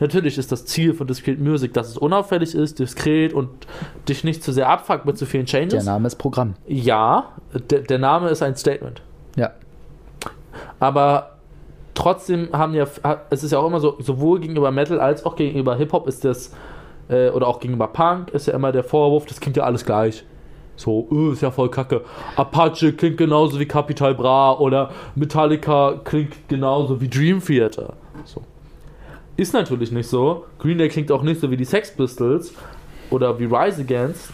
Natürlich 0.00 0.38
ist 0.38 0.52
das 0.52 0.64
Ziel 0.64 0.94
von 0.94 1.06
Discrete 1.06 1.42
Music, 1.42 1.74
dass 1.74 1.88
es 1.88 1.98
unauffällig 1.98 2.54
ist, 2.54 2.78
diskret 2.78 3.32
und 3.32 3.48
dich 4.08 4.22
nicht 4.22 4.44
zu 4.44 4.52
sehr 4.52 4.68
abfuckt 4.68 5.06
mit 5.06 5.18
zu 5.18 5.26
vielen 5.26 5.46
Changes. 5.46 5.84
Der 5.84 5.92
Name 5.92 6.06
ist 6.06 6.16
Programm. 6.16 6.54
Ja, 6.66 7.32
der, 7.70 7.80
der 7.80 7.98
Name 7.98 8.28
ist 8.28 8.42
ein 8.42 8.54
Statement. 8.56 9.02
Ja. 9.36 9.50
Aber 10.80 11.38
trotzdem 11.94 12.48
haben 12.52 12.74
ja, 12.74 12.86
es 13.30 13.42
ist 13.42 13.50
ja 13.50 13.58
auch 13.58 13.66
immer 13.66 13.80
so, 13.80 13.96
sowohl 14.00 14.40
gegenüber 14.40 14.70
Metal 14.70 15.00
als 15.00 15.24
auch 15.26 15.36
gegenüber 15.36 15.76
Hip-Hop 15.76 16.06
ist 16.06 16.24
das, 16.24 16.54
äh, 17.08 17.30
oder 17.30 17.46
auch 17.46 17.60
gegenüber 17.60 17.88
Punk 17.88 18.30
ist 18.30 18.46
ja 18.46 18.54
immer 18.54 18.72
der 18.72 18.84
Vorwurf, 18.84 19.26
das 19.26 19.40
klingt 19.40 19.56
ja 19.56 19.64
alles 19.64 19.84
gleich. 19.84 20.24
So, 20.76 21.08
öh, 21.10 21.32
ist 21.32 21.42
ja 21.42 21.50
voll 21.50 21.70
kacke. 21.70 22.02
Apache 22.36 22.92
klingt 22.92 23.18
genauso 23.18 23.58
wie 23.58 23.66
Capital 23.66 24.14
Bra 24.14 24.56
oder 24.56 24.90
Metallica 25.16 26.00
klingt 26.04 26.48
genauso 26.48 27.00
wie 27.00 27.08
Dream 27.08 27.44
Theater. 27.44 27.94
So. 28.24 28.42
Ist 29.36 29.54
natürlich 29.54 29.90
nicht 29.90 30.08
so. 30.08 30.44
Green 30.60 30.78
Day 30.78 30.88
klingt 30.88 31.10
auch 31.10 31.22
nicht 31.22 31.40
so 31.40 31.50
wie 31.50 31.56
die 31.56 31.64
Sex 31.64 31.90
Pistols 31.90 32.54
oder 33.10 33.36
wie 33.40 33.46
Rise 33.46 33.80
Against. 33.80 34.30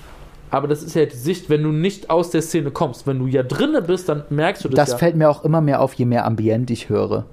Aber 0.54 0.68
das 0.68 0.82
ist 0.82 0.94
ja 0.94 1.04
die 1.04 1.16
Sicht, 1.16 1.50
wenn 1.50 1.62
du 1.62 1.70
nicht 1.70 2.10
aus 2.10 2.30
der 2.30 2.42
Szene 2.42 2.70
kommst. 2.70 3.06
Wenn 3.06 3.18
du 3.18 3.26
ja 3.26 3.42
drinne 3.42 3.82
bist, 3.82 4.08
dann 4.08 4.24
merkst 4.30 4.64
du 4.64 4.68
das. 4.68 4.76
Das 4.76 4.90
ja. 4.92 4.98
fällt 4.98 5.16
mir 5.16 5.28
auch 5.28 5.44
immer 5.44 5.60
mehr 5.60 5.80
auf, 5.80 5.94
je 5.94 6.04
mehr 6.04 6.24
Ambient 6.24 6.70
ich 6.70 6.88
höre 6.88 7.26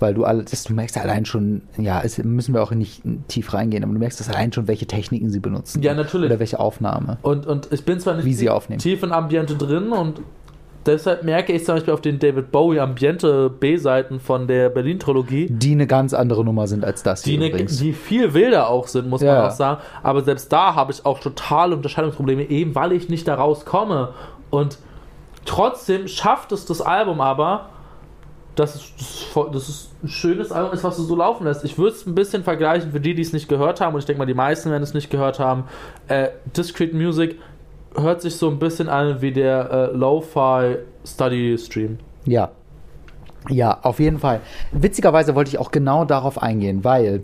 weil 0.00 0.14
du 0.14 0.24
alles, 0.24 0.64
du 0.64 0.72
merkst 0.72 0.96
allein 0.98 1.24
schon, 1.24 1.62
ja, 1.76 2.00
es 2.02 2.18
müssen 2.18 2.54
wir 2.54 2.62
auch 2.62 2.70
nicht 2.72 3.02
tief 3.28 3.52
reingehen, 3.52 3.84
aber 3.84 3.92
du 3.92 3.98
merkst 3.98 4.18
das 4.18 4.28
allein 4.28 4.52
schon, 4.52 4.66
welche 4.66 4.86
Techniken 4.86 5.30
sie 5.30 5.40
benutzen. 5.40 5.82
Ja, 5.82 5.94
natürlich. 5.94 6.30
Oder 6.30 6.40
welche 6.40 6.58
Aufnahme. 6.58 7.18
Und, 7.22 7.46
und 7.46 7.68
ich 7.70 7.84
bin 7.84 8.00
zwar 8.00 8.14
nicht 8.14 8.24
wie 8.24 8.34
sie 8.34 8.48
aufnehmen. 8.48 8.80
tief 8.80 9.02
in 9.02 9.12
Ambiente 9.12 9.56
drin 9.56 9.92
und 9.92 10.20
deshalb 10.86 11.22
merke 11.22 11.52
ich 11.52 11.64
zum 11.64 11.76
Beispiel 11.76 11.94
auf 11.94 12.00
den 12.00 12.18
David 12.18 12.50
Bowie 12.50 12.80
Ambiente 12.80 13.50
B-Seiten 13.50 14.20
von 14.20 14.46
der 14.46 14.68
Berlin-Trilogie. 14.70 15.48
Die 15.50 15.72
eine 15.72 15.86
ganz 15.86 16.14
andere 16.14 16.44
Nummer 16.44 16.66
sind 16.66 16.84
als 16.84 17.02
das 17.02 17.22
die, 17.22 17.38
ne, 17.38 17.50
die 17.50 17.92
viel 17.92 18.34
wilder 18.34 18.68
auch 18.68 18.86
sind, 18.86 19.08
muss 19.08 19.22
ja. 19.22 19.34
man 19.34 19.44
auch 19.46 19.50
sagen. 19.50 19.80
Aber 20.02 20.22
selbst 20.22 20.52
da 20.52 20.74
habe 20.74 20.92
ich 20.92 21.04
auch 21.04 21.20
totale 21.20 21.76
Unterscheidungsprobleme, 21.76 22.44
eben 22.44 22.74
weil 22.74 22.92
ich 22.92 23.08
nicht 23.08 23.28
da 23.28 23.34
rauskomme. 23.34 24.10
Und 24.50 24.78
trotzdem 25.44 26.08
schafft 26.08 26.52
es 26.52 26.66
das 26.66 26.80
Album 26.80 27.20
aber, 27.20 27.66
dass 28.56 28.74
es, 28.74 28.92
das 29.52 29.68
ist 29.68 29.90
ein 30.02 30.08
schönes 30.08 30.52
Album 30.52 30.72
ist, 30.72 30.84
was 30.84 30.96
du 30.96 31.02
so 31.02 31.16
laufen 31.16 31.44
lässt. 31.44 31.64
Ich 31.64 31.78
würde 31.78 31.94
es 31.94 32.06
ein 32.06 32.14
bisschen 32.14 32.42
vergleichen 32.42 32.92
für 32.92 33.00
die, 33.00 33.14
die 33.14 33.22
es 33.22 33.32
nicht 33.32 33.48
gehört 33.48 33.80
haben, 33.80 33.94
und 33.94 34.00
ich 34.00 34.06
denke 34.06 34.18
mal, 34.18 34.26
die 34.26 34.34
meisten 34.34 34.70
werden 34.70 34.82
es 34.82 34.92
nicht 34.92 35.10
gehört 35.10 35.38
haben. 35.38 35.64
Äh, 36.08 36.28
Discrete 36.56 36.94
Music 36.94 37.38
hört 37.94 38.22
sich 38.22 38.36
so 38.36 38.48
ein 38.48 38.58
bisschen 38.58 38.88
an 38.88 39.20
wie 39.20 39.32
der 39.32 39.70
äh, 39.70 39.96
Lo-Fi 39.96 40.76
Study 41.04 41.56
Stream. 41.58 41.98
Ja. 42.24 42.50
Ja, 43.48 43.78
auf 43.82 44.00
jeden 44.00 44.18
Fall. 44.18 44.40
Witzigerweise 44.72 45.34
wollte 45.34 45.48
ich 45.48 45.58
auch 45.58 45.70
genau 45.70 46.04
darauf 46.04 46.42
eingehen, 46.42 46.84
weil 46.84 47.22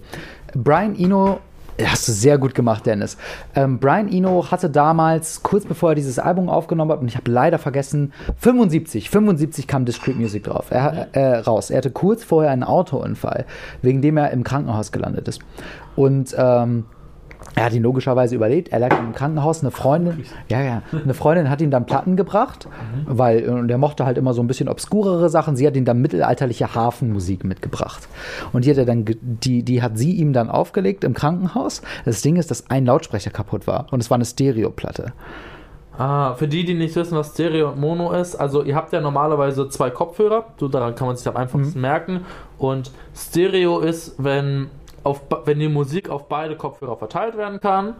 Brian 0.54 0.96
Eno 0.96 1.40
Hast 1.84 2.08
du 2.08 2.12
sehr 2.12 2.38
gut 2.38 2.54
gemacht, 2.54 2.86
Dennis. 2.86 3.18
Ähm, 3.54 3.78
Brian 3.78 4.10
Eno 4.10 4.50
hatte 4.50 4.70
damals, 4.70 5.42
kurz 5.42 5.66
bevor 5.66 5.90
er 5.90 5.94
dieses 5.94 6.18
Album 6.18 6.48
aufgenommen 6.48 6.90
hat, 6.90 7.00
und 7.00 7.08
ich 7.08 7.16
habe 7.16 7.30
leider 7.30 7.58
vergessen, 7.58 8.14
75, 8.38 9.10
75 9.10 9.66
kam 9.66 9.84
Discreet 9.84 10.16
Music 10.16 10.44
drauf, 10.44 10.70
er, 10.70 11.08
äh, 11.12 11.38
raus. 11.40 11.68
Er 11.68 11.78
hatte 11.78 11.90
kurz 11.90 12.24
vorher 12.24 12.50
einen 12.50 12.62
Autounfall, 12.62 13.44
wegen 13.82 14.00
dem 14.00 14.16
er 14.16 14.30
im 14.30 14.42
Krankenhaus 14.42 14.90
gelandet 14.90 15.28
ist. 15.28 15.42
Und 15.96 16.34
ähm, 16.38 16.86
er 17.54 17.64
hat 17.64 17.72
ihn 17.72 17.82
logischerweise 17.82 18.34
überlebt. 18.34 18.68
Er 18.68 18.80
lag 18.80 18.98
im 18.98 19.14
Krankenhaus. 19.14 19.60
Eine 19.60 19.70
Freundin, 19.70 20.24
ja, 20.48 20.60
ja, 20.60 20.82
eine 20.92 21.14
Freundin 21.14 21.48
hat 21.48 21.60
ihm 21.60 21.70
dann 21.70 21.86
Platten 21.86 22.16
gebracht, 22.16 22.68
weil 23.06 23.48
und 23.48 23.70
er 23.70 23.78
mochte 23.78 24.04
halt 24.04 24.18
immer 24.18 24.34
so 24.34 24.42
ein 24.42 24.46
bisschen 24.46 24.68
obskurere 24.68 25.28
Sachen. 25.28 25.56
Sie 25.56 25.66
hat 25.66 25.76
ihm 25.76 25.84
dann 25.84 26.00
mittelalterliche 26.00 26.74
Hafenmusik 26.74 27.44
mitgebracht. 27.44 28.08
Und 28.52 28.64
die 28.64 28.70
hat 28.70 28.78
er 28.78 28.84
dann, 28.84 29.04
die, 29.20 29.62
die 29.62 29.82
hat 29.82 29.96
sie 29.96 30.12
ihm 30.12 30.32
dann 30.32 30.50
aufgelegt 30.50 31.04
im 31.04 31.14
Krankenhaus. 31.14 31.82
Das 32.04 32.22
Ding 32.22 32.36
ist, 32.36 32.50
dass 32.50 32.68
ein 32.70 32.84
Lautsprecher 32.84 33.30
kaputt 33.30 33.66
war 33.66 33.86
und 33.90 34.00
es 34.00 34.10
war 34.10 34.16
eine 34.16 34.24
Stereoplatte. 34.24 35.12
Ah, 35.98 36.34
für 36.34 36.46
die, 36.46 36.64
die 36.64 36.74
nicht 36.74 36.94
wissen, 36.94 37.16
was 37.16 37.32
Stereo 37.32 37.70
und 37.70 37.80
Mono 37.80 38.12
ist, 38.12 38.34
also 38.34 38.62
ihr 38.62 38.74
habt 38.74 38.92
ja 38.92 39.00
normalerweise 39.00 39.68
zwei 39.70 39.88
Kopfhörer, 39.88 40.44
so 40.58 40.68
daran 40.68 40.94
kann 40.94 41.06
man 41.06 41.16
sich 41.16 41.26
am 41.26 41.36
einfachsten 41.36 41.78
mhm. 41.78 41.82
merken. 41.82 42.20
Und 42.58 42.90
Stereo 43.14 43.78
ist, 43.78 44.14
wenn 44.18 44.68
auf, 45.06 45.22
wenn 45.44 45.58
die 45.58 45.68
Musik 45.68 46.10
auf 46.10 46.28
beide 46.28 46.56
Kopfhörer 46.56 46.96
verteilt 46.96 47.36
werden 47.36 47.60
kann. 47.60 47.94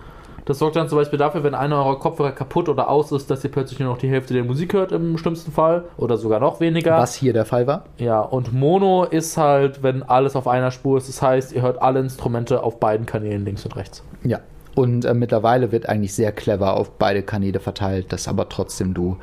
Das 0.44 0.60
sorgt 0.60 0.76
dann 0.76 0.88
zum 0.88 0.98
Beispiel 0.98 1.18
dafür, 1.18 1.42
wenn 1.42 1.54
einer 1.54 1.76
eurer 1.84 1.98
Kopfhörer 1.98 2.30
kaputt 2.30 2.68
oder 2.68 2.88
aus 2.88 3.10
ist, 3.10 3.30
dass 3.30 3.42
ihr 3.42 3.50
plötzlich 3.50 3.80
nur 3.80 3.88
noch 3.88 3.98
die 3.98 4.08
Hälfte 4.08 4.32
der 4.32 4.44
Musik 4.44 4.74
hört 4.74 4.92
im 4.92 5.18
schlimmsten 5.18 5.50
Fall 5.50 5.84
oder 5.96 6.16
sogar 6.16 6.38
noch 6.38 6.60
weniger. 6.60 6.98
Was 6.98 7.14
hier 7.14 7.32
der 7.32 7.44
Fall 7.44 7.66
war. 7.66 7.84
Ja, 7.98 8.20
und 8.20 8.52
Mono 8.52 9.04
ist 9.04 9.36
halt, 9.36 9.82
wenn 9.82 10.04
alles 10.04 10.36
auf 10.36 10.46
einer 10.46 10.70
Spur 10.70 10.98
ist. 10.98 11.08
Das 11.08 11.20
heißt, 11.20 11.52
ihr 11.52 11.62
hört 11.62 11.82
alle 11.82 11.98
Instrumente 11.98 12.62
auf 12.62 12.78
beiden 12.78 13.06
Kanälen 13.06 13.44
links 13.44 13.64
und 13.64 13.74
rechts. 13.74 14.04
Ja. 14.22 14.38
Und 14.76 15.04
äh, 15.04 15.14
mittlerweile 15.14 15.72
wird 15.72 15.88
eigentlich 15.88 16.14
sehr 16.14 16.30
clever 16.32 16.74
auf 16.74 16.90
beide 16.92 17.22
Kanäle 17.22 17.58
verteilt, 17.58 18.12
dass 18.12 18.28
aber 18.28 18.48
trotzdem 18.48 18.94
du 18.94 19.16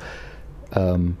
ähm, 0.74 1.16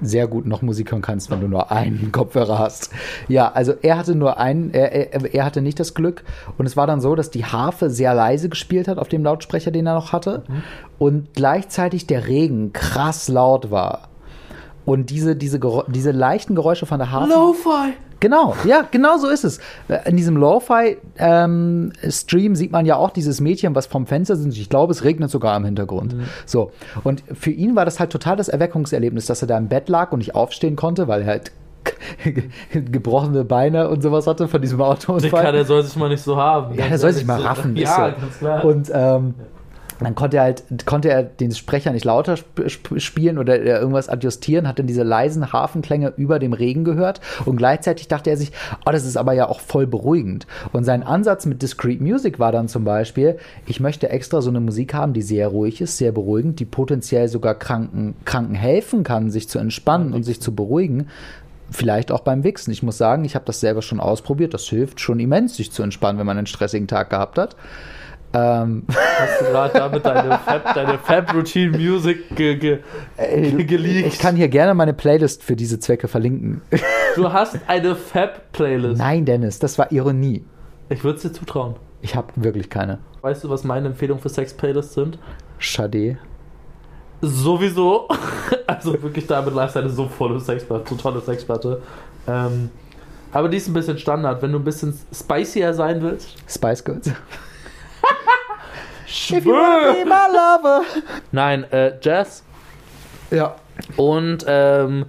sehr 0.00 0.26
gut 0.26 0.46
noch 0.46 0.62
Musik 0.62 0.92
hören 0.92 1.02
kannst, 1.02 1.30
wenn 1.30 1.40
du 1.40 1.48
nur 1.48 1.70
einen 1.70 2.12
Kopfhörer 2.12 2.58
hast. 2.58 2.90
Ja, 3.28 3.52
also 3.52 3.74
er 3.82 3.98
hatte 3.98 4.14
nur 4.14 4.38
einen, 4.38 4.72
er, 4.72 4.92
er, 4.92 5.34
er, 5.34 5.44
hatte 5.44 5.62
nicht 5.62 5.80
das 5.80 5.94
Glück. 5.94 6.24
Und 6.58 6.66
es 6.66 6.76
war 6.76 6.86
dann 6.86 7.00
so, 7.00 7.14
dass 7.14 7.30
die 7.30 7.44
Harfe 7.44 7.90
sehr 7.90 8.14
leise 8.14 8.48
gespielt 8.48 8.88
hat 8.88 8.98
auf 8.98 9.08
dem 9.08 9.24
Lautsprecher, 9.24 9.70
den 9.70 9.86
er 9.86 9.94
noch 9.94 10.12
hatte. 10.12 10.44
Mhm. 10.48 10.62
Und 10.98 11.34
gleichzeitig 11.34 12.06
der 12.06 12.26
Regen 12.26 12.72
krass 12.72 13.28
laut 13.28 13.70
war. 13.70 14.08
Und 14.84 15.10
diese, 15.10 15.36
diese, 15.36 15.60
diese 15.88 16.10
leichten 16.10 16.54
Geräusche 16.54 16.86
von 16.86 16.98
der 16.98 17.10
Harfe. 17.10 17.32
Lo-Fi! 17.32 17.94
Genau, 18.20 18.54
ja, 18.64 18.84
genau 18.90 19.16
so 19.16 19.28
ist 19.28 19.44
es. 19.44 19.60
In 20.04 20.16
diesem 20.16 20.36
Lo-Fi-Stream 20.36 21.90
ähm, 21.96 22.54
sieht 22.54 22.70
man 22.70 22.84
ja 22.84 22.96
auch 22.96 23.10
dieses 23.10 23.40
Mädchen, 23.40 23.74
was 23.74 23.86
vom 23.86 24.06
Fenster 24.06 24.36
sind. 24.36 24.54
Ich 24.56 24.68
glaube, 24.68 24.92
es 24.92 25.04
regnet 25.04 25.30
sogar 25.30 25.56
im 25.56 25.64
Hintergrund. 25.64 26.14
Mhm. 26.14 26.24
So. 26.44 26.70
Und 27.02 27.22
für 27.32 27.50
ihn 27.50 27.76
war 27.76 27.86
das 27.86 27.98
halt 27.98 28.10
total 28.10 28.36
das 28.36 28.48
Erweckungserlebnis, 28.48 29.24
dass 29.24 29.42
er 29.42 29.48
da 29.48 29.56
im 29.56 29.68
Bett 29.68 29.88
lag 29.88 30.12
und 30.12 30.18
nicht 30.18 30.34
aufstehen 30.34 30.76
konnte, 30.76 31.08
weil 31.08 31.22
er 31.22 31.26
halt 31.28 31.52
gebrochene 32.74 33.44
Beine 33.44 33.88
und 33.88 34.02
sowas 34.02 34.26
hatte 34.26 34.48
von 34.48 34.60
diesem 34.60 34.80
Auto. 34.82 35.18
Der 35.18 35.64
soll 35.64 35.82
sich 35.82 35.96
mal 35.96 36.10
nicht 36.10 36.22
so 36.22 36.36
haben. 36.36 36.74
Ja, 36.74 36.88
der 36.88 36.98
soll 36.98 37.12
sich 37.12 37.24
mal 37.24 37.40
raffen. 37.40 37.74
Ja, 37.80 38.14
so. 38.14 38.20
ganz 38.20 38.38
klar. 38.38 38.64
Und 38.64 38.90
ähm, 38.92 39.34
dann 40.06 40.14
konnte 40.14 40.38
er 40.38 40.44
halt, 40.44 40.64
konnte 40.86 41.10
er 41.10 41.22
den 41.22 41.52
Sprecher 41.52 41.92
nicht 41.92 42.04
lauter 42.04 42.34
sp 42.34 42.98
spielen 42.98 43.38
oder 43.38 43.60
irgendwas 43.60 44.08
adjustieren, 44.08 44.66
hat 44.66 44.78
dann 44.78 44.86
diese 44.86 45.02
leisen 45.02 45.52
Hafenklänge 45.52 46.14
über 46.16 46.38
dem 46.38 46.52
Regen 46.52 46.84
gehört 46.84 47.20
und 47.44 47.56
gleichzeitig 47.56 48.08
dachte 48.08 48.30
er 48.30 48.36
sich, 48.36 48.52
oh, 48.86 48.90
das 48.90 49.04
ist 49.04 49.16
aber 49.16 49.32
ja 49.32 49.48
auch 49.48 49.60
voll 49.60 49.86
beruhigend. 49.86 50.46
Und 50.72 50.84
sein 50.84 51.02
Ansatz 51.02 51.46
mit 51.46 51.62
Discrete 51.62 52.02
Music 52.02 52.38
war 52.38 52.52
dann 52.52 52.68
zum 52.68 52.84
Beispiel, 52.84 53.38
ich 53.66 53.80
möchte 53.80 54.08
extra 54.08 54.40
so 54.40 54.50
eine 54.50 54.60
Musik 54.60 54.94
haben, 54.94 55.12
die 55.12 55.22
sehr 55.22 55.48
ruhig 55.48 55.80
ist, 55.80 55.98
sehr 55.98 56.12
beruhigend, 56.12 56.60
die 56.60 56.64
potenziell 56.64 57.28
sogar 57.28 57.54
Kranken, 57.54 58.14
Kranken 58.24 58.54
helfen 58.54 59.04
kann, 59.04 59.30
sich 59.30 59.48
zu 59.48 59.58
entspannen 59.58 60.12
und 60.12 60.22
sich 60.22 60.40
zu 60.40 60.54
beruhigen. 60.54 61.08
Vielleicht 61.70 62.10
auch 62.10 62.20
beim 62.20 62.42
Wichsen. 62.42 62.72
Ich 62.72 62.82
muss 62.82 62.98
sagen, 62.98 63.24
ich 63.24 63.36
habe 63.36 63.44
das 63.44 63.60
selber 63.60 63.80
schon 63.80 64.00
ausprobiert. 64.00 64.54
Das 64.54 64.64
hilft 64.64 64.98
schon 64.98 65.20
immens, 65.20 65.56
sich 65.56 65.70
zu 65.70 65.84
entspannen, 65.84 66.18
wenn 66.18 66.26
man 66.26 66.36
einen 66.36 66.48
stressigen 66.48 66.88
Tag 66.88 67.10
gehabt 67.10 67.38
hat. 67.38 67.54
Ähm. 68.32 68.84
Hast 68.88 69.40
du 69.40 69.44
gerade 69.46 69.78
damit 69.78 70.04
deine 70.04 70.38
Fab, 70.38 70.74
deine 70.74 70.98
Fab 70.98 71.34
Routine 71.34 71.76
Music 71.76 72.34
ge, 72.36 72.56
ge, 72.56 72.78
ge, 73.18 73.64
geleakt? 73.64 74.06
Ich 74.06 74.18
kann 74.18 74.36
hier 74.36 74.48
gerne 74.48 74.74
meine 74.74 74.94
Playlist 74.94 75.42
für 75.42 75.56
diese 75.56 75.80
Zwecke 75.80 76.06
verlinken. 76.06 76.62
Du 77.16 77.32
hast 77.32 77.58
eine 77.66 77.96
Fab 77.96 78.52
Playlist. 78.52 78.98
Nein, 78.98 79.24
Dennis, 79.24 79.58
das 79.58 79.78
war 79.78 79.90
Ironie. 79.90 80.44
Ich 80.88 81.02
würde 81.02 81.16
es 81.16 81.22
dir 81.22 81.32
zutrauen. 81.32 81.74
Ich 82.02 82.14
habe 82.14 82.28
wirklich 82.36 82.70
keine. 82.70 83.00
Weißt 83.22 83.44
du, 83.44 83.50
was 83.50 83.64
meine 83.64 83.88
Empfehlungen 83.88 84.22
für 84.22 84.28
Sex 84.28 84.54
Playlists 84.54 84.94
sind? 84.94 85.18
Schade. 85.58 86.18
Sowieso. 87.20 88.08
Also 88.66 88.92
wirklich 89.02 89.26
damit 89.26 89.52
live 89.52 89.76
eine 89.76 89.90
so 89.90 90.06
volle 90.06 90.38
Sexplatte, 90.38 90.88
so 90.88 90.94
tolle 90.94 91.20
Sexplatte. 91.20 91.82
Ähm, 92.28 92.70
aber 93.32 93.48
die 93.48 93.56
ist 93.56 93.66
ein 93.66 93.74
bisschen 93.74 93.98
Standard. 93.98 94.40
Wenn 94.42 94.52
du 94.52 94.58
ein 94.60 94.64
bisschen 94.64 94.96
spicier 95.12 95.74
sein 95.74 96.00
willst. 96.02 96.36
Spice 96.48 96.84
Girls. 96.84 97.10
Lover. 100.32 100.82
Nein, 101.32 101.64
äh, 101.72 101.94
Jazz. 102.00 102.44
Ja. 103.30 103.56
Und 103.96 104.44
ähm, 104.46 105.06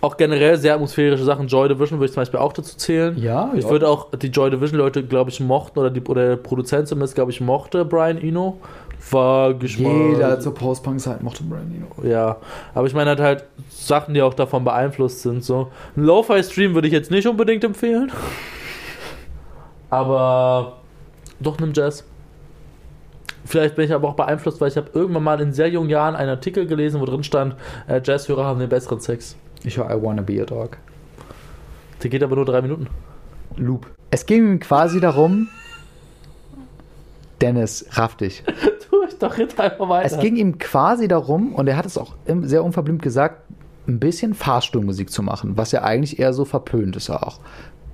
auch 0.00 0.16
generell 0.16 0.56
sehr 0.58 0.74
atmosphärische 0.74 1.24
Sachen. 1.24 1.46
Joy 1.46 1.68
Division 1.68 1.98
würde 1.98 2.06
ich 2.06 2.12
zum 2.12 2.20
Beispiel 2.20 2.40
auch 2.40 2.52
dazu 2.52 2.76
zählen. 2.76 3.16
Ja. 3.18 3.50
Ich 3.54 3.64
ja. 3.64 3.70
würde 3.70 3.88
auch 3.88 4.10
die 4.10 4.28
Joy 4.28 4.50
Division 4.50 4.78
Leute, 4.78 5.04
glaube 5.04 5.30
ich, 5.30 5.40
mochten 5.40 5.78
oder, 5.78 5.90
die, 5.90 6.02
oder 6.02 6.28
der 6.28 6.36
Produzent 6.36 6.88
zumindest, 6.88 7.14
glaube 7.14 7.30
ich, 7.30 7.40
mochte 7.40 7.84
Brian 7.84 8.18
Eno. 8.18 8.58
War 9.10 9.52
Geschmack. 9.54 9.92
Jeder 10.12 10.40
zur 10.40 10.54
Post-Punk-Zeit 10.54 11.22
mochte 11.22 11.42
Brian 11.42 11.72
Eno. 11.74 12.08
Ja, 12.08 12.36
aber 12.74 12.86
ich 12.86 12.94
meine 12.94 13.10
halt 13.10 13.20
halt 13.20 13.44
Sachen, 13.68 14.14
die 14.14 14.22
auch 14.22 14.34
davon 14.34 14.64
beeinflusst 14.64 15.22
sind. 15.22 15.44
So 15.44 15.68
ein 15.96 16.04
Lo-Fi-Stream 16.04 16.74
würde 16.74 16.88
ich 16.88 16.94
jetzt 16.94 17.10
nicht 17.10 17.26
unbedingt 17.26 17.64
empfehlen. 17.64 18.12
Aber 19.90 20.78
doch 21.38 21.58
einem 21.58 21.72
Jazz. 21.72 22.04
Vielleicht 23.44 23.76
bin 23.76 23.84
ich 23.84 23.92
aber 23.92 24.08
auch 24.08 24.16
beeinflusst, 24.16 24.60
weil 24.60 24.68
ich 24.68 24.76
habe 24.76 24.90
irgendwann 24.94 25.22
mal 25.22 25.40
in 25.40 25.52
sehr 25.52 25.68
jungen 25.68 25.90
Jahren 25.90 26.16
einen 26.16 26.30
Artikel 26.30 26.66
gelesen, 26.66 27.00
wo 27.00 27.04
drin 27.04 27.24
stand, 27.24 27.56
äh, 27.88 28.00
Jazzhörer 28.02 28.44
haben 28.44 28.58
den 28.58 28.68
besseren 28.68 29.00
Sex. 29.00 29.36
Ich 29.64 29.76
höre 29.76 29.90
I 29.90 30.02
Wanna 30.02 30.22
Be 30.22 30.40
a 30.40 30.44
Dog. 30.44 30.78
Der 32.02 32.10
geht 32.10 32.22
aber 32.22 32.36
nur 32.36 32.44
drei 32.44 32.62
Minuten. 32.62 32.88
Loop. 33.56 33.86
Es 34.10 34.26
ging 34.26 34.46
ihm 34.46 34.60
quasi 34.60 35.00
darum, 35.00 35.48
Dennis, 37.40 37.86
raff 37.92 38.16
dich. 38.16 38.42
tu 38.90 39.02
ich 39.06 39.18
doch 39.18 39.36
jetzt 39.36 39.58
einfach 39.60 39.88
weiter. 39.88 40.06
Es 40.06 40.18
ging 40.18 40.36
ihm 40.36 40.58
quasi 40.58 41.08
darum, 41.08 41.54
und 41.54 41.66
er 41.66 41.76
hat 41.76 41.86
es 41.86 41.98
auch 41.98 42.14
sehr 42.42 42.64
unverblümt 42.64 43.02
gesagt, 43.02 43.42
ein 43.86 44.00
bisschen 44.00 44.34
Fahrstuhlmusik 44.34 45.10
zu 45.10 45.22
machen, 45.22 45.56
was 45.56 45.72
ja 45.72 45.82
eigentlich 45.82 46.18
eher 46.18 46.32
so 46.32 46.44
verpönt 46.44 46.96
ist 46.96 47.10
auch. 47.10 47.40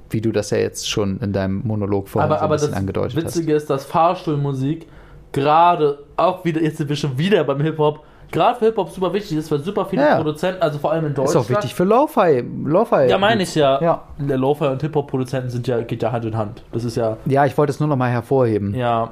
Wie 0.08 0.20
du 0.20 0.32
das 0.32 0.50
ja 0.50 0.58
jetzt 0.58 0.88
schon 0.88 1.18
in 1.18 1.32
deinem 1.32 1.62
Monolog 1.64 2.08
vorhin 2.08 2.30
aber, 2.30 2.38
so 2.38 2.40
ein 2.40 2.44
aber 2.44 2.54
bisschen 2.56 2.74
angedeutet 2.74 3.12
hast. 3.12 3.16
Aber 3.16 3.24
das 3.24 3.36
Witzige 3.36 3.54
ist, 3.54 3.70
dass 3.70 3.84
Fahrstuhlmusik 3.84 4.86
gerade 5.32 5.98
auch 6.16 6.44
wieder, 6.44 6.60
jetzt 6.62 6.78
sind 6.78 6.88
wir 6.88 6.96
schon 6.96 7.16
wieder 7.18 7.44
beim 7.44 7.60
Hip-Hop, 7.60 8.04
gerade 8.30 8.58
für 8.58 8.66
Hip-Hop 8.66 8.90
super 8.90 9.12
wichtig 9.12 9.38
ist, 9.38 9.50
weil 9.50 9.60
super 9.60 9.86
viele 9.86 10.02
ja. 10.02 10.16
Produzenten, 10.16 10.62
also 10.62 10.78
vor 10.78 10.92
allem 10.92 11.06
in 11.06 11.14
Deutschland. 11.14 11.44
Ist 11.44 11.50
auch 11.50 11.56
wichtig 11.56 11.74
für 11.74 11.84
Lo-Fi. 11.84 12.44
Lo-Fi 12.64 13.08
ja, 13.08 13.18
meine 13.18 13.42
ich 13.42 13.54
ja. 13.54 13.80
ja. 13.80 14.02
Der 14.18 14.38
Lo-Fi 14.38 14.66
und 14.66 14.80
Hip-Hop-Produzenten 14.82 15.50
sind 15.50 15.66
ja, 15.66 15.80
geht 15.80 16.02
ja 16.02 16.12
Hand 16.12 16.24
in 16.24 16.36
Hand. 16.36 16.62
Das 16.72 16.84
ist 16.84 16.96
ja. 16.96 17.16
Ja, 17.26 17.46
ich 17.46 17.56
wollte 17.58 17.70
es 17.70 17.80
nur 17.80 17.88
noch 17.88 17.96
mal 17.96 18.10
hervorheben. 18.10 18.74
Ja. 18.74 19.10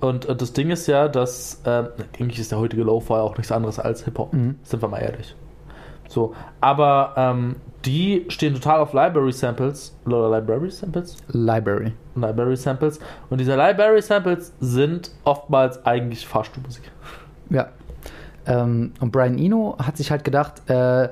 Und, 0.00 0.26
und 0.26 0.42
das 0.42 0.52
Ding 0.52 0.70
ist 0.70 0.86
ja, 0.86 1.08
dass 1.08 1.62
äh, 1.64 1.84
eigentlich 2.18 2.38
ist 2.38 2.52
der 2.52 2.58
heutige 2.58 2.82
Lo-Fi 2.82 3.14
auch 3.14 3.36
nichts 3.38 3.50
anderes 3.52 3.78
als 3.78 4.04
Hip-Hop. 4.04 4.32
Mhm. 4.34 4.56
Sind 4.62 4.82
wir 4.82 4.88
mal 4.88 4.98
ehrlich. 4.98 5.34
So, 6.08 6.34
aber 6.60 7.14
ähm, 7.16 7.56
die 7.84 8.26
stehen 8.28 8.54
total 8.54 8.80
auf 8.80 8.92
Library 8.92 9.32
Samples. 9.32 9.96
Oder 10.06 10.30
Library 10.30 10.70
Samples? 10.70 11.16
Library. 11.28 11.92
Library 12.16 12.56
Samples. 12.56 12.98
Und 13.30 13.38
diese 13.38 13.56
Library 13.56 14.02
Samples 14.02 14.52
sind 14.60 15.10
oftmals 15.24 15.84
eigentlich 15.84 16.26
Fahrstuhlmusik. 16.26 16.90
Ja. 17.50 17.68
Ähm, 18.46 18.92
und 19.00 19.12
Brian 19.12 19.38
Eno 19.38 19.76
hat 19.78 19.96
sich 19.96 20.10
halt 20.10 20.24
gedacht, 20.24 20.68
äh, 20.68 21.08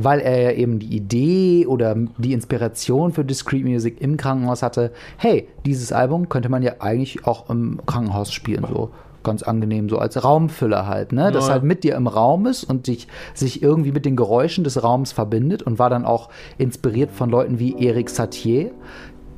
weil 0.00 0.20
er 0.20 0.40
ja 0.40 0.50
eben 0.52 0.78
die 0.78 0.94
Idee 0.94 1.66
oder 1.66 1.96
die 2.18 2.32
Inspiration 2.32 3.12
für 3.12 3.24
Discrete 3.24 3.66
Music 3.66 4.00
im 4.00 4.16
Krankenhaus 4.16 4.62
hatte, 4.62 4.92
hey, 5.16 5.48
dieses 5.66 5.92
Album 5.92 6.28
könnte 6.28 6.48
man 6.48 6.62
ja 6.62 6.74
eigentlich 6.78 7.26
auch 7.26 7.50
im 7.50 7.80
Krankenhaus 7.84 8.32
spielen, 8.32 8.64
so 8.70 8.90
ganz 9.24 9.42
angenehm, 9.42 9.88
so 9.88 9.98
als 9.98 10.22
Raumfüller 10.22 10.86
halt, 10.86 11.12
ne? 11.12 11.24
Ja. 11.24 11.30
Das 11.30 11.50
halt 11.50 11.64
mit 11.64 11.82
dir 11.84 11.96
im 11.96 12.06
Raum 12.06 12.46
ist 12.46 12.64
und 12.64 12.86
dich, 12.86 13.08
sich 13.34 13.62
irgendwie 13.62 13.92
mit 13.92 14.06
den 14.06 14.16
Geräuschen 14.16 14.64
des 14.64 14.82
Raums 14.82 15.12
verbindet 15.12 15.62
und 15.62 15.78
war 15.78 15.90
dann 15.90 16.04
auch 16.04 16.28
inspiriert 16.56 17.10
von 17.10 17.28
Leuten 17.28 17.58
wie 17.58 17.84
Eric 17.84 18.08
Satie, 18.08 18.70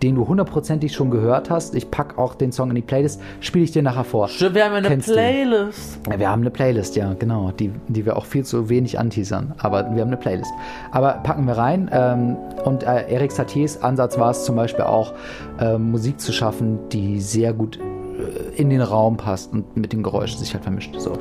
den 0.02 0.14
du 0.14 0.26
hundertprozentig 0.26 0.92
schon 0.92 1.10
gehört 1.10 1.50
hast. 1.50 1.74
Ich 1.74 1.90
packe 1.90 2.18
auch 2.18 2.34
den 2.34 2.52
Song 2.52 2.70
in 2.70 2.76
die 2.76 2.82
Playlist, 2.82 3.20
spiele 3.40 3.64
ich 3.64 3.72
dir 3.72 3.82
nachher 3.82 4.04
vor. 4.04 4.28
Stimmt, 4.28 4.54
wir 4.54 4.64
haben 4.64 4.74
eine 4.74 4.88
Kennst 4.88 5.12
Playlist. 5.12 6.00
Ja, 6.10 6.18
wir 6.18 6.30
haben 6.30 6.42
eine 6.42 6.50
Playlist, 6.50 6.96
ja, 6.96 7.14
genau, 7.14 7.50
die, 7.50 7.70
die 7.88 8.06
wir 8.06 8.16
auch 8.16 8.24
viel 8.24 8.44
zu 8.44 8.68
wenig 8.68 8.98
anteasern, 8.98 9.54
aber 9.58 9.94
wir 9.94 10.00
haben 10.02 10.08
eine 10.08 10.16
Playlist. 10.16 10.52
Aber 10.90 11.12
packen 11.22 11.46
wir 11.46 11.56
rein 11.56 11.90
ähm, 11.92 12.36
und 12.64 12.82
äh, 12.82 13.02
Eric 13.08 13.32
Satiers 13.32 13.82
Ansatz 13.82 14.18
war 14.18 14.30
es 14.30 14.44
zum 14.44 14.56
Beispiel 14.56 14.84
auch, 14.84 15.12
äh, 15.58 15.78
Musik 15.78 16.20
zu 16.20 16.32
schaffen, 16.32 16.78
die 16.90 17.20
sehr 17.20 17.52
gut 17.52 17.78
äh, 17.78 18.60
in 18.60 18.70
den 18.70 18.80
Raum 18.80 19.16
passt 19.16 19.52
und 19.52 19.76
mit 19.76 19.92
den 19.92 20.02
Geräuschen 20.02 20.38
sich 20.38 20.54
halt 20.54 20.62
vermischt. 20.62 20.94
So. 20.98 21.18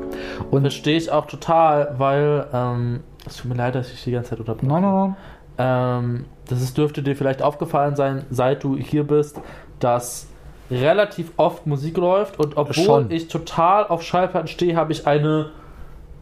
Und 0.50 0.62
Verstehe 0.62 0.96
ich 0.96 1.10
auch 1.10 1.26
total, 1.26 1.94
weil 1.98 2.46
ähm, 2.52 3.00
es 3.26 3.36
tut 3.36 3.50
mir 3.50 3.56
leid, 3.56 3.74
dass 3.74 3.92
ich 3.92 4.02
die 4.04 4.12
ganze 4.12 4.30
Zeit 4.30 4.40
unterbreche. 4.40 4.66
Nein, 4.66 4.82
nein, 4.82 4.94
nein. 4.94 5.16
Ähm, 5.60 6.24
das 6.48 6.62
ist, 6.62 6.78
dürfte 6.78 7.02
dir 7.02 7.14
vielleicht 7.14 7.42
aufgefallen 7.42 7.96
sein, 7.96 8.24
seit 8.30 8.64
du 8.64 8.76
hier 8.76 9.04
bist, 9.04 9.40
dass 9.78 10.26
relativ 10.70 11.32
oft 11.36 11.66
Musik 11.66 11.96
läuft 11.96 12.38
und 12.38 12.56
obwohl 12.56 12.84
Schon. 12.84 13.10
ich 13.10 13.28
total 13.28 13.86
auf 13.86 14.02
Schallplatten 14.02 14.48
stehe, 14.48 14.76
habe 14.76 14.92
ich 14.92 15.06
eine 15.06 15.50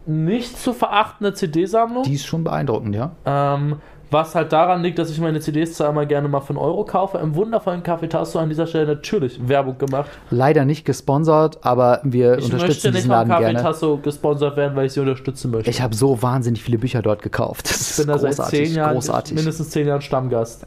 nicht 0.05 0.57
zu 0.57 0.73
verachtende 0.73 1.33
CD-Sammlung. 1.33 2.03
Die 2.03 2.15
ist 2.15 2.25
schon 2.25 2.43
beeindruckend, 2.43 2.95
ja. 2.95 3.11
Ähm, 3.25 3.77
was 4.11 4.33
halt 4.33 4.51
daran 4.51 4.81
liegt, 4.81 4.97
dass 4.97 5.11
ich 5.11 5.19
meine 5.19 5.39
CDs 5.39 5.73
zwar 5.73 5.89
immer 5.89 6.05
gerne 6.05 6.27
mal 6.27 6.39
für 6.39 6.49
einen 6.49 6.57
Euro 6.57 6.83
kaufe. 6.83 7.19
Im 7.19 7.35
wundervollen 7.35 7.83
Café 7.83 8.09
Tasso 8.09 8.39
an 8.39 8.49
dieser 8.49 8.65
Stelle 8.65 8.87
natürlich 8.87 9.47
Werbung 9.47 9.77
gemacht. 9.77 10.09
Leider 10.31 10.65
nicht 10.65 10.85
gesponsert, 10.85 11.59
aber 11.61 12.01
wir 12.03 12.37
ich 12.39 12.45
unterstützen 12.45 12.93
diesen 12.93 13.11
Laden 13.11 13.29
gerne. 13.29 13.45
Ich 13.47 13.53
möchte 13.53 13.53
nicht 13.53 13.61
von 13.61 13.71
Café 13.71 13.73
Tasso 13.73 13.99
gesponsert 14.01 14.57
werden, 14.57 14.75
weil 14.75 14.87
ich 14.87 14.93
sie 14.93 14.99
unterstützen 14.99 15.51
möchte. 15.51 15.69
Ich 15.69 15.81
habe 15.81 15.93
so 15.93 16.21
wahnsinnig 16.21 16.63
viele 16.63 16.79
Bücher 16.79 17.01
dort 17.01 17.21
gekauft. 17.21 17.69
Das 17.69 17.91
ich 17.91 17.97
bin 17.97 18.07
da 18.07 18.17
seit 18.17 18.35
zehn 18.49 18.73
Jahren, 18.73 18.93
großartig. 18.93 19.35
mindestens 19.35 19.69
zehn 19.69 19.87
Jahren 19.87 20.01
Stammgast. 20.01 20.65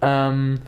Ähm, 0.00 0.60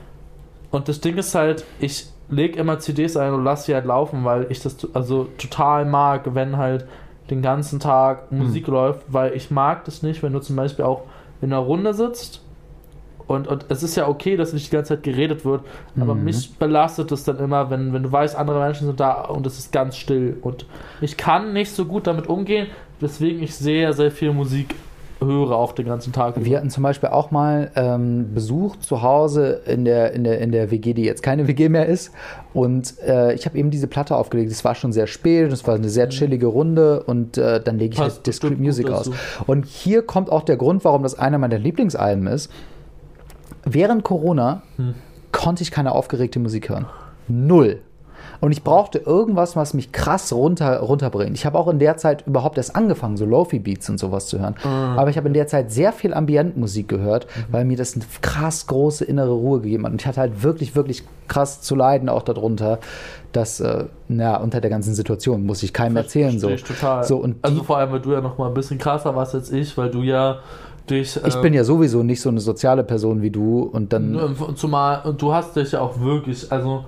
und 0.70 0.88
das 0.88 1.00
Ding 1.00 1.16
ist 1.18 1.34
halt, 1.34 1.64
ich 1.78 2.06
lege 2.28 2.58
immer 2.58 2.78
CDs 2.80 3.16
ein 3.16 3.32
und 3.32 3.44
lasse 3.44 3.66
sie 3.66 3.74
halt 3.74 3.84
laufen, 3.84 4.24
weil 4.24 4.46
ich 4.50 4.60
das 4.60 4.76
also 4.94 5.28
total 5.38 5.84
mag, 5.84 6.34
wenn 6.34 6.56
halt 6.56 6.86
den 7.30 7.42
ganzen 7.42 7.80
Tag 7.80 8.32
Musik 8.32 8.66
hm. 8.66 8.74
läuft, 8.74 9.00
weil 9.08 9.32
ich 9.34 9.50
mag 9.50 9.84
das 9.84 10.02
nicht, 10.02 10.22
wenn 10.22 10.32
du 10.32 10.40
zum 10.40 10.56
Beispiel 10.56 10.84
auch 10.84 11.02
in 11.40 11.52
einer 11.52 11.62
Runde 11.62 11.94
sitzt 11.94 12.42
und, 13.26 13.48
und 13.48 13.66
es 13.68 13.82
ist 13.82 13.96
ja 13.96 14.06
okay, 14.06 14.36
dass 14.36 14.52
nicht 14.52 14.68
die 14.68 14.76
ganze 14.76 14.94
Zeit 14.94 15.02
geredet 15.02 15.44
wird, 15.44 15.62
aber 15.98 16.14
mhm. 16.14 16.24
mich 16.24 16.56
belastet 16.58 17.10
es 17.10 17.24
dann 17.24 17.38
immer, 17.38 17.70
wenn, 17.70 17.92
wenn 17.92 18.04
du 18.04 18.12
weißt, 18.12 18.36
andere 18.36 18.60
Menschen 18.60 18.86
sind 18.86 19.00
da 19.00 19.22
und 19.22 19.46
es 19.46 19.58
ist 19.58 19.72
ganz 19.72 19.96
still. 19.96 20.36
Und 20.42 20.66
ich 21.00 21.16
kann 21.16 21.52
nicht 21.52 21.72
so 21.72 21.86
gut 21.86 22.06
damit 22.06 22.28
umgehen, 22.28 22.68
weswegen 23.00 23.42
ich 23.42 23.54
sehr, 23.56 23.92
sehr 23.92 24.12
viel 24.12 24.32
Musik 24.32 24.74
höre 25.20 25.52
auch 25.52 25.72
den 25.72 25.86
ganzen 25.86 26.12
Tag. 26.12 26.34
Wir 26.44 26.58
hatten 26.58 26.70
zum 26.70 26.82
Beispiel 26.82 27.08
auch 27.08 27.30
mal 27.30 27.70
ähm, 27.74 28.34
Besuch 28.34 28.76
zu 28.76 29.02
Hause 29.02 29.62
in 29.66 29.84
der, 29.84 30.12
in, 30.12 30.24
der, 30.24 30.40
in 30.40 30.52
der 30.52 30.70
WG, 30.70 30.92
die 30.92 31.04
jetzt 31.04 31.22
keine 31.22 31.48
WG 31.48 31.68
mehr 31.68 31.86
ist. 31.86 32.12
Und 32.52 32.98
äh, 33.00 33.32
ich 33.34 33.46
habe 33.46 33.56
eben 33.56 33.70
diese 33.70 33.86
Platte 33.86 34.16
aufgelegt. 34.16 34.50
Es 34.50 34.64
war 34.64 34.74
schon 34.74 34.92
sehr 34.92 35.06
spät, 35.06 35.52
es 35.52 35.66
war 35.66 35.74
eine 35.74 35.88
sehr 35.88 36.06
mhm. 36.06 36.10
chillige 36.10 36.46
Runde 36.46 37.02
und 37.04 37.38
äh, 37.38 37.60
dann 37.62 37.78
lege 37.78 37.94
ich 37.94 37.98
Passt 37.98 38.16
halt 38.16 38.26
Discrete 38.26 38.56
Music 38.56 38.90
aus. 38.90 39.10
Und 39.46 39.64
hier 39.64 40.02
kommt 40.02 40.30
auch 40.30 40.42
der 40.42 40.56
Grund, 40.56 40.84
warum 40.84 41.02
das 41.02 41.18
einer 41.18 41.38
meiner 41.38 41.58
Lieblingsalben 41.58 42.26
ist. 42.26 42.50
Während 43.64 44.04
Corona 44.04 44.62
hm. 44.76 44.94
konnte 45.32 45.62
ich 45.62 45.72
keine 45.72 45.92
aufgeregte 45.92 46.38
Musik 46.38 46.68
hören. 46.68 46.86
Null. 47.26 47.80
Und 48.40 48.52
ich 48.52 48.62
brauchte 48.62 48.98
irgendwas, 48.98 49.56
was 49.56 49.74
mich 49.74 49.92
krass 49.92 50.32
runter, 50.32 50.78
runterbringt. 50.78 51.36
Ich 51.36 51.46
habe 51.46 51.58
auch 51.58 51.68
in 51.68 51.78
der 51.78 51.96
Zeit 51.96 52.26
überhaupt 52.26 52.56
erst 52.58 52.76
angefangen, 52.76 53.16
so 53.16 53.24
Lofi-Beats 53.24 53.88
und 53.90 53.98
sowas 53.98 54.26
zu 54.26 54.38
hören. 54.38 54.54
Mhm. 54.62 54.98
Aber 54.98 55.10
ich 55.10 55.16
habe 55.16 55.28
in 55.28 55.34
der 55.34 55.46
Zeit 55.46 55.70
sehr 55.70 55.92
viel 55.92 56.14
Ambientmusik 56.14 56.88
gehört, 56.88 57.26
mhm. 57.26 57.52
weil 57.52 57.64
mir 57.64 57.76
das 57.76 57.94
eine 57.94 58.04
krass 58.20 58.66
große 58.66 59.04
innere 59.04 59.32
Ruhe 59.32 59.60
gegeben 59.60 59.84
hat. 59.84 59.92
Und 59.92 60.00
ich 60.00 60.06
hatte 60.06 60.20
halt 60.20 60.42
wirklich, 60.42 60.74
wirklich 60.74 61.04
krass 61.28 61.60
zu 61.60 61.74
leiden 61.74 62.08
auch 62.08 62.22
darunter, 62.22 62.78
dass, 63.32 63.60
äh, 63.60 63.84
na, 64.08 64.36
unter 64.36 64.60
der 64.60 64.70
ganzen 64.70 64.94
Situation, 64.94 65.44
muss 65.44 65.62
ich 65.62 65.72
keinem 65.72 65.96
erzählen. 65.96 66.38
So. 66.38 66.54
Total. 66.56 67.04
So, 67.04 67.18
und 67.18 67.36
also 67.42 67.62
vor 67.62 67.78
allem, 67.78 67.92
weil 67.92 68.00
du 68.00 68.12
ja 68.12 68.20
noch 68.20 68.38
mal 68.38 68.48
ein 68.48 68.54
bisschen 68.54 68.78
krasser 68.78 69.14
warst 69.14 69.34
als 69.34 69.50
ich, 69.50 69.76
weil 69.76 69.90
du 69.90 70.02
ja 70.02 70.38
Dich, 70.88 71.16
ich 71.16 71.34
äh, 71.34 71.42
bin 71.42 71.52
ja 71.52 71.64
sowieso 71.64 72.04
nicht 72.04 72.20
so 72.20 72.28
eine 72.28 72.38
soziale 72.38 72.84
Person 72.84 73.20
wie 73.20 73.30
du 73.30 73.62
und 73.62 73.92
dann. 73.92 74.36
Zumal, 74.54 75.02
und 75.04 75.20
du 75.20 75.32
hast 75.32 75.56
dich 75.56 75.72
ja 75.72 75.80
auch 75.80 76.00
wirklich, 76.00 76.52
also 76.52 76.84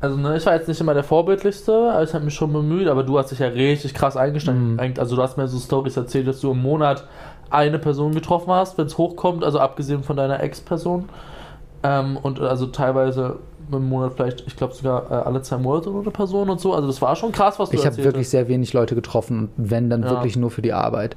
also 0.00 0.16
ne, 0.16 0.36
ich 0.36 0.46
war 0.46 0.54
jetzt 0.54 0.68
nicht 0.68 0.80
immer 0.80 0.94
der 0.94 1.04
Vorbildlichste, 1.04 1.72
aber 1.92 2.02
ich 2.02 2.14
habe 2.14 2.24
mich 2.24 2.34
schon 2.34 2.52
bemüht, 2.52 2.88
aber 2.88 3.02
du 3.02 3.18
hast 3.18 3.30
dich 3.30 3.40
ja 3.40 3.48
richtig 3.48 3.94
krass 3.94 4.16
eingestellt. 4.16 4.58
Mhm. 4.58 4.94
Also 4.98 5.16
du 5.16 5.22
hast 5.22 5.36
mir 5.36 5.48
so 5.48 5.58
Stories 5.58 5.96
erzählt, 5.96 6.28
dass 6.28 6.40
du 6.40 6.52
im 6.52 6.62
Monat 6.62 7.04
eine 7.50 7.78
Person 7.78 8.12
getroffen 8.14 8.50
hast, 8.52 8.78
wenn 8.78 8.86
es 8.86 8.98
hochkommt, 8.98 9.42
also 9.42 9.58
abgesehen 9.58 10.02
von 10.02 10.16
deiner 10.16 10.40
Ex-Person. 10.40 11.08
Ähm, 11.82 12.16
und 12.16 12.40
also 12.40 12.66
teilweise 12.66 13.36
im 13.72 13.88
Monat 13.88 14.12
vielleicht, 14.14 14.46
ich 14.46 14.56
glaube 14.56 14.74
sogar 14.74 15.10
äh, 15.10 15.14
alle 15.14 15.42
zwei 15.42 15.58
Monate 15.58 15.90
eine 15.90 16.10
Person 16.10 16.48
und 16.48 16.60
so. 16.60 16.74
Also 16.74 16.86
das 16.86 17.02
war 17.02 17.16
schon 17.16 17.32
krass, 17.32 17.58
was 17.58 17.70
du 17.70 17.76
Ich 17.76 17.84
habe 17.84 17.96
wirklich 17.98 18.26
hast. 18.26 18.30
sehr 18.30 18.48
wenig 18.48 18.72
Leute 18.72 18.94
getroffen 18.94 19.50
und 19.56 19.70
wenn 19.70 19.90
dann 19.90 20.02
ja. 20.02 20.10
wirklich 20.10 20.36
nur 20.36 20.50
für 20.50 20.62
die 20.62 20.72
Arbeit. 20.72 21.16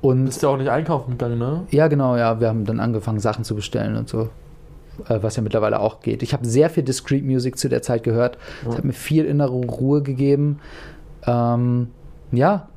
Und 0.00 0.26
bist 0.26 0.42
ja 0.42 0.48
auch 0.50 0.56
nicht 0.56 0.68
einkaufen 0.70 1.12
gegangen, 1.12 1.38
ne? 1.38 1.62
Ja, 1.70 1.88
genau, 1.88 2.16
ja. 2.16 2.38
Wir 2.40 2.48
haben 2.48 2.64
dann 2.64 2.78
angefangen, 2.78 3.20
Sachen 3.20 3.44
zu 3.44 3.54
bestellen 3.54 3.96
und 3.96 4.08
so. 4.08 4.28
Äh, 5.08 5.18
was 5.22 5.36
ja 5.36 5.42
mittlerweile 5.42 5.80
auch 5.80 6.00
geht. 6.00 6.22
Ich 6.22 6.32
habe 6.32 6.46
sehr 6.46 6.70
viel 6.70 6.82
Discrete 6.82 7.24
Music 7.24 7.58
zu 7.58 7.68
der 7.68 7.82
Zeit 7.82 8.02
gehört. 8.02 8.38
Es 8.62 8.68
ja. 8.68 8.78
hat 8.78 8.84
mir 8.84 8.92
viel 8.92 9.24
innere 9.24 9.52
Ruhe 9.52 10.02
gegeben. 10.02 10.60
Ähm, 11.26 11.88
ja, 12.32 12.68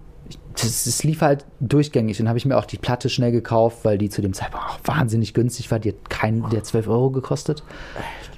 es 0.55 1.03
lief 1.03 1.21
halt 1.21 1.45
durchgängig. 1.59 2.17
Dann 2.17 2.27
habe 2.27 2.37
ich 2.37 2.45
mir 2.45 2.57
auch 2.57 2.65
die 2.65 2.77
Platte 2.77 3.09
schnell 3.09 3.31
gekauft, 3.31 3.79
weil 3.83 3.97
die 3.97 4.09
zu 4.09 4.21
dem 4.21 4.33
Zeitpunkt 4.33 4.65
auch 4.67 4.79
wahnsinnig 4.83 5.33
günstig 5.33 5.69
war. 5.71 5.79
Die 5.79 5.89
hat 5.89 6.09
keinen 6.09 6.49
der 6.49 6.63
12 6.63 6.87
Euro 6.87 7.11
gekostet. 7.11 7.63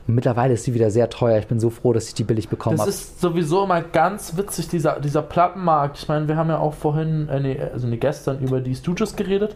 Mittlerweile 0.10 0.54
ist 0.54 0.64
sie 0.64 0.74
wieder 0.74 0.90
sehr 0.92 1.10
teuer. 1.10 1.38
Ich 1.40 1.48
bin 1.48 1.60
so 1.60 1.70
froh, 1.70 1.94
dass 1.94 2.08
ich 2.08 2.14
die 2.14 2.24
billig 2.24 2.50
bekommen 2.50 2.80
habe. 2.80 2.90
Das 2.90 3.00
ist 3.00 3.22
sowieso 3.22 3.64
immer 3.64 3.82
ganz 3.82 4.36
witzig, 4.38 4.68
dieser, 4.68 5.00
dieser 5.00 5.22
Plattenmarkt. 5.22 6.00
Ich 6.00 6.08
meine, 6.08 6.28
wir 6.28 6.36
haben 6.36 6.50
ja 6.50 6.60
auch 6.60 6.74
vorhin, 6.74 7.30
äh, 7.30 7.40
nee, 7.40 7.60
also 7.74 7.88
nee, 7.88 7.98
gestern 7.98 8.40
über 8.40 8.60
die 8.60 8.76
Stooges 8.76 9.16
geredet, 9.16 9.56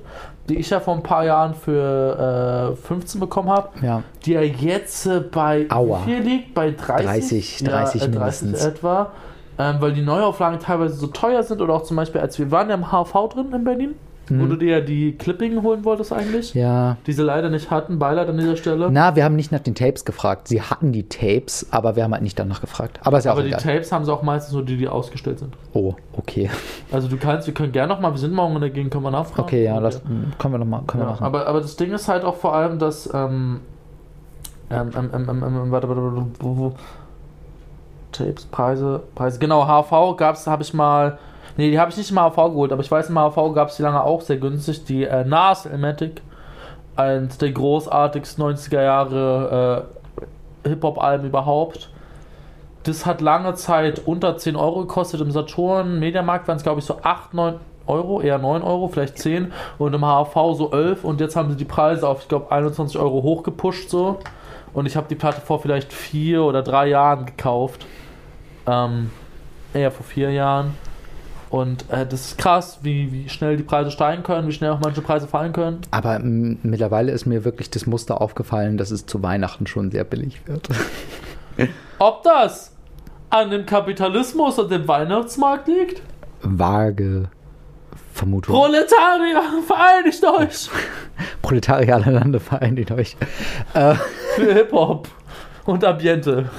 die 0.49 0.58
ich 0.58 0.70
ja 0.70 0.80
vor 0.80 0.95
ein 0.95 1.04
paar 1.04 1.26
Jahren 1.26 1.54
für 1.54 2.74
äh, 2.74 2.88
15 2.88 3.20
bekommen 3.20 3.49
habe. 3.49 3.70
Ja. 3.82 4.04
Die 4.26 4.34
ja 4.34 4.41
jetzt 4.41 5.06
äh, 5.06 5.20
bei 5.20 5.66
Aua. 5.70 6.01
wie 6.06 6.12
viel 6.12 6.22
liegt? 6.22 6.54
Bei 6.54 6.72
30? 6.72 7.58
30, 7.60 7.64
30 7.64 8.01
ja, 8.01 8.08
äh, 8.08 8.12
30 8.12 8.54
etwa. 8.62 9.12
Ähm, 9.58 9.76
weil 9.80 9.93
die 9.93 10.01
Neuauflagen 10.01 10.60
teilweise 10.60 10.95
so 10.95 11.08
teuer 11.08 11.43
sind 11.43 11.62
oder 11.62 11.76
auch 11.76 11.84
zum 11.84 11.95
Beispiel, 11.97 12.22
als 12.22 12.39
wir 12.39 12.49
waren 12.49 12.70
ja 12.70 12.76
im 12.76 12.91
HV 12.91 13.30
drin 13.30 13.54
in 13.54 13.64
Berlin. 13.64 13.95
Mhm. 14.30 14.41
Wo 14.41 14.45
du 14.45 14.55
dir 14.55 14.78
ja 14.78 14.82
die 14.82 15.17
Clipping 15.17 15.61
holen 15.63 15.84
wolltest 15.84 16.13
eigentlich. 16.13 16.53
Ja. 16.53 16.97
Die 17.05 17.13
sie 17.13 17.24
leider 17.24 17.49
nicht 17.49 17.69
hatten, 17.71 17.99
Beileid 17.99 18.30
an 18.30 18.38
dieser 18.38 18.55
Stelle. 18.55 18.89
Na, 18.89 19.15
wir 19.15 19.26
haben 19.26 19.36
nicht 19.36 19.51
nach 19.51 19.59
den 19.59 19.76
Tapes 19.76 20.05
gefragt. 20.05 20.47
Sie 20.47 20.61
hatten 20.61 20.91
die 20.93 21.09
Tapes, 21.09 21.67
aber 21.71 21.95
wir 21.95 22.03
haben 22.03 22.13
halt 22.13 22.24
nicht 22.24 22.39
danach 22.39 22.61
gefragt. 22.61 22.99
Aber 23.03 23.17
ist 23.17 23.26
ja 23.26 23.32
aber 23.32 23.41
auch 23.41 23.45
die 23.45 23.51
Tapes 23.51 23.91
haben 23.91 24.05
sie 24.05 24.13
auch 24.13 24.24
meistens 24.24 24.53
nur 24.53 24.63
die, 24.63 24.78
die 24.78 24.88
ausgestellt 24.88 25.39
sind. 25.39 25.55
Oh, 25.74 25.95
okay. 26.13 26.49
Also 26.91 27.07
du 27.07 27.17
kannst, 27.17 27.47
wir 27.47 27.55
können 27.55 27.71
gerne 27.71 27.91
nochmal, 27.91 28.11
wir 28.11 28.19
sind 28.19 28.34
morgen 28.34 28.53
in 28.53 28.61
der 28.61 28.69
Gegend, 28.69 28.91
können 28.91 29.03
wir 29.03 29.09
nachfragen. 29.09 29.41
Okay, 29.41 29.63
ja, 29.63 29.80
das 29.80 30.01
können 30.03 30.53
wir 30.53 30.59
nochmal 30.59 30.84
ja, 30.93 31.05
machen. 31.05 31.24
Aber, 31.24 31.47
aber 31.47 31.59
das 31.59 31.76
Ding 31.76 31.91
ist 31.91 32.07
halt 32.07 32.24
auch 32.24 32.36
vor 32.36 32.53
allem, 32.53 32.78
dass 32.78 33.11
ähm, 33.11 33.61
ähm, 34.69 34.91
ähm, 34.95 35.09
ähm, 35.13 35.30
ähm, 35.30 35.43
ähm 35.43 35.71
warte, 35.71 35.89
warte, 35.89 36.03
warte, 36.03 36.26
wo, 36.39 36.57
wo, 36.57 36.74
Tapes, 38.11 38.45
Preise, 38.45 39.01
Preise. 39.15 39.39
Genau, 39.39 39.65
HV 39.65 40.15
gab's, 40.17 40.45
habe 40.45 40.61
ich 40.61 40.74
mal. 40.74 41.17
Nee, 41.58 41.70
die 41.70 41.80
habe 41.80 41.91
ich 41.91 41.97
nicht 41.97 42.10
im 42.10 42.18
HV 42.18 42.36
geholt, 42.36 42.72
aber 42.72 42.82
ich 42.82 42.89
weiß, 42.89 43.10
im 43.10 43.18
HV 43.18 43.54
gab 43.54 43.70
es 43.70 43.76
die 43.76 43.84
lange 43.84 44.04
auch 44.04 44.22
sehr 44.22 44.38
günstig. 44.38 44.86
Die 44.86 45.04
äh, 45.04 45.24
NAS 45.24 45.66
Elmatic, 45.66 46.22
eins 46.95 47.38
der 47.38 47.51
großartigsten 47.51 48.43
90er 48.43 48.82
Jahre 48.82 49.88
äh, 50.66 50.70
Hip-Hop-Alben 50.70 51.28
überhaupt. 51.28 51.89
Das 52.84 53.06
hat 53.06 53.22
lange 53.22 53.54
Zeit 53.54 54.01
unter 54.06 54.38
10 54.38 54.56
Euro 54.56 54.82
gekostet. 54.82 55.22
Im 55.22 55.32
Saturn 55.32 55.99
Mediamarkt 55.99 56.47
waren 56.47 56.58
es, 56.58 56.64
glaube 56.64 56.80
ich, 56.80 56.86
so 56.86 56.97
8, 57.01 57.34
9 57.34 57.60
Euro, 57.86 58.22
eher 58.22 58.38
9 58.38 58.62
Euro, 58.62 58.88
vielleicht 58.88 59.18
10 59.18 59.51
und 59.78 59.93
im 59.93 60.01
HV 60.01 60.56
so 60.56 60.72
11 60.72 61.04
und 61.04 61.20
jetzt 61.20 61.36
haben 61.36 61.49
sie 61.51 61.58
die 61.58 61.66
Preise 61.66 62.08
auf, 62.08 62.22
ich 62.22 62.30
glaube, 62.30 62.49
21 62.49 62.97
Euro 62.97 63.24
hochgepusht 63.24 63.89
so 63.89 64.20
und 64.74 64.86
ich 64.86 64.95
habe 64.95 65.08
die 65.10 65.16
Platte 65.16 65.41
vor 65.41 65.60
vielleicht 65.60 65.91
4 65.91 66.43
oder 66.43 66.64
3 66.64 66.88
Jahren 66.88 67.26
gekauft. 67.26 67.86
Ähm, 68.66 69.12
eher 69.74 69.91
vor 69.91 70.06
4 70.06 70.32
Jahren. 70.32 70.76
Und 71.54 71.88
äh, 71.91 72.04
das 72.08 72.30
ist 72.30 72.39
krass, 72.39 72.80
wie, 72.82 73.12
wie 73.12 73.30
schnell 73.30 73.58
die 73.58 73.64
Preise 73.64 73.91
steigen 73.91 74.24
können, 74.24 74.47
wie 74.47 74.51
schnell 74.51 74.72
auch 74.72 74.80
manche 74.80 75.01
Preise 75.01 75.28
fallen 75.28 75.54
können. 75.54 75.82
Aber 75.91 76.18
mittlerweile 76.18 77.12
ist 77.12 77.28
mir 77.28 77.45
wirklich 77.45 77.70
das 77.70 77.86
Muster 77.86 78.22
aufgefallen, 78.22 78.78
dass 78.78 78.89
es 78.89 79.06
zu 79.06 79.22
Weihnachten 79.22 79.68
schon 79.68 79.91
sehr 79.91 80.04
billig 80.04 80.41
wird. 80.47 80.68
Ob 81.99 82.24
das 82.24 82.76
an 83.30 83.51
dem 83.51 83.68
Kapitalismus 83.68 84.58
und 84.58 84.72
dem 84.72 84.88
Weihnachtsmarkt 84.88 85.68
liegt? 85.68 86.01
Vage 86.41 87.30
Vermutung. 88.14 88.56
Proletarier, 88.56 89.43
vereinigt 89.68 90.26
euch! 90.26 90.72
Proletarier 91.43 91.93
aller 91.97 92.14
Lande, 92.14 92.39
vereinigt 92.39 92.89
euch. 92.89 93.16
Äh. 93.76 93.93
Für 94.38 94.54
Hip-Hop 94.56 95.08
und 95.66 95.86
Ambiente. 95.86 96.49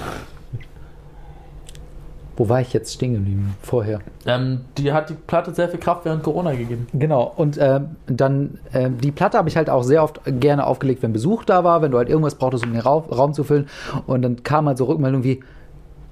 Wo 2.37 2.49
war 2.49 2.61
ich 2.61 2.73
jetzt 2.73 2.95
stehen 2.95 3.15
geblieben 3.15 3.55
vorher? 3.63 4.01
Ähm, 4.27 4.63
die 4.77 4.93
hat 4.93 5.11
die 5.11 5.15
Platte 5.15 5.55
sehr 5.55 5.69
viel 5.69 5.79
Kraft 5.79 6.05
während 6.05 6.23
Corona 6.23 6.53
gegeben. 6.53 6.87
Genau. 6.93 7.33
Und 7.37 7.59
äh, 7.59 7.81
dann, 8.07 8.59
äh, 8.73 8.91
die 8.91 9.13
Platte 9.13 9.39
habe 9.39 9.49
ich 9.49 9.57
halt 9.57 9.71
auch 9.71 9.83
sehr 9.83 10.03
oft 10.03 10.21
gerne 10.27 10.67
aufgelegt, 10.67 11.03
wenn 11.03 11.13
Besuch 11.13 11.45
da 11.45 11.63
war, 11.65 11.83
wenn 11.83 11.93
du 11.93 11.99
halt 11.99 12.09
irgendwas 12.09 12.35
brauchtest, 12.35 12.65
um 12.65 12.73
den 12.73 12.81
Raum, 12.81 13.05
Raum 13.05 13.35
zu 13.35 13.45
füllen. 13.45 13.69
Und 14.07 14.23
dann 14.23 14.43
kam 14.43 14.67
halt 14.67 14.79
so 14.79 14.85
Rückmeldung 14.85 15.23
wie, 15.23 15.43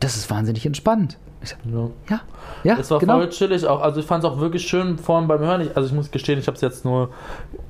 das 0.02 0.16
ist 0.16 0.30
wahnsinnig 0.30 0.66
entspannt. 0.66 1.18
Ich, 1.42 1.50
ja. 1.50 1.88
ja, 2.08 2.20
ja. 2.62 2.76
Es 2.78 2.90
war 2.90 3.00
genau. 3.00 3.18
voll 3.18 3.28
chillig 3.30 3.66
auch. 3.66 3.80
Also 3.80 4.00
ich 4.00 4.06
fand 4.06 4.22
es 4.22 4.30
auch 4.30 4.38
wirklich 4.38 4.62
schön 4.62 4.96
vorhin 4.96 5.26
beim 5.26 5.40
Hören. 5.40 5.62
Ich, 5.62 5.76
also 5.76 5.88
ich 5.88 5.94
muss 5.94 6.10
gestehen, 6.10 6.38
ich 6.38 6.46
habe 6.46 6.54
es 6.54 6.60
jetzt 6.60 6.84
nur 6.84 7.10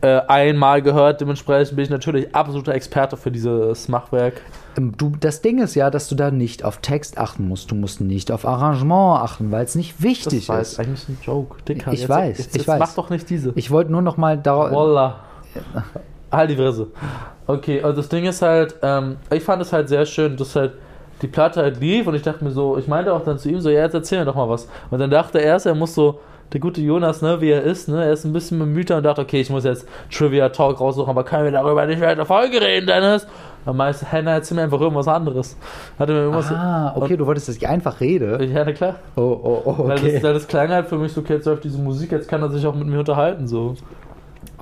äh, 0.03 0.21
einmal 0.29 0.83
gehört. 0.83 1.21
Dementsprechend 1.21 1.77
bin 1.77 1.85
ich 1.85 1.91
natürlich 1.91 2.35
absoluter 2.35 2.75
Experte 2.75 3.17
für 3.17 3.31
dieses 3.31 3.89
Machwerk. 3.89 4.43
Ähm, 4.77 4.95
du, 4.97 5.13
das 5.19 5.41
Ding 5.41 5.59
ist 5.59 5.75
ja, 5.75 5.91
dass 5.91 6.09
du 6.09 6.15
da 6.15 6.31
nicht 6.31 6.65
auf 6.65 6.79
Text 6.79 7.17
achten 7.17 7.49
musst. 7.49 7.71
Du 7.71 7.75
musst 7.75 8.01
nicht 8.01 8.31
auf 8.31 8.47
Arrangement 8.47 9.23
achten, 9.23 9.51
weil 9.51 9.65
es 9.65 9.75
nicht 9.75 10.03
wichtig 10.03 10.47
das 10.47 10.57
ist. 10.57 10.61
Das 10.61 10.73
ist 10.73 10.81
eigentlich 10.81 11.09
ein 11.09 11.19
Joke. 11.23 11.63
Dicker. 11.63 11.93
Ich 11.93 12.01
jetzt, 12.01 12.09
weiß, 12.09 12.39
jetzt, 12.39 12.57
ich 12.57 12.69
weiß. 12.69 12.79
Mach 12.79 12.95
doch 12.95 13.11
nicht 13.11 13.29
diese. 13.31 13.53
Ich 13.55 13.71
wollte 13.71 13.91
nur 13.91 14.03
noch 14.03 14.19
mal 14.19 14.37
darauf... 14.37 14.71
Wallah. 14.71 15.21
halt 16.31 16.51
die 16.51 16.57
Fresse. 16.57 16.89
Okay, 17.47 17.83
also 17.83 17.97
das 17.97 18.09
Ding 18.09 18.25
ist 18.25 18.43
halt, 18.43 18.77
ähm, 18.83 19.17
ich 19.31 19.43
fand 19.43 19.63
es 19.63 19.73
halt 19.73 19.89
sehr 19.89 20.07
schön, 20.07 20.37
dass 20.37 20.55
halt 20.57 20.75
die 21.23 21.29
Platte 21.29 21.63
halt 21.63 21.81
lief 21.81 22.07
und 22.07 22.15
ich 22.15 22.23
dachte 22.23 22.45
mir 22.45 22.51
so, 22.51 22.77
ich 22.77 22.89
meinte 22.89 23.15
auch 23.15 23.25
dann 23.25 23.39
zu 23.39 23.49
ihm 23.49 23.61
so, 23.61 23.71
ja, 23.71 23.83
jetzt 23.83 23.95
erzähl 23.95 24.19
mir 24.19 24.25
doch 24.25 24.35
mal 24.35 24.49
was. 24.49 24.69
Und 24.91 24.99
dann 24.99 25.11
dachte 25.11 25.39
er 25.39 25.47
erst, 25.47 25.67
er 25.67 25.75
muss 25.75 25.95
so, 25.95 26.19
der 26.53 26.61
gute 26.61 26.81
Jonas, 26.83 27.23
ne, 27.23 27.41
wie 27.41 27.51
er 27.51 27.63
ist, 27.63 27.89
ne, 27.89 28.05
er 28.05 28.13
ist 28.13 28.25
ein 28.25 28.33
bisschen 28.33 28.59
bemühter 28.59 28.99
und 28.99 29.05
dachte, 29.05 29.23
okay, 29.23 29.41
ich 29.41 29.49
muss 29.49 29.65
jetzt 29.65 29.89
Trivia 30.11 30.51
Talk 30.51 30.81
raussuchen, 30.81 31.09
aber 31.09 31.25
können 31.25 31.45
wir 31.45 31.53
darüber 31.53 31.87
nicht 31.87 32.01
mehr 32.01 32.11
in 32.11 32.17
der 32.17 32.27
Folge 32.27 32.61
reden, 32.61 32.87
Dennis? 32.87 33.27
Dann 33.65 33.77
meinte 33.77 34.05
Henna, 34.05 34.33
erzähl 34.33 34.57
mir 34.57 34.65
einfach 34.65 34.81
irgendwas 34.81 35.09
anderes. 35.09 35.57
Hatte 35.99 36.13
mir 36.13 36.19
irgendwas 36.21 36.51
ah, 36.51 36.93
okay, 36.97 37.17
du 37.17 37.27
wolltest, 37.27 37.49
dass 37.49 37.57
ich 37.57 37.67
einfach 37.67 38.01
rede? 38.01 38.45
Ja, 38.45 38.65
na 38.65 38.73
klar. 38.73 38.97
Oh, 39.17 39.21
oh, 39.21 39.63
oh, 39.65 39.71
okay. 39.79 39.89
Weil 39.89 40.13
das, 40.21 40.23
das 40.23 40.49
klang 40.49 40.69
halt 40.69 40.89
für 40.89 40.99
mich 40.99 41.13
so, 41.13 41.21
okay, 41.21 41.35
jetzt 41.35 41.47
läuft 41.47 41.65
diese 41.65 41.79
Musik, 41.79 42.13
jetzt 42.13 42.29
kann 42.29 42.43
er 42.43 42.51
sich 42.51 42.67
auch 42.67 42.75
mit 42.75 42.89
mir 42.89 42.99
unterhalten, 42.99 43.47
so. 43.47 43.77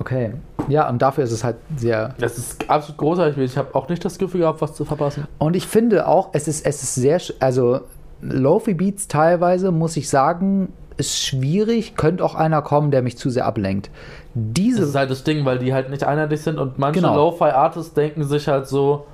Okay. 0.01 0.33
Ja, 0.67 0.89
und 0.89 0.99
dafür 0.99 1.23
ist 1.23 1.31
es 1.31 1.43
halt 1.43 1.57
sehr. 1.77 2.15
Das 2.17 2.35
ist 2.35 2.67
absolut 2.67 2.97
großartig. 2.97 3.37
Ich 3.37 3.55
habe 3.55 3.75
auch 3.75 3.87
nicht 3.87 4.03
das 4.03 4.17
Gefühl 4.17 4.41
gehabt, 4.41 4.59
was 4.59 4.73
zu 4.73 4.83
verpassen. 4.83 5.27
Und 5.37 5.55
ich 5.55 5.67
finde 5.67 6.07
auch, 6.07 6.29
es 6.33 6.47
ist, 6.47 6.65
es 6.65 6.81
ist 6.81 6.95
sehr. 6.95 7.21
Also, 7.39 7.81
Lofi 8.21 8.73
Beats 8.73 9.07
teilweise, 9.07 9.71
muss 9.71 9.95
ich 9.97 10.09
sagen, 10.09 10.73
ist 10.97 11.23
schwierig. 11.23 11.95
Könnte 11.95 12.25
auch 12.25 12.33
einer 12.33 12.63
kommen, 12.63 12.89
der 12.89 13.03
mich 13.03 13.15
zu 13.15 13.29
sehr 13.29 13.45
ablenkt. 13.45 13.91
Diese. 14.33 14.79
Das 14.79 14.89
ist 14.89 14.95
halt 14.95 15.11
das 15.11 15.23
Ding, 15.23 15.45
weil 15.45 15.59
die 15.59 15.71
halt 15.71 15.91
nicht 15.91 16.03
einheitlich 16.03 16.41
sind 16.41 16.57
und 16.57 16.79
manche 16.79 17.01
genau. 17.01 17.15
Lo-Fi-Artists 17.15 17.93
denken 17.93 18.23
sich 18.23 18.47
halt 18.47 18.67
so, 18.67 19.05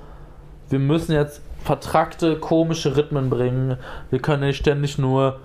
wir 0.70 0.78
müssen 0.78 1.12
jetzt 1.12 1.42
vertrackte, 1.64 2.36
komische 2.36 2.96
Rhythmen 2.96 3.28
bringen. 3.28 3.76
Wir 4.08 4.20
können 4.20 4.44
nicht 4.44 4.56
ständig 4.56 4.96
nur 4.96 5.38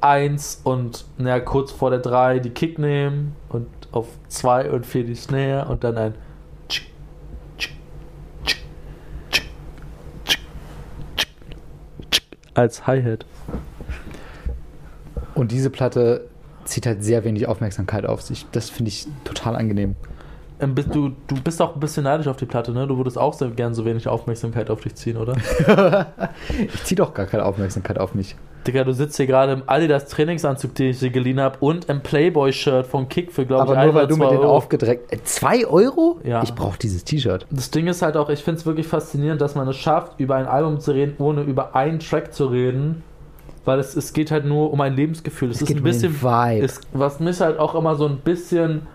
eins 0.00 0.62
und 0.64 1.04
naja, 1.18 1.40
kurz 1.40 1.72
vor 1.72 1.90
der 1.90 1.98
drei 1.98 2.38
die 2.38 2.50
Kick 2.50 2.78
nehmen 2.78 3.34
und 3.50 3.66
auf 3.92 4.06
2 4.28 4.70
und 4.70 4.86
4 4.86 5.04
die 5.04 5.14
Snare 5.14 5.68
und 5.68 5.84
dann 5.84 5.96
ein 5.96 6.14
als 12.58 12.86
Hi-Hat. 12.86 13.24
Und 15.34 15.52
diese 15.52 15.70
Platte 15.70 16.28
zieht 16.64 16.86
halt 16.86 17.02
sehr 17.02 17.24
wenig 17.24 17.46
Aufmerksamkeit 17.46 18.04
auf 18.04 18.20
sich. 18.20 18.46
Das 18.52 18.68
finde 18.68 18.88
ich 18.88 19.06
total 19.24 19.56
angenehm. 19.56 19.94
Ähm, 20.60 20.74
du, 20.74 21.12
du 21.28 21.40
bist 21.40 21.62
auch 21.62 21.74
ein 21.74 21.80
bisschen 21.80 22.02
neidisch 22.02 22.26
auf 22.26 22.36
die 22.36 22.46
Platte, 22.46 22.72
ne? 22.72 22.86
Du 22.86 22.96
würdest 22.96 23.16
auch 23.16 23.32
sehr 23.32 23.48
gern 23.50 23.74
so 23.74 23.84
wenig 23.84 24.08
Aufmerksamkeit 24.08 24.70
auf 24.70 24.80
dich 24.80 24.96
ziehen, 24.96 25.16
oder? 25.16 25.36
ich 26.74 26.84
ziehe 26.84 26.96
doch 26.96 27.14
gar 27.14 27.26
keine 27.26 27.44
Aufmerksamkeit 27.44 27.98
auf 27.98 28.14
mich. 28.14 28.34
Digga, 28.66 28.84
du 28.84 28.92
sitzt 28.92 29.16
hier 29.16 29.26
gerade 29.26 29.52
im 29.52 29.62
Adidas 29.66 30.06
Trainingsanzug, 30.06 30.74
den 30.74 30.90
ich 30.90 30.98
dir 30.98 31.10
geliehen 31.10 31.40
habe, 31.40 31.58
und 31.60 31.86
im 31.86 32.00
Playboy-Shirt 32.00 32.86
von 32.86 33.08
Kick 33.08 33.32
für, 33.32 33.46
glaube 33.46 33.64
ich, 33.64 33.70
Aber 33.70 33.84
nur 33.84 33.94
weil 33.94 34.06
du 34.06 34.16
mit 34.16 34.30
den 34.30 34.38
aufgedreckt. 34.38 35.12
Äh, 35.12 35.22
zwei 35.24 35.66
Euro? 35.66 36.20
Ja. 36.24 36.42
Ich 36.42 36.54
brauche 36.54 36.78
dieses 36.78 37.04
T-Shirt. 37.04 37.46
Das 37.50 37.70
Ding 37.70 37.86
ist 37.86 38.02
halt 38.02 38.16
auch, 38.16 38.28
ich 38.28 38.42
finde 38.42 38.60
es 38.60 38.66
wirklich 38.66 38.86
faszinierend, 38.86 39.40
dass 39.40 39.54
man 39.54 39.66
es 39.68 39.76
schafft, 39.76 40.20
über 40.20 40.36
ein 40.36 40.46
Album 40.46 40.80
zu 40.80 40.92
reden, 40.92 41.14
ohne 41.18 41.42
über 41.42 41.74
einen 41.74 42.00
Track 42.00 42.34
zu 42.34 42.46
reden. 42.46 43.02
Weil 43.64 43.80
es, 43.80 43.96
es 43.96 44.12
geht 44.12 44.30
halt 44.30 44.46
nur 44.46 44.72
um 44.72 44.80
ein 44.80 44.94
Lebensgefühl. 44.94 45.50
Es, 45.50 45.60
es 45.60 45.68
ist 45.68 45.76
ein 45.76 45.82
bisschen. 45.82 46.12
Um 46.12 46.22
Vibe. 46.22 46.64
Ist, 46.64 46.86
was 46.92 47.20
mich 47.20 47.40
halt 47.40 47.58
auch 47.58 47.74
immer 47.74 47.96
so 47.96 48.06
ein 48.06 48.18
bisschen 48.18 48.86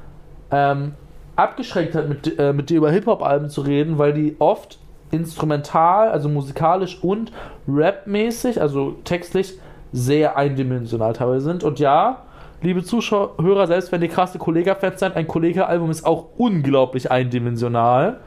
ähm, 0.50 0.94
abgeschränkt 1.36 1.96
hat, 1.96 2.10
mit, 2.10 2.40
äh, 2.40 2.54
mit 2.54 2.70
dir 2.70 2.78
über 2.78 2.92
Hip-Hop-Alben 2.92 3.50
zu 3.50 3.62
reden, 3.62 3.98
weil 3.98 4.14
die 4.14 4.36
oft 4.40 4.80
instrumental, 5.14 6.10
also 6.10 6.28
musikalisch 6.28 7.02
und 7.02 7.32
rapmäßig, 7.68 8.60
also 8.60 8.96
textlich, 9.04 9.58
sehr 9.92 10.36
eindimensional 10.36 11.14
teilweise 11.14 11.46
sind. 11.46 11.64
Und 11.64 11.80
ja, 11.80 12.24
liebe 12.62 12.84
Zuschauer, 12.84 13.68
selbst 13.68 13.92
wenn 13.92 14.02
die 14.02 14.08
krasse 14.08 14.40
Kollega-Fans 14.40 15.00
seid, 15.00 15.16
ein 15.16 15.28
Kollega-Album 15.28 15.92
ist 15.92 16.06
auch 16.06 16.26
unglaublich 16.38 17.12
eindimensional. 17.12 18.20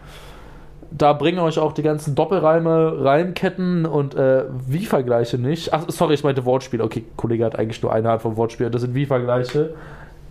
Da 0.92 1.12
bringen 1.12 1.40
euch 1.40 1.58
auch 1.58 1.72
die 1.72 1.82
ganzen 1.82 2.14
Doppelreime, 2.14 3.04
Reimketten 3.04 3.84
und 3.86 4.14
äh, 4.14 4.44
Wie-Vergleiche 4.66 5.36
nicht. 5.36 5.74
Ach, 5.74 5.82
sorry, 5.88 6.14
ich 6.14 6.22
meinte 6.22 6.44
Wortspiel. 6.44 6.80
Okay, 6.80 7.04
Kollege 7.16 7.44
hat 7.44 7.58
eigentlich 7.58 7.82
nur 7.82 7.92
eine 7.92 8.10
Art 8.10 8.22
von 8.22 8.36
Wortspiel, 8.36 8.70
das 8.70 8.82
sind 8.82 8.94
Wie-Vergleiche. 8.94 9.74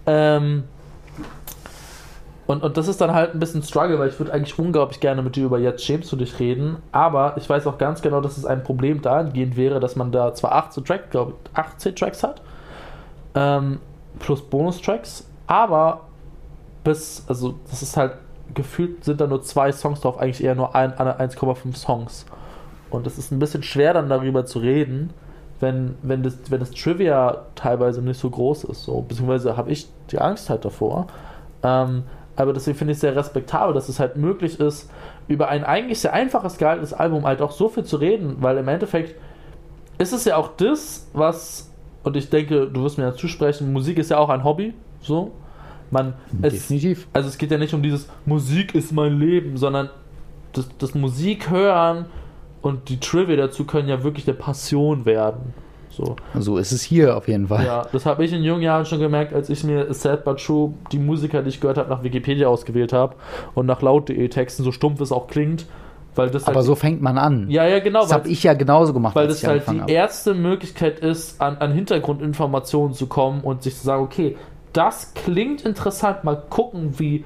Ähm, 0.07 0.63
und, 2.47 2.63
und 2.63 2.77
das 2.77 2.87
ist 2.87 3.01
dann 3.01 3.13
halt 3.13 3.33
ein 3.33 3.39
bisschen 3.39 3.63
Struggle, 3.63 3.97
weil 3.97 4.09
ich 4.09 4.19
würde 4.19 4.31
eigentlich 4.31 4.57
unglaublich 4.59 4.99
gerne 4.99 5.21
mit 5.23 5.35
dir 5.35 5.45
über 5.45 5.57
Jetzt 5.57 5.83
schämst 5.83 6.11
du 6.11 6.15
dich 6.15 6.39
reden, 6.39 6.77
aber 6.91 7.33
ich 7.37 7.49
weiß 7.49 7.65
auch 7.65 7.77
ganz 7.77 8.01
genau, 8.01 8.21
dass 8.21 8.37
es 8.37 8.45
ein 8.45 8.63
Problem 8.63 9.01
dahingehend 9.01 9.57
wäre, 9.57 9.79
dass 9.79 9.95
man 9.95 10.11
da 10.11 10.33
zwar 10.33 10.53
18 10.53 10.85
Tracks, 10.85 11.09
glaube 11.09 11.33
ich, 11.33 11.57
18 11.57 11.95
Tracks 11.95 12.23
hat, 12.23 12.41
ähm, 13.33 13.79
plus 14.19 14.41
Bonustracks, 14.41 15.27
aber 15.47 16.01
bis, 16.83 17.23
also 17.27 17.55
das 17.69 17.81
ist 17.81 17.97
halt, 17.97 18.13
gefühlt 18.53 19.03
sind 19.03 19.19
da 19.19 19.27
nur 19.27 19.41
zwei 19.41 19.71
Songs 19.71 20.01
drauf, 20.01 20.19
eigentlich 20.19 20.43
eher 20.43 20.55
nur 20.55 20.75
1,5 20.75 21.75
Songs. 21.75 22.25
Und 22.91 23.07
es 23.07 23.17
ist 23.17 23.31
ein 23.31 23.39
bisschen 23.39 23.63
schwer 23.63 23.93
dann 23.93 24.07
darüber 24.07 24.45
zu 24.45 24.59
reden, 24.59 25.09
wenn, 25.59 25.95
wenn, 26.03 26.21
das, 26.21 26.37
wenn 26.49 26.59
das 26.59 26.71
Trivia 26.71 27.45
teilweise 27.55 28.01
nicht 28.01 28.19
so 28.19 28.29
groß 28.29 28.65
ist. 28.65 28.83
So, 28.83 29.01
beziehungsweise 29.01 29.57
habe 29.57 29.71
ich 29.71 29.87
die 30.11 30.19
Angst 30.19 30.49
halt 30.49 30.63
davor. 30.63 31.07
Ähm, 31.63 32.03
aber 32.35 32.53
deswegen 32.53 32.77
finde 32.77 32.91
ich 32.91 32.97
es 32.97 33.01
sehr 33.01 33.15
respektabel, 33.15 33.73
dass 33.73 33.89
es 33.89 33.99
halt 33.99 34.17
möglich 34.17 34.59
ist, 34.59 34.89
über 35.27 35.49
ein 35.49 35.63
eigentlich 35.63 35.99
sehr 35.99 36.13
einfaches 36.13 36.57
gehaltenes 36.57 36.93
Album 36.93 37.25
halt 37.25 37.41
auch 37.41 37.51
so 37.51 37.69
viel 37.69 37.83
zu 37.83 37.97
reden, 37.97 38.37
weil 38.39 38.57
im 38.57 38.67
Endeffekt 38.67 39.15
ist 39.97 40.13
es 40.13 40.25
ja 40.25 40.35
auch 40.35 40.49
das, 40.57 41.07
was, 41.13 41.71
und 42.03 42.17
ich 42.17 42.29
denke, 42.29 42.67
du 42.67 42.83
wirst 42.83 42.97
mir 42.97 43.05
ja 43.05 43.13
zusprechen, 43.13 43.71
Musik 43.71 43.97
ist 43.97 44.11
ja 44.11 44.17
auch 44.17 44.29
ein 44.29 44.43
Hobby, 44.43 44.73
so. 45.01 45.31
Man, 45.91 46.13
Definitiv. 46.31 47.01
Es, 47.01 47.07
also 47.15 47.29
es 47.29 47.37
geht 47.37 47.51
ja 47.51 47.57
nicht 47.57 47.73
um 47.73 47.83
dieses 47.83 48.09
Musik 48.25 48.73
ist 48.75 48.91
mein 48.91 49.19
Leben, 49.19 49.55
sondern 49.55 49.89
das, 50.53 50.67
das 50.79 50.95
Musik 50.95 51.49
hören 51.49 52.07
und 52.61 52.89
die 52.89 52.99
Trivia 52.99 53.35
dazu 53.35 53.65
können 53.65 53.87
ja 53.87 54.03
wirklich 54.03 54.27
eine 54.27 54.35
Passion 54.35 55.05
werden. 55.05 55.53
So. 55.95 56.15
so 56.37 56.57
ist 56.57 56.71
es 56.71 56.83
hier 56.83 57.15
auf 57.15 57.27
jeden 57.27 57.47
Fall. 57.47 57.65
Ja, 57.65 57.87
das 57.91 58.05
habe 58.05 58.25
ich 58.25 58.33
in 58.33 58.43
jungen 58.43 58.61
Jahren 58.61 58.85
schon 58.85 58.99
gemerkt, 58.99 59.33
als 59.33 59.49
ich 59.49 59.63
mir 59.63 59.93
Sad 59.93 60.25
But 60.25 60.43
True, 60.43 60.73
die 60.91 60.99
Musiker, 60.99 61.41
die 61.41 61.49
ich 61.49 61.61
gehört 61.61 61.77
habe, 61.77 61.89
nach 61.89 62.03
Wikipedia 62.03 62.47
ausgewählt 62.47 62.91
habe 62.91 63.15
und 63.53 63.65
nach 63.65 63.81
laut.de 63.81 64.27
Texten, 64.27 64.63
so 64.63 64.71
stumpf 64.71 64.99
es 64.99 65.11
auch 65.11 65.27
klingt, 65.27 65.65
Weil 66.15 66.29
das 66.29 66.47
Aber 66.47 66.57
halt 66.57 66.65
so 66.65 66.75
fängt 66.75 67.01
man 67.01 67.17
an. 67.17 67.49
Ja, 67.49 67.65
ja, 67.65 67.79
genau. 67.79 68.01
Das 68.01 68.13
habe 68.13 68.29
ich 68.29 68.43
ja 68.43 68.53
genauso 68.53 68.93
gemacht. 68.93 69.15
Weil 69.15 69.27
das 69.27 69.45
halt 69.45 69.63
die 69.69 69.81
habe. 69.81 69.91
erste 69.91 70.33
Möglichkeit 70.33 70.99
ist, 70.99 71.41
an, 71.41 71.57
an 71.57 71.71
Hintergrundinformationen 71.71 72.93
zu 72.93 73.07
kommen 73.07 73.41
und 73.41 73.63
sich 73.63 73.77
zu 73.77 73.83
sagen, 73.83 74.03
okay, 74.03 74.37
das 74.73 75.13
klingt 75.13 75.61
interessant, 75.65 76.23
mal 76.23 76.41
gucken, 76.49 76.99
wie 76.99 77.25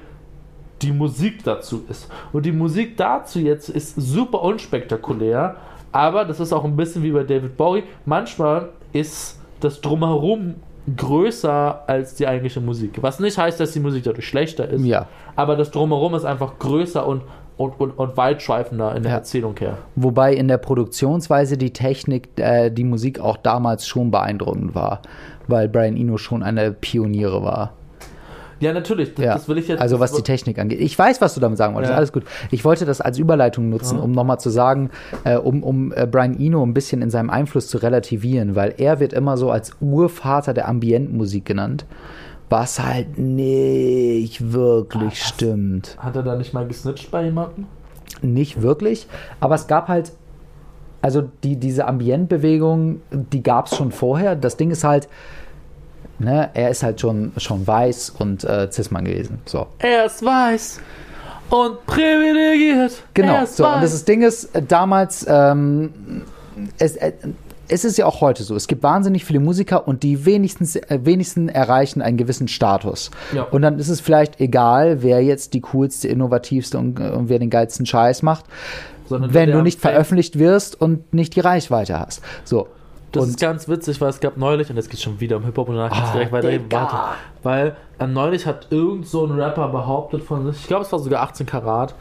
die 0.82 0.92
Musik 0.92 1.44
dazu 1.44 1.84
ist. 1.88 2.08
Und 2.32 2.46
die 2.46 2.52
Musik 2.52 2.96
dazu 2.96 3.38
jetzt 3.38 3.68
ist 3.68 3.94
super 3.96 4.42
unspektakulär, 4.42 5.56
aber 5.92 6.24
das 6.24 6.40
ist 6.40 6.52
auch 6.52 6.64
ein 6.64 6.76
bisschen 6.76 7.02
wie 7.02 7.12
bei 7.12 7.24
David 7.24 7.56
Bowie. 7.56 7.84
Manchmal 8.04 8.68
ist 8.92 9.40
das 9.60 9.80
Drumherum 9.80 10.56
größer 10.96 11.84
als 11.86 12.14
die 12.14 12.26
eigentliche 12.26 12.60
Musik. 12.60 12.98
Was 13.02 13.20
nicht 13.20 13.38
heißt, 13.38 13.60
dass 13.60 13.72
die 13.72 13.80
Musik 13.80 14.04
dadurch 14.04 14.26
schlechter 14.26 14.68
ist. 14.68 14.84
Ja. 14.84 15.06
Aber 15.36 15.56
das 15.56 15.70
Drumherum 15.70 16.14
ist 16.14 16.24
einfach 16.24 16.58
größer 16.58 17.06
und, 17.06 17.22
und, 17.56 17.78
und, 17.78 17.90
und 17.90 18.16
weitschweifender 18.16 18.94
in 18.96 19.02
der 19.02 19.12
ja. 19.12 19.18
Erzählung 19.18 19.56
her. 19.58 19.78
Wobei 19.96 20.34
in 20.34 20.48
der 20.48 20.58
Produktionsweise 20.58 21.56
die 21.58 21.72
Technik, 21.72 22.28
äh, 22.36 22.70
die 22.70 22.84
Musik 22.84 23.20
auch 23.20 23.36
damals 23.36 23.86
schon 23.86 24.10
beeindruckend 24.10 24.74
war, 24.74 25.02
weil 25.46 25.68
Brian 25.68 25.96
Eno 25.96 26.16
schon 26.16 26.42
eine 26.42 26.72
Pioniere 26.72 27.42
war. 27.42 27.74
Ja, 28.60 28.72
natürlich. 28.72 29.14
Das, 29.14 29.24
ja. 29.24 29.34
das 29.34 29.48
will 29.48 29.58
ich 29.58 29.68
jetzt. 29.68 29.80
Also 29.80 29.98
was 29.98 30.12
die 30.12 30.22
Technik 30.22 30.58
angeht. 30.58 30.80
Ich 30.80 30.96
weiß, 30.98 31.20
was 31.20 31.34
du 31.34 31.40
damit 31.40 31.58
sagen 31.58 31.74
wolltest. 31.74 31.90
Ja. 31.90 31.96
Alles 31.96 32.12
gut. 32.12 32.24
Ich 32.50 32.64
wollte 32.64 32.84
das 32.84 33.00
als 33.00 33.18
Überleitung 33.18 33.70
nutzen, 33.70 33.98
ja. 33.98 34.04
um 34.04 34.12
nochmal 34.12 34.38
zu 34.38 34.50
sagen, 34.50 34.90
äh, 35.24 35.36
um, 35.36 35.62
um 35.62 35.92
äh, 35.92 36.06
Brian 36.06 36.38
Eno 36.38 36.62
ein 36.62 36.74
bisschen 36.74 37.02
in 37.02 37.10
seinem 37.10 37.30
Einfluss 37.30 37.68
zu 37.68 37.78
relativieren, 37.78 38.54
weil 38.54 38.74
er 38.76 39.00
wird 39.00 39.12
immer 39.12 39.36
so 39.36 39.50
als 39.50 39.72
Urvater 39.80 40.52
der 40.52 40.68
Ambientmusik 40.68 41.44
genannt. 41.44 41.86
Was 42.50 42.84
halt 42.84 43.16
nicht 43.18 44.52
wirklich 44.52 45.20
Ach, 45.22 45.34
stimmt. 45.34 45.96
Hat 45.98 46.16
er 46.16 46.22
da 46.22 46.36
nicht 46.36 46.52
mal 46.52 46.66
gesnitcht 46.66 47.10
bei 47.10 47.24
jemandem? 47.24 47.66
Nicht 48.22 48.60
wirklich, 48.60 49.06
aber 49.38 49.54
es 49.54 49.66
gab 49.68 49.88
halt 49.88 50.12
also 51.02 51.22
die, 51.44 51.56
diese 51.56 51.86
Ambientbewegung, 51.86 53.00
die 53.10 53.42
gab 53.42 53.66
es 53.66 53.76
schon 53.76 53.90
vorher. 53.90 54.36
Das 54.36 54.56
Ding 54.56 54.70
ist 54.70 54.84
halt, 54.84 55.08
ne, 56.20 56.50
er 56.54 56.70
ist 56.70 56.82
halt 56.82 57.00
schon, 57.00 57.32
schon 57.36 57.66
weiß 57.66 58.10
und 58.10 58.44
äh, 58.44 58.70
Cis-Mann 58.70 59.04
gewesen. 59.04 59.40
So. 59.46 59.66
Er 59.78 60.06
ist 60.06 60.24
weiß 60.24 60.80
und 61.50 61.84
privilegiert. 61.86 63.02
Genau, 63.14 63.44
so. 63.44 63.64
Weiß. 63.64 63.74
Und 63.74 63.82
das 63.82 64.04
Ding 64.04 64.22
ist, 64.22 64.54
äh, 64.54 64.62
damals, 64.62 65.26
ähm, 65.28 66.22
es, 66.78 66.96
äh, 66.96 67.12
es 67.68 67.84
ist 67.84 67.98
ja 67.98 68.06
auch 68.06 68.20
heute 68.20 68.42
so. 68.42 68.56
Es 68.56 68.66
gibt 68.66 68.82
wahnsinnig 68.82 69.24
viele 69.24 69.40
Musiker 69.40 69.86
und 69.86 70.02
die 70.02 70.24
wenigstens, 70.24 70.76
äh, 70.76 71.00
wenigsten 71.02 71.48
erreichen 71.48 72.02
einen 72.02 72.16
gewissen 72.16 72.48
Status. 72.48 73.10
Ja. 73.34 73.44
Und 73.44 73.62
dann 73.62 73.78
ist 73.78 73.88
es 73.88 74.00
vielleicht 74.00 74.40
egal, 74.40 75.02
wer 75.02 75.22
jetzt 75.22 75.54
die 75.54 75.60
coolste, 75.60 76.08
innovativste 76.08 76.78
und, 76.78 76.98
und 77.00 77.28
wer 77.28 77.38
den 77.38 77.50
geilsten 77.50 77.86
Scheiß 77.86 78.22
macht. 78.22 78.44
Sondern 79.08 79.34
wenn 79.34 79.50
du 79.50 79.60
nicht 79.62 79.80
veröffentlicht 79.80 80.38
wirst 80.38 80.80
und 80.80 81.12
nicht 81.12 81.34
die 81.34 81.40
Reichweite 81.40 81.98
hast. 81.98 82.22
So. 82.44 82.68
Das 83.12 83.24
und 83.24 83.30
ist 83.30 83.40
ganz 83.40 83.68
witzig, 83.68 84.00
weil 84.00 84.10
es 84.10 84.20
gab 84.20 84.36
neulich, 84.36 84.70
und 84.70 84.76
jetzt 84.76 84.88
geht 84.88 84.98
es 84.98 85.02
schon 85.02 85.18
wieder 85.18 85.36
um 85.36 85.44
Hip-Hop 85.44 85.68
und 85.68 85.76
danach 85.76 85.92
geht 85.92 86.02
es 86.02 86.10
ah, 86.10 86.12
direkt 86.12 86.32
weiter. 86.32 86.50
Warte. 86.70 86.96
Weil 87.42 87.76
äh, 87.98 88.06
neulich 88.06 88.46
hat 88.46 88.68
irgend 88.70 89.06
so 89.06 89.26
ein 89.26 89.32
Rapper 89.32 89.68
behauptet 89.68 90.22
von 90.22 90.46
sich, 90.46 90.62
ich 90.62 90.68
glaube 90.68 90.84
es 90.84 90.92
war 90.92 90.98
sogar 91.00 91.22
18 91.22 91.46
Karat, 91.46 91.94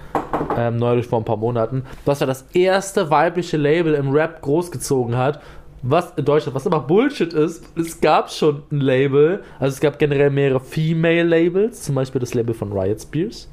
ähm, 0.56 0.78
neulich 0.78 1.08
vor 1.08 1.20
ein 1.20 1.26
paar 1.26 1.38
Monaten, 1.38 1.84
dass 2.06 2.22
er 2.22 2.28
das 2.28 2.46
erste 2.54 3.10
weibliche 3.10 3.58
Label 3.58 3.96
im 3.96 4.12
Rap 4.12 4.42
großgezogen 4.42 5.18
hat. 5.18 5.42
Was 5.82 6.12
in 6.18 6.26
Deutschland, 6.26 6.56
was 6.56 6.66
immer 6.66 6.82
Bullshit 6.82 7.32
ist, 7.34 7.64
es 7.78 8.02
gab 8.02 8.30
schon 8.30 8.64
ein 8.70 8.82
Label, 8.82 9.44
also 9.60 9.74
es 9.74 9.80
gab 9.80 9.98
generell 9.98 10.30
mehrere 10.30 10.60
Female 10.60 11.24
Labels, 11.24 11.84
zum 11.84 11.96
Beispiel 11.96 12.20
das 12.20 12.34
Label 12.34 12.54
von 12.54 12.74
Riot 12.74 13.02
Spears 13.02 13.48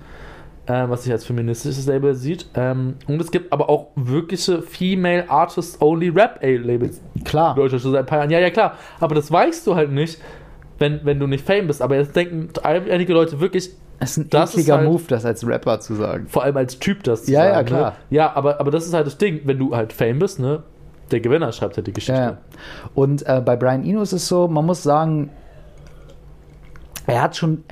äh, 0.66 0.88
was 0.88 1.04
sich 1.04 1.12
als 1.12 1.24
feministisches 1.24 1.86
Label 1.86 2.14
sieht. 2.14 2.46
Ähm, 2.54 2.94
und 3.06 3.20
es 3.20 3.30
gibt 3.30 3.52
aber 3.52 3.68
auch 3.68 3.88
wirkliche 3.94 4.62
Female 4.62 5.28
Artist 5.28 5.80
Only 5.80 6.08
Rap 6.08 6.40
Labels. 6.42 7.00
Klar. 7.24 7.54
Deutschland 7.54 7.82
schon 7.82 7.92
seit 7.92 8.00
ein 8.00 8.06
paar 8.06 8.18
Jahren. 8.18 8.30
Ja, 8.30 8.40
ja, 8.40 8.50
klar. 8.50 8.74
Aber 9.00 9.14
das 9.14 9.30
weißt 9.30 9.66
du 9.66 9.74
halt 9.74 9.90
nicht, 9.90 10.20
wenn, 10.78 11.00
wenn 11.04 11.18
du 11.18 11.26
nicht 11.26 11.46
Fame 11.46 11.66
bist. 11.66 11.82
Aber 11.82 11.96
jetzt 11.96 12.14
denken 12.14 12.48
einige 12.62 13.12
Leute 13.12 13.40
wirklich, 13.40 13.70
es 13.98 14.10
ist 14.10 14.16
ein 14.18 14.30
das 14.30 14.52
ekliger 14.52 14.78
halt, 14.78 14.88
Move, 14.88 15.02
das 15.08 15.24
als 15.24 15.46
Rapper 15.46 15.80
zu 15.80 15.94
sagen. 15.94 16.26
Vor 16.28 16.42
allem 16.42 16.56
als 16.56 16.78
Typ 16.78 17.02
das 17.04 17.24
zu 17.24 17.32
ja, 17.32 17.42
sagen. 17.42 17.54
Ja, 17.54 17.62
klar. 17.62 17.90
Ne? 17.90 18.16
Ja, 18.16 18.36
aber, 18.36 18.60
aber 18.60 18.70
das 18.70 18.86
ist 18.86 18.92
halt 18.92 19.06
das 19.06 19.18
Ding, 19.18 19.40
wenn 19.44 19.58
du 19.58 19.74
halt 19.74 19.92
Fame 19.92 20.18
bist, 20.18 20.38
ne? 20.38 20.62
Der 21.10 21.20
Gewinner 21.20 21.52
schreibt 21.52 21.76
halt 21.76 21.86
die 21.86 21.92
Geschichte. 21.92 22.20
Ja. 22.20 22.38
Und 22.94 23.24
äh, 23.26 23.40
bei 23.44 23.54
Brian 23.56 23.84
Eno 23.84 24.02
ist 24.02 24.12
es 24.12 24.26
so, 24.26 24.48
man 24.48 24.66
muss 24.66 24.82
sagen, 24.82 25.30
er 27.06 27.22
hat 27.22 27.36
schon, 27.36 27.62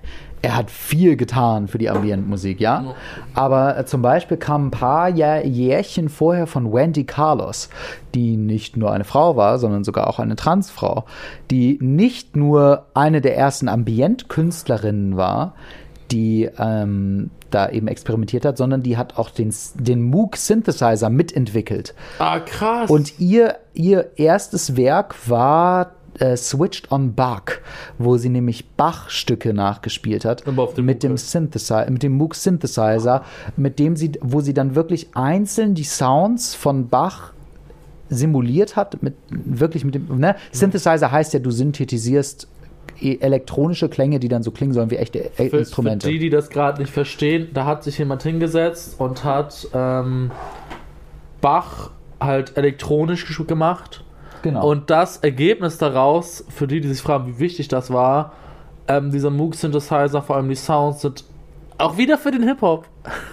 er 0.45 0.57
hat 0.57 0.71
viel 0.71 1.17
getan 1.17 1.69
für 1.69 1.79
die 1.79 1.89
Ambientmusik, 1.89 2.61
ja. 2.61 2.95
Aber 3.33 3.79
äh, 3.79 3.87
zum 3.87 4.03
Beispiel 4.03 4.37
kam 4.37 4.67
ein 4.67 4.71
paar 4.71 5.09
Jahr, 5.09 5.43
Jährchen 5.43 6.11
vorher 6.11 6.47
von 6.47 6.71
Wendy 6.71 7.05
Carlos, 7.05 7.71
die 8.15 8.37
nicht 8.37 8.77
nur 8.77 8.93
eine 8.93 9.05
Frau 9.05 9.37
war, 9.37 9.59
sondern 9.59 9.85
sogar 9.85 10.07
auch 10.07 10.19
eine 10.19 10.37
Transfrau, 10.37 11.07
die 11.51 11.79
nicht 11.81 12.37
nur 12.37 12.87
eine 12.93 13.23
der 13.23 13.39
ersten 13.39 13.69
Ambientkünstlerinnen 13.69 15.17
war, 15.17 15.55
die 16.11 16.51
ähm, 16.59 17.31
da 17.51 17.71
eben 17.71 17.89
experimentiert 17.89 18.45
hat, 18.45 18.59
sondern 18.59 18.83
die 18.83 18.99
hat 18.99 19.17
auch 19.17 19.31
den, 19.31 19.55
den 19.77 20.03
Moog 20.03 20.37
Synthesizer 20.37 21.09
mitentwickelt. 21.09 21.95
Ah, 22.19 22.41
krass. 22.41 22.91
Und 22.91 23.19
ihr, 23.19 23.57
ihr 23.73 24.11
erstes 24.17 24.77
Werk 24.77 25.15
war 25.31 25.93
äh, 26.21 26.37
Switched 26.37 26.91
on 26.91 27.15
Bach, 27.15 27.43
wo 27.99 28.17
sie 28.17 28.29
nämlich 28.29 28.67
Bach-Stücke 28.77 29.53
nachgespielt 29.53 30.25
hat 30.25 30.45
mit 30.77 31.03
dem 31.03 31.17
Synthesizer, 31.17 31.91
mit 31.91 32.03
dem 32.03 32.13
Moog 32.13 32.35
Synthesizer, 32.35 33.25
mit 33.57 33.79
dem 33.79 33.97
sie, 33.97 34.13
wo 34.21 34.41
sie 34.41 34.55
dann 34.55 34.75
wirklich 34.75 35.09
einzeln 35.15 35.75
die 35.75 35.85
Sounds 35.85 36.55
von 36.55 36.89
Bach 36.89 37.33
simuliert 38.09 38.77
hat, 38.77 39.03
mit 39.03 39.15
wirklich 39.31 39.85
mit 39.85 39.95
dem 39.95 40.19
ne? 40.19 40.37
Synthesizer 40.53 41.11
heißt 41.11 41.35
ja, 41.35 41.41
du 41.41 41.51
synthetisierst 41.51 42.49
e, 43.01 43.17
elektronische 43.17 43.89
Klänge, 43.89 44.21
die 44.21 44.29
dann 44.29 44.43
so 44.43 44.51
klingen 44.51 44.73
sollen 44.73 44.91
wie 44.91 44.97
echte 44.97 45.31
für, 45.35 45.45
Instrumente. 45.45 46.07
Für 46.07 46.13
die, 46.13 46.19
die 46.19 46.31
das 46.31 46.51
gerade 46.51 46.81
nicht 46.81 46.93
verstehen, 46.93 47.49
da 47.55 47.65
hat 47.65 47.83
sich 47.83 47.99
jemand 47.99 48.23
hingesetzt 48.23 48.97
und 48.99 49.25
hat 49.25 49.67
ähm, 49.73 50.31
Bach 51.41 51.91
halt 52.21 52.57
elektronisch 52.57 53.27
gemacht 53.47 54.04
Genau. 54.45 54.69
Und 54.69 54.91
das 54.91 55.17
Ergebnis 55.17 55.79
daraus, 55.79 56.45
für 56.51 56.67
die, 56.67 56.83
die 56.83 56.89
sich 56.89 57.01
fragen, 57.01 57.27
wie 57.27 57.39
wichtig 57.39 57.69
das 57.69 57.91
war, 57.91 58.35
ähm, 58.87 59.11
dieser 59.11 59.31
Moog-Synthesizer, 59.31 60.21
vor 60.21 60.37
allem 60.37 60.51
die 60.51 60.55
Sounds, 60.55 61.01
sind 61.01 61.25
auch 61.79 61.97
wieder 61.97 62.19
für 62.19 62.31
den 62.31 62.43
Hip-Hop 62.43 62.87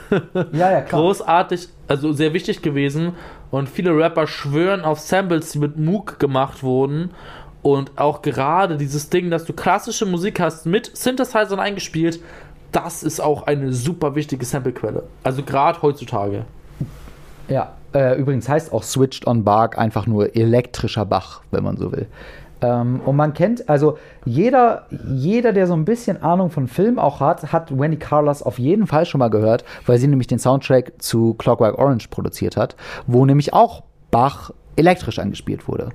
ja, 0.54 0.72
ja, 0.72 0.80
großartig, 0.80 1.68
also 1.90 2.14
sehr 2.14 2.32
wichtig 2.32 2.62
gewesen. 2.62 3.16
Und 3.52 3.68
viele 3.68 3.94
Rapper 3.94 4.26
schwören 4.26 4.86
auf 4.86 5.02
Samples, 5.02 5.52
die 5.52 5.60
mit 5.60 5.78
Moog 5.78 6.18
gemacht 6.18 6.64
wurden. 6.64 7.12
Und 7.62 7.92
auch 7.98 8.22
gerade 8.22 8.78
dieses 8.78 9.10
Ding, 9.10 9.30
dass 9.30 9.44
du 9.44 9.52
klassische 9.52 10.06
Musik 10.06 10.40
hast 10.40 10.66
mit 10.66 10.96
Synthesizern 10.96 11.60
eingespielt, 11.60 12.22
das 12.72 13.04
ist 13.04 13.20
auch 13.20 13.48
eine 13.48 13.74
super 13.74 14.16
wichtige 14.16 14.46
Samplequelle. 14.46 15.04
Also 15.24 15.44
gerade 15.44 15.82
heutzutage. 15.82 16.46
Ja, 17.50 17.74
äh, 17.94 18.18
übrigens 18.18 18.48
heißt 18.48 18.74
auch 18.74 18.84
Switched 18.84 19.28
on 19.28 19.44
Bark 19.44 19.78
einfach 19.78 20.08
nur 20.08 20.36
elektrischer 20.36 21.06
Bach, 21.06 21.42
wenn 21.52 21.64
man 21.64 21.78
so 21.78 21.92
will. 21.92 22.08
Ähm, 22.62 23.02
und 23.06 23.16
man 23.16 23.34
kennt, 23.34 23.68
also 23.70 23.98
jeder, 24.24 24.86
jeder, 25.08 25.52
der 25.52 25.68
so 25.68 25.74
ein 25.74 25.86
bisschen 25.86 26.22
Ahnung 26.22 26.52
von 26.52 26.68
Film 26.68 27.00
auch 27.00 27.20
hat, 27.20 27.52
hat 27.52 27.78
Wendy 27.78 27.98
Carlos 27.98 28.44
auf 28.44 28.60
jeden 28.60 28.88
Fall 28.88 29.06
schon 29.06 29.20
mal 29.20 29.30
gehört, 29.30 29.66
weil 29.86 29.98
sie 29.98 30.08
nämlich 30.08 30.28
den 30.28 30.40
Soundtrack 30.40 30.94
zu 31.00 31.34
Clockwork 31.36 31.78
Orange 31.78 32.08
produziert 32.10 32.58
hat, 32.58 32.76
wo 33.08 33.26
nämlich 33.26 33.54
auch 33.54 33.84
Bach 34.12 34.52
elektrisch 34.76 35.20
angespielt 35.20 35.68
wurde. 35.68 35.90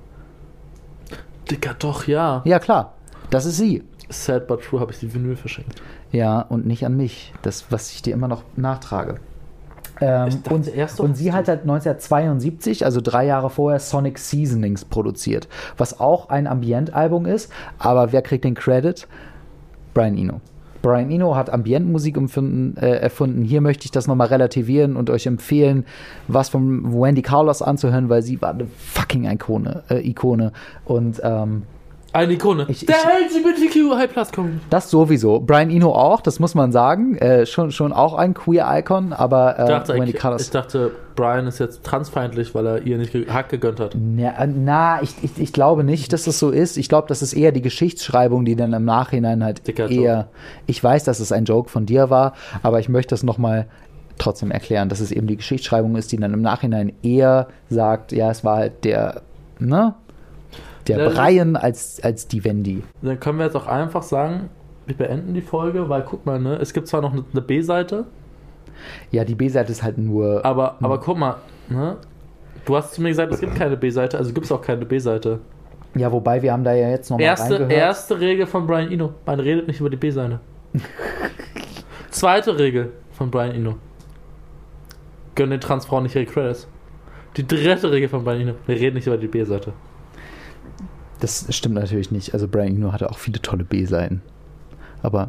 Dicker, 1.50 1.74
doch, 1.78 2.06
ja. 2.06 2.42
Ja, 2.44 2.58
klar. 2.58 2.94
Das 3.30 3.46
ist 3.46 3.56
sie. 3.56 3.84
Sad 4.08 4.46
but 4.46 4.62
true 4.62 4.80
habe 4.80 4.92
ich 4.92 4.98
die 4.98 5.12
Vinyl 5.12 5.36
verschenkt. 5.36 5.80
Ja, 6.12 6.40
und 6.40 6.66
nicht 6.66 6.84
an 6.84 6.96
mich. 6.96 7.32
Das, 7.42 7.66
was 7.70 7.92
ich 7.92 8.02
dir 8.02 8.14
immer 8.14 8.28
noch 8.28 8.42
nachtrage. 8.56 9.16
Ähm, 10.00 10.42
und, 10.50 10.68
und, 11.00 11.16
sie 11.16 11.32
hat 11.32 11.48
halt 11.48 11.62
1972, 11.62 12.84
also 12.84 13.00
drei 13.00 13.26
Jahre 13.26 13.50
vorher, 13.50 13.80
Sonic 13.80 14.18
Seasonings 14.18 14.84
produziert, 14.84 15.48
was 15.76 16.00
auch 16.00 16.28
ein 16.28 16.46
Ambient-Album 16.46 17.26
ist. 17.26 17.50
Aber 17.78 18.12
wer 18.12 18.22
kriegt 18.22 18.44
den 18.44 18.54
Credit? 18.54 19.06
Brian 19.94 20.16
Eno. 20.18 20.40
Brian 20.82 21.10
Eno 21.10 21.34
hat 21.34 21.50
Ambientmusik 21.50 22.16
äh, 22.16 22.86
erfunden. 22.86 23.42
Hier 23.42 23.60
möchte 23.60 23.86
ich 23.86 23.90
das 23.90 24.06
nochmal 24.06 24.28
relativieren 24.28 24.96
und 24.96 25.10
euch 25.10 25.26
empfehlen, 25.26 25.84
was 26.28 26.48
von 26.48 26.92
Wendy 26.92 27.22
Carlos 27.22 27.62
anzuhören, 27.62 28.08
weil 28.08 28.22
sie 28.22 28.40
war 28.40 28.50
eine 28.50 28.66
fucking 28.66 29.24
Ikone. 29.24 29.82
Äh, 29.88 30.08
Ikone. 30.08 30.52
Und 30.84 31.20
ähm, 31.24 31.62
eine 32.16 32.32
Ikone. 32.32 32.66
Ich, 32.68 32.86
der 32.86 32.96
LGBTQ 32.96 33.96
High 33.96 34.12
Plus. 34.12 34.28
Das 34.70 34.90
sowieso. 34.90 35.40
Brian 35.40 35.70
Eno 35.70 35.92
auch, 35.92 36.20
das 36.20 36.40
muss 36.40 36.54
man 36.54 36.72
sagen. 36.72 37.16
Äh, 37.18 37.46
schon, 37.46 37.70
schon 37.72 37.92
auch 37.92 38.14
ein 38.14 38.34
queer 38.34 38.66
Icon, 38.78 39.12
aber 39.12 39.58
äh, 39.58 39.62
ich, 39.62 39.68
dachte, 39.68 39.96
ich, 39.98 40.40
ich 40.40 40.50
dachte, 40.50 40.90
Brian 41.14 41.46
ist 41.46 41.58
jetzt 41.58 41.84
transfeindlich, 41.84 42.54
weil 42.54 42.66
er 42.66 42.82
ihr 42.82 42.98
nicht 42.98 43.14
Hack 43.28 43.50
gegönnt 43.50 43.80
hat. 43.80 43.94
Na, 43.94 44.30
äh, 44.30 44.46
na 44.46 45.02
ich, 45.02 45.14
ich, 45.22 45.38
ich, 45.38 45.52
glaube 45.52 45.84
nicht, 45.84 46.12
dass 46.12 46.24
das 46.24 46.38
so 46.38 46.50
ist. 46.50 46.76
Ich 46.76 46.88
glaube, 46.88 47.08
das 47.08 47.22
ist 47.22 47.34
eher 47.34 47.52
die 47.52 47.62
Geschichtsschreibung, 47.62 48.44
die 48.44 48.56
dann 48.56 48.72
im 48.72 48.84
Nachhinein 48.84 49.44
halt 49.44 49.66
Dicker 49.66 49.90
eher. 49.90 50.16
Joke. 50.16 50.28
Ich 50.66 50.82
weiß, 50.82 51.04
dass 51.04 51.20
es 51.20 51.32
ein 51.32 51.44
Joke 51.44 51.68
von 51.68 51.86
dir 51.86 52.10
war, 52.10 52.34
aber 52.62 52.80
ich 52.80 52.88
möchte 52.88 53.10
das 53.10 53.22
nochmal 53.22 53.66
trotzdem 54.18 54.50
erklären, 54.50 54.88
dass 54.88 55.00
es 55.00 55.12
eben 55.12 55.26
die 55.26 55.36
Geschichtsschreibung 55.36 55.96
ist, 55.96 56.12
die 56.12 56.16
dann 56.16 56.32
im 56.32 56.40
Nachhinein 56.42 56.92
eher 57.02 57.48
sagt, 57.68 58.12
ja, 58.12 58.30
es 58.30 58.44
war 58.44 58.56
halt 58.56 58.84
der, 58.84 59.22
ne? 59.58 59.94
Der 60.88 60.98
ja, 60.98 61.08
Brian 61.08 61.56
als, 61.56 62.02
als 62.02 62.28
die 62.28 62.44
Wendy. 62.44 62.82
Dann 63.02 63.18
können 63.18 63.38
wir 63.38 63.46
jetzt 63.46 63.56
auch 63.56 63.66
einfach 63.66 64.02
sagen, 64.02 64.50
wir 64.86 64.96
beenden 64.96 65.34
die 65.34 65.40
Folge, 65.40 65.88
weil 65.88 66.02
guck 66.02 66.26
mal, 66.26 66.38
ne, 66.38 66.56
es 66.56 66.72
gibt 66.72 66.86
zwar 66.86 67.02
noch 67.02 67.12
eine 67.12 67.42
B-Seite. 67.42 68.04
Ja, 69.10 69.24
die 69.24 69.34
B-Seite 69.34 69.72
ist 69.72 69.82
halt 69.82 69.98
nur. 69.98 70.44
Aber, 70.44 70.76
aber 70.80 71.00
guck 71.00 71.18
mal, 71.18 71.36
ne? 71.68 71.96
Du 72.64 72.76
hast 72.76 72.94
zu 72.94 73.02
mir 73.02 73.08
gesagt, 73.08 73.32
es 73.32 73.40
gibt 73.40 73.54
keine 73.54 73.76
B-Seite, 73.76 74.18
also 74.18 74.32
gibt 74.32 74.46
es 74.46 74.52
auch 74.52 74.60
keine 74.60 74.84
B-Seite. 74.84 75.40
Ja, 75.94 76.12
wobei 76.12 76.42
wir 76.42 76.52
haben 76.52 76.64
da 76.64 76.74
ja 76.74 76.90
jetzt 76.90 77.10
noch 77.10 77.18
erste, 77.18 77.60
mal 77.60 77.70
Erste 77.70 78.20
Regel 78.20 78.46
von 78.46 78.66
Brian 78.66 78.90
Eno, 78.90 79.14
man 79.24 79.40
redet 79.40 79.66
nicht 79.68 79.80
über 79.80 79.88
die 79.88 79.96
B-Seite. 79.96 80.40
Zweite 82.10 82.58
Regel 82.58 82.92
von 83.12 83.30
Brian 83.30 83.52
Eno. 83.52 83.76
Gönn 85.34 85.50
den 85.50 85.60
Transfrauen 85.60 86.02
nicht 86.02 86.16
ihre 86.16 86.26
Credits. 86.26 86.68
Die 87.36 87.46
dritte 87.46 87.90
Regel 87.90 88.08
von 88.08 88.24
Brian 88.24 88.40
Eno, 88.40 88.54
wir 88.66 88.76
reden 88.76 88.96
nicht 88.96 89.06
über 89.06 89.16
die 89.16 89.28
B-Seite. 89.28 89.72
Das 91.20 91.46
stimmt 91.50 91.74
natürlich 91.74 92.10
nicht. 92.10 92.34
Also 92.34 92.48
Brian 92.48 92.76
Eno 92.76 92.92
hatte 92.92 93.10
auch 93.10 93.18
viele 93.18 93.40
tolle 93.40 93.64
B-Seiten. 93.64 94.22
Aber 95.02 95.28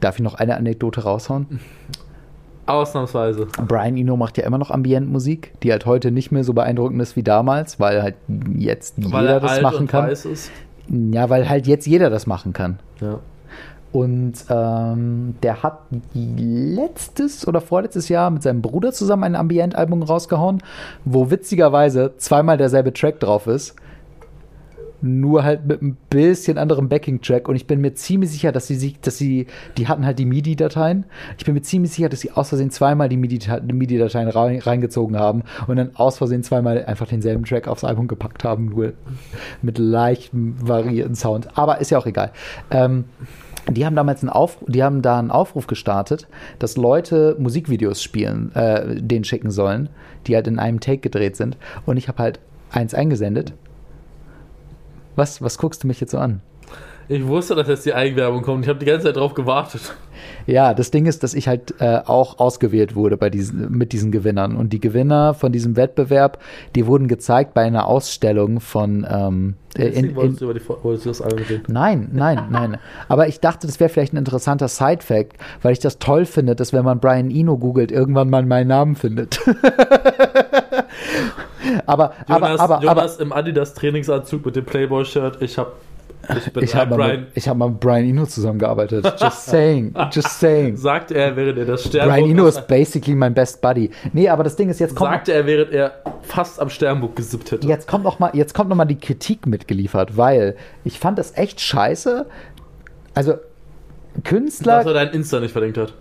darf 0.00 0.16
ich 0.16 0.22
noch 0.22 0.34
eine 0.34 0.56
Anekdote 0.56 1.02
raushauen? 1.02 1.60
Ausnahmsweise. 2.66 3.48
Brian 3.66 3.96
Eno 3.96 4.16
macht 4.16 4.38
ja 4.38 4.44
immer 4.44 4.58
noch 4.58 4.70
Ambientmusik, 4.70 5.52
die 5.62 5.72
halt 5.72 5.84
heute 5.84 6.10
nicht 6.10 6.30
mehr 6.30 6.44
so 6.44 6.54
beeindruckend 6.54 7.02
ist 7.02 7.16
wie 7.16 7.22
damals, 7.22 7.80
weil 7.80 8.02
halt 8.02 8.14
jetzt 8.56 8.94
weil 9.12 9.22
jeder 9.22 9.40
das 9.40 9.60
machen 9.60 9.86
kann. 9.88 10.10
Ja, 10.88 11.28
weil 11.28 11.48
halt 11.48 11.66
jetzt 11.66 11.86
jeder 11.86 12.08
das 12.08 12.26
machen 12.26 12.52
kann. 12.52 12.78
Ja. 13.00 13.18
Und 13.92 14.32
ähm, 14.48 15.34
der 15.42 15.62
hat 15.62 15.80
letztes 16.14 17.46
oder 17.46 17.60
vorletztes 17.60 18.08
Jahr 18.08 18.30
mit 18.30 18.42
seinem 18.42 18.62
Bruder 18.62 18.92
zusammen 18.92 19.24
ein 19.24 19.36
Ambient-Album 19.36 20.02
rausgehauen, 20.02 20.62
wo 21.04 21.30
witzigerweise 21.30 22.14
zweimal 22.16 22.56
derselbe 22.56 22.94
Track 22.94 23.20
drauf 23.20 23.46
ist 23.46 23.76
nur 25.02 25.44
halt 25.44 25.66
mit 25.66 25.82
ein 25.82 25.96
bisschen 26.10 26.58
anderem 26.58 26.88
Backing-Track. 26.88 27.48
Und 27.48 27.56
ich 27.56 27.66
bin 27.66 27.80
mir 27.80 27.94
ziemlich 27.94 28.30
sicher, 28.30 28.52
dass 28.52 28.66
sie 28.66 28.94
dass 29.02 29.18
sie, 29.18 29.46
die 29.76 29.88
hatten 29.88 30.06
halt 30.06 30.18
die 30.18 30.24
MIDI-Dateien. 30.24 31.04
Ich 31.38 31.44
bin 31.44 31.54
mir 31.54 31.62
ziemlich 31.62 31.92
sicher, 31.92 32.08
dass 32.08 32.20
sie 32.20 32.30
aus 32.30 32.48
Versehen 32.48 32.70
zweimal 32.70 33.08
die 33.08 33.16
MIDI-Dateien 33.16 34.28
reingezogen 34.28 35.18
haben 35.18 35.42
und 35.66 35.76
dann 35.76 35.94
aus 35.96 36.18
Versehen 36.18 36.42
zweimal 36.42 36.84
einfach 36.84 37.06
denselben 37.08 37.44
Track 37.44 37.68
aufs 37.68 37.84
Album 37.84 38.08
gepackt 38.08 38.44
haben, 38.44 38.66
nur 38.66 38.92
mit 39.60 39.78
leichtem 39.78 40.54
variierten 40.60 41.14
Sound. 41.14 41.56
Aber 41.56 41.80
ist 41.80 41.90
ja 41.90 41.98
auch 41.98 42.06
egal. 42.06 42.32
Ähm, 42.70 43.04
die 43.70 43.86
haben 43.86 43.94
damals 43.94 44.22
einen 44.22 44.30
Aufruf, 44.30 44.68
die 44.68 44.82
haben 44.82 45.02
da 45.02 45.18
einen 45.18 45.30
Aufruf 45.30 45.66
gestartet, 45.66 46.26
dass 46.58 46.76
Leute 46.76 47.36
Musikvideos 47.38 48.02
spielen, 48.02 48.52
äh, 48.54 49.00
den 49.00 49.24
schicken 49.24 49.50
sollen, 49.50 49.88
die 50.26 50.34
halt 50.34 50.48
in 50.48 50.58
einem 50.58 50.80
Take 50.80 50.98
gedreht 50.98 51.36
sind. 51.36 51.56
Und 51.86 51.96
ich 51.96 52.08
habe 52.08 52.18
halt 52.18 52.40
eins 52.70 52.94
eingesendet 52.94 53.52
was, 55.16 55.42
was 55.42 55.58
guckst 55.58 55.82
du 55.82 55.86
mich 55.86 56.00
jetzt 56.00 56.12
so 56.12 56.18
an? 56.18 56.40
Ich 57.08 57.26
wusste, 57.26 57.54
dass 57.54 57.68
jetzt 57.68 57.84
die 57.84 57.94
Eigenwerbung 57.94 58.42
kommt. 58.42 58.64
Ich 58.64 58.68
habe 58.68 58.78
die 58.78 58.86
ganze 58.86 59.06
Zeit 59.06 59.16
drauf 59.16 59.34
gewartet. 59.34 59.94
Ja, 60.46 60.72
das 60.72 60.90
Ding 60.90 61.06
ist, 61.06 61.22
dass 61.22 61.34
ich 61.34 61.48
halt 61.48 61.74
äh, 61.78 62.00
auch 62.04 62.38
ausgewählt 62.38 62.94
wurde 62.94 63.16
bei 63.16 63.28
diesen, 63.28 63.70
mit 63.72 63.92
diesen 63.92 64.12
Gewinnern. 64.12 64.56
Und 64.56 64.72
die 64.72 64.80
Gewinner 64.80 65.34
von 65.34 65.52
diesem 65.52 65.76
Wettbewerb, 65.76 66.38
die 66.74 66.86
wurden 66.86 67.08
gezeigt 67.08 67.54
bei 67.54 67.62
einer 67.62 67.86
Ausstellung 67.86 68.60
von. 68.60 69.06
Ähm, 69.08 69.54
äh, 69.76 69.88
in, 69.88 70.10
in, 70.10 70.16
wolltest 70.16 70.40
du 70.40 70.44
über 70.46 70.54
die, 70.54 70.68
wolltest 70.68 71.06
du 71.06 71.10
das? 71.10 71.68
Nein, 71.68 72.10
nein, 72.12 72.46
nein. 72.50 72.78
Aber 73.08 73.28
ich 73.28 73.40
dachte, 73.40 73.66
das 73.66 73.80
wäre 73.80 73.90
vielleicht 73.90 74.14
ein 74.14 74.18
interessanter 74.18 74.68
Side-Fact, 74.68 75.34
weil 75.60 75.72
ich 75.72 75.80
das 75.80 75.98
toll 75.98 76.24
finde, 76.24 76.54
dass 76.54 76.72
wenn 76.72 76.84
man 76.84 77.00
Brian 77.00 77.30
Eno 77.30 77.58
googelt, 77.58 77.90
irgendwann 77.90 78.30
mal 78.30 78.44
meinen 78.46 78.68
Namen 78.68 78.96
findet. 78.96 79.40
aber, 81.86 82.12
Jonas, 82.28 82.60
aber, 82.60 82.74
aber, 82.76 82.84
Jonas 82.84 83.14
aber, 83.14 83.22
im 83.22 83.32
Adidas 83.32 83.74
Trainingsanzug 83.74 84.44
mit 84.46 84.56
dem 84.56 84.64
Playboy-Shirt. 84.64 85.40
Ich 85.40 85.58
habe 85.58 85.72
ich, 86.28 86.62
ich 86.62 86.74
habe 86.76 86.96
mal, 86.96 87.26
hab 87.36 87.56
mal 87.56 87.70
mit 87.70 87.80
Brian 87.80 88.04
Eno 88.04 88.26
zusammengearbeitet. 88.26 89.04
Just 89.20 89.46
saying. 89.46 89.94
Just 90.12 90.38
saying. 90.38 90.76
Sagte 90.76 91.14
er, 91.14 91.36
während 91.36 91.58
er 91.58 91.64
das 91.64 91.84
Sternbuch. 91.84 92.14
Brian 92.14 92.30
Eno 92.30 92.46
ist 92.46 92.66
basically 92.68 93.14
mein 93.14 93.34
Best 93.34 93.60
Buddy. 93.60 93.90
Nee, 94.12 94.28
aber 94.28 94.44
das 94.44 94.54
Ding 94.54 94.68
ist, 94.68 94.78
jetzt 94.78 94.94
kommt. 94.94 95.10
Sagte 95.10 95.32
er, 95.32 95.46
während 95.46 95.72
er 95.72 95.92
fast 96.22 96.60
am 96.60 96.70
Sternbuch 96.70 97.14
gesippt 97.14 97.50
hätte. 97.50 97.66
Jetzt 97.66 97.88
kommt 97.88 98.04
noch 98.04 98.18
mal, 98.18 98.30
jetzt 98.34 98.54
kommt 98.54 98.70
noch 98.70 98.76
mal 98.76 98.84
die 98.84 98.98
Kritik 98.98 99.46
mitgeliefert, 99.46 100.16
weil 100.16 100.56
ich 100.84 100.98
fand 100.98 101.18
das 101.18 101.36
echt 101.36 101.60
scheiße. 101.60 102.26
Also, 103.14 103.34
Künstler. 104.24 104.78
Dass 104.78 104.86
er 104.86 104.94
dein 104.94 105.08
Insta 105.10 105.40
nicht 105.40 105.52
verlinkt 105.52 105.78
hat. 105.78 105.94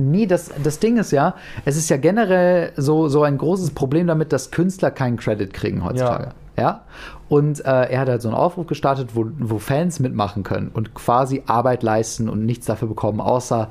Nee, 0.00 0.26
das, 0.26 0.50
das 0.62 0.78
Ding 0.78 0.96
ist 0.98 1.10
ja, 1.10 1.34
es 1.64 1.76
ist 1.76 1.90
ja 1.90 1.96
generell 1.96 2.72
so, 2.76 3.08
so 3.08 3.22
ein 3.22 3.38
großes 3.38 3.70
Problem 3.72 4.06
damit, 4.06 4.32
dass 4.32 4.50
Künstler 4.50 4.90
keinen 4.90 5.16
Credit 5.16 5.52
kriegen 5.52 5.84
heutzutage. 5.84 6.24
Ja. 6.24 6.34
Ja? 6.56 6.84
Und 7.28 7.64
äh, 7.64 7.84
er 7.90 8.00
hat 8.00 8.08
halt 8.08 8.22
so 8.22 8.28
einen 8.28 8.36
Aufruf 8.36 8.66
gestartet, 8.66 9.10
wo, 9.14 9.26
wo 9.38 9.58
Fans 9.58 10.00
mitmachen 10.00 10.42
können 10.42 10.68
und 10.68 10.94
quasi 10.94 11.42
Arbeit 11.46 11.82
leisten 11.82 12.28
und 12.28 12.44
nichts 12.44 12.66
dafür 12.66 12.88
bekommen, 12.88 13.20
außer 13.20 13.70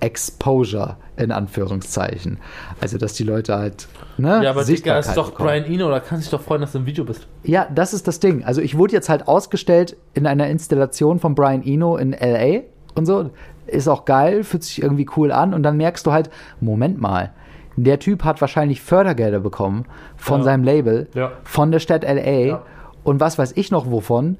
Exposure 0.00 0.96
in 1.16 1.32
Anführungszeichen. 1.32 2.38
Also, 2.80 2.98
dass 2.98 3.14
die 3.14 3.24
Leute 3.24 3.56
halt. 3.56 3.88
Ne, 4.18 4.42
ja, 4.44 4.50
aber 4.50 4.64
Digga, 4.64 4.98
ist 4.98 5.16
doch 5.16 5.30
bekommen. 5.30 5.48
Brian 5.48 5.64
Eno, 5.64 5.88
da 5.88 6.00
kannst 6.00 6.26
du 6.26 6.30
dich 6.30 6.30
doch 6.30 6.42
freuen, 6.42 6.60
dass 6.60 6.72
du 6.72 6.78
im 6.78 6.86
Video 6.86 7.04
bist. 7.04 7.26
Ja, 7.44 7.66
das 7.74 7.94
ist 7.94 8.06
das 8.06 8.20
Ding. 8.20 8.44
Also, 8.44 8.60
ich 8.60 8.76
wurde 8.76 8.92
jetzt 8.92 9.08
halt 9.08 9.26
ausgestellt 9.26 9.96
in 10.12 10.26
einer 10.26 10.48
Installation 10.48 11.18
von 11.18 11.34
Brian 11.34 11.62
Eno 11.64 11.96
in 11.96 12.12
LA 12.12 12.64
und 12.96 13.06
so. 13.06 13.30
Ist 13.66 13.88
auch 13.88 14.04
geil, 14.04 14.44
fühlt 14.44 14.62
sich 14.62 14.82
irgendwie 14.82 15.08
cool 15.16 15.32
an 15.32 15.52
und 15.52 15.62
dann 15.62 15.76
merkst 15.76 16.06
du 16.06 16.12
halt, 16.12 16.30
Moment 16.60 17.00
mal, 17.00 17.32
der 17.76 17.98
Typ 17.98 18.24
hat 18.24 18.40
wahrscheinlich 18.40 18.80
Fördergelder 18.80 19.40
bekommen 19.40 19.84
von 20.16 20.40
ja. 20.40 20.44
seinem 20.44 20.64
Label, 20.64 21.08
ja. 21.14 21.32
von 21.44 21.70
der 21.70 21.78
Stadt 21.78 22.04
LA 22.04 22.30
ja. 22.30 22.62
und 23.04 23.20
was 23.20 23.38
weiß 23.38 23.52
ich 23.56 23.70
noch 23.70 23.90
wovon. 23.90 24.38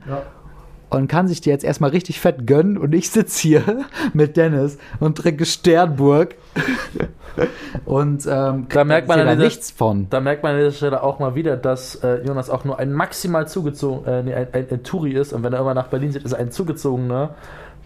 Und 0.88 1.08
kann 1.08 1.26
sich 1.26 1.40
die 1.40 1.50
jetzt 1.50 1.64
erstmal 1.64 1.90
richtig 1.90 2.20
fett 2.20 2.46
gönnen 2.46 2.78
und 2.78 2.94
ich 2.94 3.10
sitze 3.10 3.42
hier 3.42 3.62
mit 4.12 4.36
Dennis 4.36 4.78
und 5.00 5.18
trinke 5.18 5.44
Sternburg. 5.44 6.36
und 7.84 8.24
ähm, 8.30 8.66
da 8.68 8.84
merkt 8.84 9.08
man 9.08 9.18
da 9.18 9.24
dieser, 9.24 9.44
nichts 9.44 9.72
von. 9.72 10.08
Da 10.08 10.20
merkt 10.20 10.44
man 10.44 10.52
an 10.52 10.58
dieser 10.58 10.70
Stelle 10.70 11.02
auch 11.02 11.18
mal 11.18 11.34
wieder, 11.34 11.56
dass 11.56 11.96
äh, 11.96 12.24
Jonas 12.24 12.50
auch 12.50 12.64
nur 12.64 12.78
ein 12.78 12.92
maximal 12.92 13.48
zugezogen, 13.48 14.06
äh, 14.06 14.22
nee, 14.22 14.34
ein, 14.34 14.46
ein, 14.52 14.66
ein 14.70 14.82
Touri 14.84 15.10
ist 15.10 15.32
und 15.32 15.42
wenn 15.42 15.52
er 15.52 15.60
immer 15.60 15.74
nach 15.74 15.88
Berlin 15.88 16.12
sieht, 16.12 16.22
ist 16.22 16.32
er 16.32 16.38
ein 16.38 16.52
zugezogener, 16.52 17.34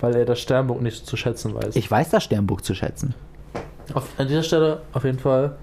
weil 0.00 0.16
er 0.16 0.24
das 0.24 0.40
Sternburg 0.40 0.82
nicht 0.82 1.06
zu 1.06 1.16
schätzen 1.16 1.54
weiß. 1.54 1.76
Ich 1.76 1.90
weiß 1.90 2.10
das 2.10 2.24
Sternburg 2.24 2.64
zu 2.64 2.74
schätzen. 2.74 3.14
Auf, 3.94 4.08
an 4.18 4.28
dieser 4.28 4.42
Stelle 4.42 4.82
auf 4.92 5.04
jeden 5.04 5.18
Fall. 5.18 5.56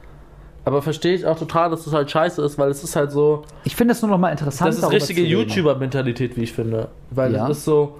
Aber 0.65 0.81
verstehe 0.81 1.15
ich 1.15 1.25
auch 1.25 1.39
total, 1.39 1.69
dass 1.69 1.85
das 1.85 1.93
halt 1.93 2.11
scheiße 2.11 2.41
ist, 2.43 2.57
weil 2.57 2.69
es 2.69 2.83
ist 2.83 2.95
halt 2.95 3.11
so. 3.11 3.43
Ich 3.63 3.75
finde 3.75 3.93
es 3.93 4.01
nur 4.01 4.11
noch 4.11 4.17
mal 4.17 4.31
interessant. 4.31 4.69
Das 4.69 4.79
ist 4.79 4.91
richtige 4.91 5.21
YouTuber-Mentalität, 5.21 6.35
wie 6.35 6.43
ich 6.43 6.51
finde. 6.51 6.89
Weil 7.09 7.33
ja. 7.33 7.45
es 7.45 7.59
ist 7.59 7.65
so. 7.65 7.99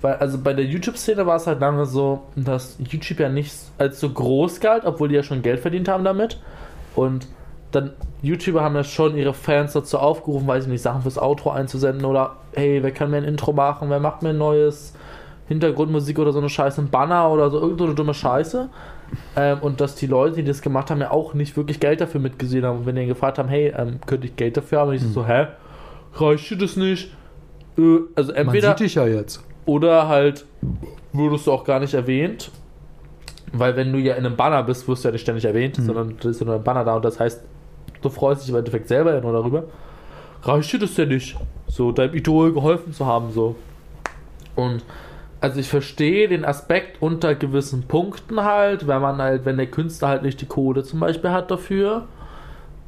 Weil, 0.00 0.14
also 0.14 0.38
bei 0.38 0.52
der 0.52 0.64
YouTube-Szene 0.64 1.26
war 1.26 1.36
es 1.36 1.48
halt 1.48 1.60
lange 1.60 1.84
so, 1.86 2.22
dass 2.36 2.76
YouTube 2.78 3.18
ja 3.18 3.28
nicht 3.28 3.52
als 3.76 3.98
so 3.98 4.08
groß 4.08 4.60
galt, 4.60 4.84
obwohl 4.84 5.08
die 5.08 5.16
ja 5.16 5.24
schon 5.24 5.42
Geld 5.42 5.60
verdient 5.60 5.88
haben 5.88 6.04
damit. 6.04 6.38
Und 6.94 7.26
dann 7.72 7.92
YouTuber 8.22 8.62
haben 8.62 8.74
ja 8.74 8.84
schon 8.84 9.16
ihre 9.16 9.34
Fans 9.34 9.72
dazu 9.72 9.98
aufgerufen, 9.98 10.46
weiß 10.46 10.64
ich 10.64 10.70
nicht, 10.70 10.82
Sachen 10.82 11.02
fürs 11.02 11.18
Outro 11.18 11.50
einzusenden 11.50 12.04
oder 12.04 12.36
hey, 12.52 12.82
wer 12.82 12.92
kann 12.92 13.10
mir 13.10 13.18
ein 13.18 13.24
Intro 13.24 13.52
machen, 13.52 13.90
wer 13.90 14.00
macht 14.00 14.22
mir 14.22 14.30
ein 14.30 14.38
neues 14.38 14.94
Hintergrundmusik 15.50 16.20
oder 16.20 16.32
so 16.32 16.38
eine 16.38 16.48
Scheiße, 16.48 16.80
ein 16.80 16.90
Banner 16.90 17.28
oder 17.28 17.50
so 17.50 17.58
irgendeine 17.58 17.94
dumme 17.96 18.14
Scheiße. 18.14 18.68
Ähm, 19.34 19.58
und 19.60 19.80
dass 19.80 19.96
die 19.96 20.06
Leute, 20.06 20.36
die 20.36 20.44
das 20.44 20.62
gemacht 20.62 20.92
haben, 20.92 21.00
ja 21.00 21.10
auch 21.10 21.34
nicht 21.34 21.56
wirklich 21.56 21.80
Geld 21.80 22.00
dafür 22.00 22.20
mitgesehen 22.20 22.64
haben. 22.64 22.78
Und 22.78 22.86
wenn 22.86 22.94
die 22.94 23.04
gefragt 23.06 23.38
haben, 23.38 23.48
hey, 23.48 23.74
ähm, 23.76 23.98
könnte 24.06 24.28
ich 24.28 24.36
Geld 24.36 24.56
dafür 24.56 24.78
haben? 24.78 24.90
Und 24.90 24.94
ich 24.94 25.02
mhm. 25.02 25.12
so, 25.12 25.26
hä? 25.26 25.48
Reicht 26.14 26.50
dir 26.50 26.56
das 26.56 26.76
nicht? 26.76 27.12
Äh, 27.76 27.98
also 28.14 28.30
entweder. 28.30 28.68
Man 28.68 28.78
sieht 28.78 28.86
dich 28.86 28.94
ja 28.94 29.06
jetzt. 29.06 29.42
Oder 29.66 30.06
halt 30.06 30.46
wurdest 31.12 31.48
du 31.48 31.52
auch 31.52 31.64
gar 31.64 31.80
nicht 31.80 31.94
erwähnt. 31.94 32.52
Weil 33.52 33.74
wenn 33.74 33.92
du 33.92 33.98
ja 33.98 34.14
in 34.14 34.24
einem 34.24 34.36
Banner 34.36 34.62
bist, 34.62 34.86
wirst 34.86 35.02
du 35.02 35.08
ja 35.08 35.12
nicht 35.12 35.22
ständig 35.22 35.44
erwähnt, 35.44 35.76
mhm. 35.78 35.82
sondern 35.82 36.16
da 36.20 36.28
ist 36.28 36.38
ja 36.38 36.46
nur 36.46 36.54
ein 36.54 36.62
Banner 36.62 36.84
da 36.84 36.94
und 36.94 37.04
das 37.04 37.18
heißt, 37.18 37.42
du 38.00 38.08
freust 38.08 38.42
dich 38.42 38.50
im 38.50 38.56
Endeffekt 38.56 38.86
selber 38.86 39.12
ja 39.12 39.20
nur 39.20 39.32
darüber. 39.32 39.64
Reicht 40.44 40.72
dir 40.72 40.78
das 40.78 40.94
denn 40.94 41.08
nicht? 41.08 41.36
So, 41.66 41.90
deinem 41.90 42.14
Idol 42.14 42.52
geholfen 42.52 42.92
zu 42.92 43.04
haben, 43.04 43.32
so. 43.32 43.56
Und 44.54 44.84
also 45.40 45.58
ich 45.58 45.68
verstehe 45.68 46.28
den 46.28 46.44
Aspekt 46.44 47.00
unter 47.00 47.34
gewissen 47.34 47.84
Punkten 47.84 48.42
halt, 48.42 48.86
wenn 48.86 49.00
man 49.00 49.18
halt, 49.22 49.44
wenn 49.44 49.56
der 49.56 49.66
Künstler 49.66 50.08
halt 50.08 50.22
nicht 50.22 50.40
die 50.40 50.46
Code 50.46 50.82
zum 50.84 51.00
Beispiel 51.00 51.30
hat 51.30 51.50
dafür. 51.50 52.06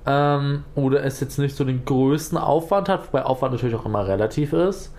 Ähm, 0.04 0.64
oder 0.74 1.04
es 1.04 1.20
jetzt 1.20 1.38
nicht 1.38 1.56
so 1.56 1.64
den 1.64 1.84
größten 1.84 2.36
Aufwand 2.36 2.88
hat, 2.88 3.06
wobei 3.06 3.24
Aufwand 3.24 3.52
natürlich 3.52 3.76
auch 3.76 3.86
immer 3.86 4.06
relativ 4.06 4.52
ist. 4.52 4.92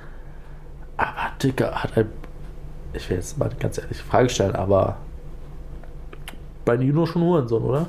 Aber 0.98 1.32
Dicker 1.42 1.84
hat 1.84 1.98
ein. 1.98 2.08
Ich 2.94 3.10
will 3.10 3.18
jetzt 3.18 3.38
mal 3.38 3.50
ganz 3.60 3.78
ehrlich 3.78 3.98
die 3.98 4.04
Frage 4.04 4.30
stellen, 4.30 4.56
aber 4.56 4.98
bei 6.64 6.78
Nino 6.78 7.06
schon 7.06 7.24
Hurensohn, 7.24 7.64
oder? 7.64 7.88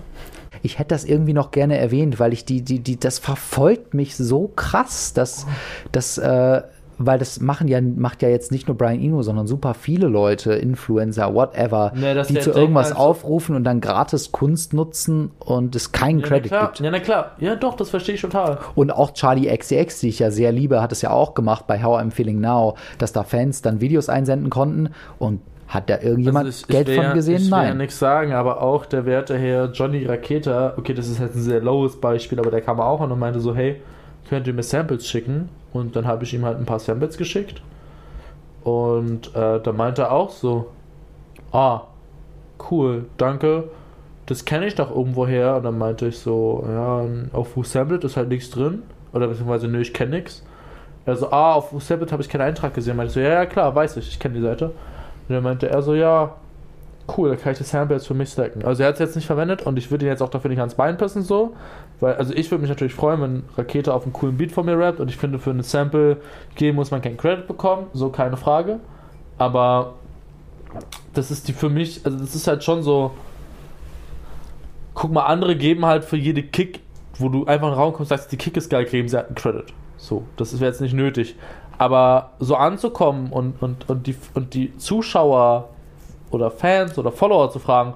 ich 0.65 0.79
hätte 0.79 0.89
das 0.89 1.05
irgendwie 1.05 1.35
noch 1.35 1.51
gerne 1.51 1.77
erwähnt, 1.77 2.19
weil 2.19 2.33
ich 2.33 2.47
die, 2.47 2.63
die, 2.63 2.79
die, 2.79 2.99
das 2.99 3.19
verfolgt 3.19 3.93
mich 3.93 4.17
so 4.17 4.51
krass, 4.57 5.13
dass, 5.13 5.47
dass 5.93 6.17
äh, 6.17 6.63
weil 6.99 7.19
das 7.19 7.41
machen 7.41 7.69
ja, 7.69 7.81
macht 7.81 8.23
ja 8.23 8.29
jetzt 8.29 8.53
nicht 8.53 8.69
nur 8.69 8.77
Brian 8.77 9.01
Eno, 9.01 9.23
sondern 9.23 9.47
super 9.47 9.75
viele 9.75 10.07
Leute, 10.09 10.55
Influencer, 10.55 11.35
whatever, 11.35 11.93
nee, 11.95 12.15
die 12.29 12.39
zu 12.39 12.53
irgendwas 12.53 12.93
also 12.93 13.01
aufrufen 13.01 13.57
und 13.57 13.65
dann 13.65 13.81
gratis 13.81 14.33
Kunst 14.33 14.73
nutzen 14.73 15.31
und 15.39 15.75
es 15.75 15.93
keinen 15.93 16.21
ja, 16.21 16.27
Credit 16.27 16.53
gibt. 16.53 16.81
Ja, 16.81 16.91
na 16.91 17.01
klar. 17.01 17.33
Ja, 17.39 17.57
doch, 17.57 17.77
das 17.77 17.91
verstehe 17.91 18.15
ich 18.15 18.21
total. 18.21 18.59
Und 18.75 18.91
auch 18.91 19.13
Charlie 19.15 19.55
XCX, 19.55 20.01
die 20.01 20.09
ich 20.09 20.19
ja 20.19 20.31
sehr 20.31 20.53
liebe, 20.53 20.81
hat 20.81 20.93
es 20.93 21.03
ja 21.03 21.11
auch 21.11 21.35
gemacht 21.35 21.67
bei 21.67 21.83
How 21.83 22.01
I'm 22.01 22.11
Feeling 22.11 22.41
Now, 22.41 22.77
dass 22.99 23.13
da 23.13 23.23
Fans 23.23 23.63
dann 23.63 23.81
Videos 23.81 24.09
einsenden 24.09 24.51
konnten 24.51 24.91
und 25.19 25.41
hat 25.67 25.91
da 25.91 25.99
irgendjemand 26.01 26.47
also 26.47 26.61
ich, 26.61 26.69
Geld 26.69 26.89
ich 26.89 26.97
wär, 26.97 27.05
von 27.05 27.15
gesehen? 27.15 27.43
Ich 27.43 27.51
Nein. 27.51 27.61
Ich 27.61 27.65
will 27.65 27.69
ja 27.69 27.75
nichts 27.75 27.99
sagen, 27.99 28.33
aber 28.33 28.63
auch 28.63 28.87
der 28.87 29.07
werte 29.07 29.37
Herr 29.37 29.71
Johnny 29.73 30.05
Raketa, 30.05 30.75
okay, 30.77 30.95
das 30.95 31.09
ist 31.09 31.21
jetzt 31.21 31.35
ein 31.35 31.43
sehr 31.43 31.61
lowes 31.61 32.01
Beispiel, 32.01 32.39
aber 32.39 32.51
der 32.51 32.61
kam 32.61 32.81
auch 32.81 33.01
an 33.01 33.11
und 33.11 33.19
meinte 33.19 33.41
so, 33.41 33.55
hey, 33.55 33.81
könnt 34.29 34.47
ihr 34.47 34.55
mir 34.55 34.63
Samples 34.63 35.07
schicken? 35.09 35.49
Und 35.73 35.97
dann 35.97 36.07
habe 36.07 36.25
ich 36.25 36.33
ihm 36.35 36.45
halt 36.45 36.59
ein 36.59 36.67
paar 36.67 36.79
Samples 36.79 37.17
geschickt. 37.17 37.63
Und 38.63 39.35
äh, 39.35 39.61
da 39.61 39.73
meinte 39.73 40.03
er 40.03 40.13
auch 40.13 40.31
so, 40.31 40.71
ah, 41.53 41.83
cool, 42.71 43.07
danke, 43.17 43.65
das 44.27 44.45
kenne 44.45 44.67
ich 44.67 44.75
doch 44.75 44.91
irgendwoher. 44.91 45.57
Und 45.57 45.65
dann 45.65 45.79
meinte 45.79 46.07
ich 46.07 46.19
so, 46.19 46.65
ja, 46.67 47.05
auf 47.33 47.57
Who 47.57 47.63
Sampled 47.63 48.05
ist 48.05 48.17
halt 48.17 48.29
nichts 48.29 48.51
drin. 48.51 48.83
Oder 49.13 49.29
beziehungsweise, 49.29 49.69
nö, 49.69 49.81
ich 49.81 49.93
kenne 49.93 50.17
nichts. 50.17 50.45
Er 51.07 51.17
so, 51.17 51.31
ah, 51.31 51.55
auf 51.55 51.73
Who 51.73 51.81
Sampled 51.81 52.13
habe 52.13 52.23
ich 52.23 52.29
keinen 52.29 52.43
Eintrag 52.43 52.73
gesehen. 52.75 52.97
Meinte 52.97 53.11
ich 53.11 53.15
so, 53.15 53.21
ja, 53.21 53.31
ja, 53.31 53.47
klar, 53.47 53.75
weiß 53.75 53.97
ich, 53.99 54.09
ich 54.09 54.19
kenne 54.19 54.37
die 54.37 54.41
Seite. 54.41 54.67
Und 54.67 55.35
dann 55.35 55.43
meinte 55.43 55.69
er 55.69 55.83
so, 55.83 55.95
ja, 55.95 56.35
cool, 57.17 57.31
da 57.31 57.37
kann 57.37 57.53
ich 57.53 57.59
das 57.59 57.71
Sample 57.71 57.97
jetzt 57.97 58.07
für 58.07 58.15
mich 58.15 58.31
stacken. 58.31 58.65
Also 58.65 58.83
er 58.83 58.89
hat 58.89 58.95
es 58.95 59.01
jetzt 59.01 59.17
nicht 59.17 59.27
verwendet 59.27 59.63
und 59.63 59.79
ich 59.79 59.91
würde 59.91 60.07
ihn 60.07 60.09
jetzt 60.09 60.23
auch 60.23 60.29
dafür 60.29 60.49
nicht 60.49 60.61
ans 60.61 60.75
Bein 60.75 60.97
passen 60.97 61.23
so, 61.23 61.55
weil, 62.05 62.17
also 62.17 62.35
ich 62.35 62.51
würde 62.51 62.61
mich 62.61 62.69
natürlich 62.69 62.93
freuen, 62.93 63.23
wenn 63.23 63.43
Rakete 63.57 63.95
auf 63.95 64.03
einen 64.03 64.13
coolen 64.13 64.37
Beat 64.37 64.53
von 64.53 64.67
mir 64.67 64.79
rappt 64.79 65.01
und 65.01 65.09
ich 65.09 65.17
finde, 65.17 65.39
für 65.39 65.51
ein 65.51 65.63
Sample 65.63 66.19
gehen 66.55 66.77
muss 66.77 66.91
man 66.91 67.01
keinen 67.01 67.17
Credit 67.17 67.47
bekommen, 67.47 67.87
so 67.95 68.11
keine 68.11 68.37
Frage, 68.37 68.81
aber 69.39 69.95
das 71.15 71.31
ist 71.31 71.49
die 71.49 71.55
für 71.55 71.71
mich, 71.71 72.05
also 72.05 72.19
das 72.19 72.35
ist 72.35 72.47
halt 72.47 72.63
schon 72.63 72.83
so, 72.83 73.13
guck 74.93 75.13
mal, 75.13 75.25
andere 75.25 75.57
geben 75.57 75.87
halt 75.87 76.05
für 76.05 76.19
jede 76.19 76.43
Kick, 76.43 76.81
wo 77.17 77.31
du 77.31 77.47
einfach 77.47 77.69
in 77.69 77.73
den 77.73 77.81
Raum 77.81 77.95
kommst, 77.95 78.11
sagst, 78.11 78.31
die 78.31 78.37
Kick 78.37 78.59
ist 78.59 78.69
geil, 78.69 78.85
geben 78.85 79.09
sie 79.09 79.17
halt 79.17 79.29
einen 79.29 79.37
Credit. 79.37 79.73
So, 79.97 80.25
das 80.37 80.53
wäre 80.61 80.71
jetzt 80.71 80.83
nicht 80.83 80.93
nötig. 80.93 81.37
Aber 81.79 82.33
so 82.39 82.57
anzukommen 82.57 83.33
und, 83.33 83.63
und, 83.63 83.89
und, 83.89 84.07
die, 84.07 84.15
und 84.35 84.53
die 84.53 84.77
Zuschauer 84.77 85.71
oder 86.31 86.51
Fans 86.51 86.99
oder 86.99 87.11
Follower 87.11 87.51
zu 87.51 87.61
fragen, 87.61 87.95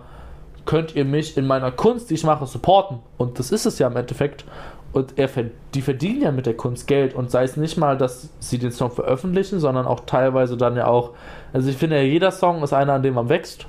könnt 0.69 0.95
ihr 0.95 1.07
mich 1.07 1.39
in 1.39 1.47
meiner 1.47 1.73
Kunst, 1.73 2.11
die 2.11 2.15
ich 2.15 2.25
mache, 2.25 2.45
supporten? 2.45 2.99
Und 3.17 3.39
das 3.39 3.53
ist 3.53 3.65
es 3.65 3.79
ja 3.79 3.87
im 3.87 3.97
Endeffekt. 3.97 4.45
Und 4.93 5.15
er, 5.17 5.31
die 5.73 5.81
verdienen 5.81 6.21
ja 6.21 6.31
mit 6.31 6.45
der 6.45 6.59
Kunst 6.59 6.87
Geld 6.87 7.15
und 7.15 7.31
sei 7.31 7.45
es 7.45 7.57
nicht 7.57 7.79
mal, 7.79 7.97
dass 7.97 8.29
sie 8.39 8.59
den 8.59 8.71
Song 8.71 8.91
veröffentlichen, 8.91 9.61
sondern 9.61 9.87
auch 9.87 10.01
teilweise 10.01 10.59
dann 10.59 10.77
ja 10.77 10.87
auch. 10.87 11.15
Also 11.55 11.71
ich 11.71 11.77
finde 11.79 11.97
ja, 11.97 12.03
jeder 12.03 12.31
Song 12.33 12.63
ist 12.63 12.75
einer, 12.75 12.93
an 12.93 13.03
dem 13.03 13.15
man 13.15 13.31
wächst 13.31 13.67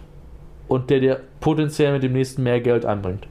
und 0.67 0.89
der 0.89 0.99
dir 0.99 1.21
potenziell 1.39 1.93
mit 1.93 2.03
dem 2.03 2.11
nächsten 2.11 2.43
mehr 2.43 2.59
Geld 2.59 2.85
einbringt. 2.85 3.27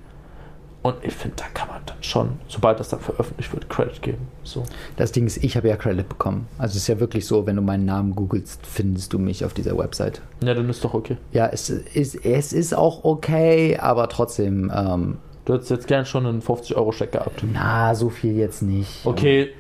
Und 0.80 0.96
ich 1.02 1.12
finde, 1.12 1.36
da 1.36 1.44
kann 1.52 1.67
dann 1.88 2.02
schon, 2.02 2.38
sobald 2.48 2.80
das 2.80 2.88
dann 2.88 3.00
veröffentlicht 3.00 3.52
wird, 3.52 3.68
Credit 3.68 4.02
geben. 4.02 4.28
So. 4.42 4.64
Das 4.96 5.12
Ding 5.12 5.26
ist, 5.26 5.42
ich 5.42 5.56
habe 5.56 5.68
ja 5.68 5.76
Credit 5.76 6.08
bekommen. 6.08 6.46
Also 6.58 6.72
es 6.72 6.82
ist 6.82 6.88
ja 6.88 7.00
wirklich 7.00 7.26
so, 7.26 7.46
wenn 7.46 7.56
du 7.56 7.62
meinen 7.62 7.84
Namen 7.84 8.14
googelst, 8.14 8.66
findest 8.66 9.12
du 9.12 9.18
mich 9.18 9.44
auf 9.44 9.54
dieser 9.54 9.76
Website. 9.76 10.20
Ja, 10.42 10.54
dann 10.54 10.68
ist 10.68 10.84
doch 10.84 10.94
okay. 10.94 11.16
Ja, 11.32 11.46
es 11.46 11.70
ist, 11.70 12.24
es 12.24 12.52
ist 12.52 12.74
auch 12.74 13.04
okay, 13.04 13.76
aber 13.78 14.08
trotzdem. 14.08 14.72
Ähm, 14.74 15.18
du 15.44 15.54
hättest 15.54 15.70
jetzt 15.70 15.86
gern 15.86 16.04
schon 16.04 16.26
einen 16.26 16.42
50-Euro-Scheck 16.42 17.12
gehabt. 17.12 17.42
Na, 17.52 17.94
so 17.94 18.10
viel 18.10 18.36
jetzt 18.36 18.62
nicht. 18.62 19.04
Okay, 19.04 19.50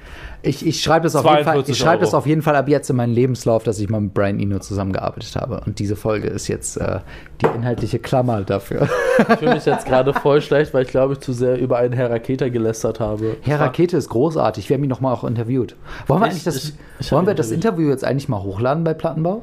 ich, 0.42 0.64
ich 0.64 0.80
schreibe 0.80 1.04
das, 1.04 1.16
auf 1.16 1.24
jeden 1.24 1.44
Fall, 1.44 1.64
ich 1.66 1.78
schreib 1.78 2.00
das 2.00 2.14
auf 2.14 2.26
jeden 2.26 2.42
Fall 2.42 2.54
ab 2.54 2.68
jetzt 2.68 2.88
in 2.90 2.96
meinen 2.96 3.12
Lebenslauf, 3.12 3.64
dass 3.64 3.80
ich 3.80 3.88
mal 3.88 4.00
mit 4.00 4.14
Brian 4.14 4.38
Eno 4.38 4.60
zusammengearbeitet 4.60 5.34
habe. 5.36 5.62
Und 5.66 5.78
diese 5.78 5.96
Folge 5.96 6.28
ist 6.28 6.46
jetzt 6.46 6.76
äh, 6.76 7.00
die 7.42 7.46
inhaltliche 7.46 7.98
Klammer 7.98 8.42
dafür. 8.42 8.88
Ich 9.18 9.38
fühle 9.38 9.54
mich 9.54 9.64
jetzt 9.64 9.86
gerade 9.86 10.14
voll 10.22 10.40
schlecht, 10.40 10.72
weil 10.74 10.84
ich 10.84 10.90
glaube, 10.90 11.14
ich 11.14 11.20
zu 11.20 11.32
sehr 11.32 11.58
über 11.58 11.78
einen 11.78 11.92
Herr 11.92 12.10
Rakete 12.10 12.50
gelästert 12.50 13.00
habe. 13.00 13.36
Herr 13.42 13.60
Rakete 13.60 13.96
ist 13.96 14.10
großartig. 14.10 14.68
Wir 14.68 14.76
haben 14.76 14.84
ihn 14.84 14.90
nochmal 14.90 15.12
auch 15.12 15.24
interviewt. 15.24 15.74
Wollen 16.06 16.22
wir, 16.22 16.28
ich, 16.28 16.44
das, 16.44 16.56
ich, 16.56 16.74
ich 17.00 17.10
wollen 17.10 17.26
wir 17.26 17.34
das 17.34 17.50
Interview 17.50 17.88
jetzt 17.88 18.04
eigentlich 18.04 18.28
mal 18.28 18.42
hochladen 18.42 18.84
bei 18.84 18.94
Plattenbau? 18.94 19.42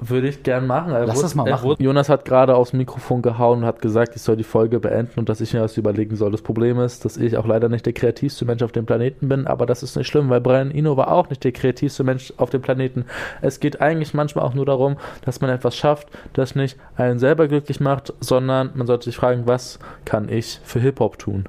Würde 0.00 0.28
ich 0.28 0.42
gern 0.42 0.66
machen. 0.66 0.92
Er 0.92 1.06
Lass 1.06 1.16
wurde, 1.16 1.22
das 1.24 1.34
mal 1.34 1.50
machen. 1.50 1.64
Wurde, 1.64 1.82
Jonas 1.82 2.08
hat 2.08 2.24
gerade 2.24 2.54
aufs 2.54 2.72
Mikrofon 2.72 3.22
gehauen 3.22 3.60
und 3.60 3.64
hat 3.64 3.82
gesagt, 3.82 4.14
ich 4.16 4.22
soll 4.22 4.36
die 4.36 4.44
Folge 4.44 4.80
beenden 4.80 5.18
und 5.18 5.28
dass 5.28 5.40
ich 5.40 5.52
mir 5.54 5.62
was 5.62 5.76
überlegen 5.76 6.16
soll. 6.16 6.30
Das 6.30 6.42
Problem 6.42 6.78
ist, 6.80 7.04
dass 7.04 7.16
ich 7.16 7.36
auch 7.36 7.46
leider 7.46 7.68
nicht 7.68 7.86
der 7.86 7.92
kreativste 7.92 8.44
Mensch 8.44 8.62
auf 8.62 8.72
dem 8.72 8.86
Planeten 8.86 9.28
bin, 9.28 9.46
aber 9.46 9.66
das 9.66 9.82
ist 9.82 9.96
nicht 9.96 10.06
schlimm, 10.06 10.30
weil 10.30 10.40
Brian 10.40 10.70
Eno 10.70 10.96
war 10.96 11.10
auch 11.10 11.28
nicht 11.30 11.44
der 11.44 11.52
kreativste 11.52 12.04
Mensch 12.04 12.32
auf 12.36 12.50
dem 12.50 12.62
Planeten. 12.62 13.04
Es 13.40 13.60
geht 13.60 13.80
eigentlich 13.80 14.14
manchmal 14.14 14.44
auch 14.44 14.54
nur 14.54 14.66
darum, 14.66 14.96
dass 15.24 15.40
man 15.40 15.50
etwas 15.50 15.76
schafft, 15.76 16.08
das 16.32 16.54
nicht 16.54 16.78
einen 16.96 17.18
selber 17.18 17.48
glücklich 17.48 17.80
macht, 17.80 18.12
sondern 18.20 18.70
man 18.74 18.86
sollte 18.86 19.04
sich 19.04 19.16
fragen, 19.16 19.42
was 19.46 19.78
kann 20.04 20.28
ich 20.28 20.60
für 20.64 20.80
Hip-Hop 20.80 21.18
tun? 21.18 21.46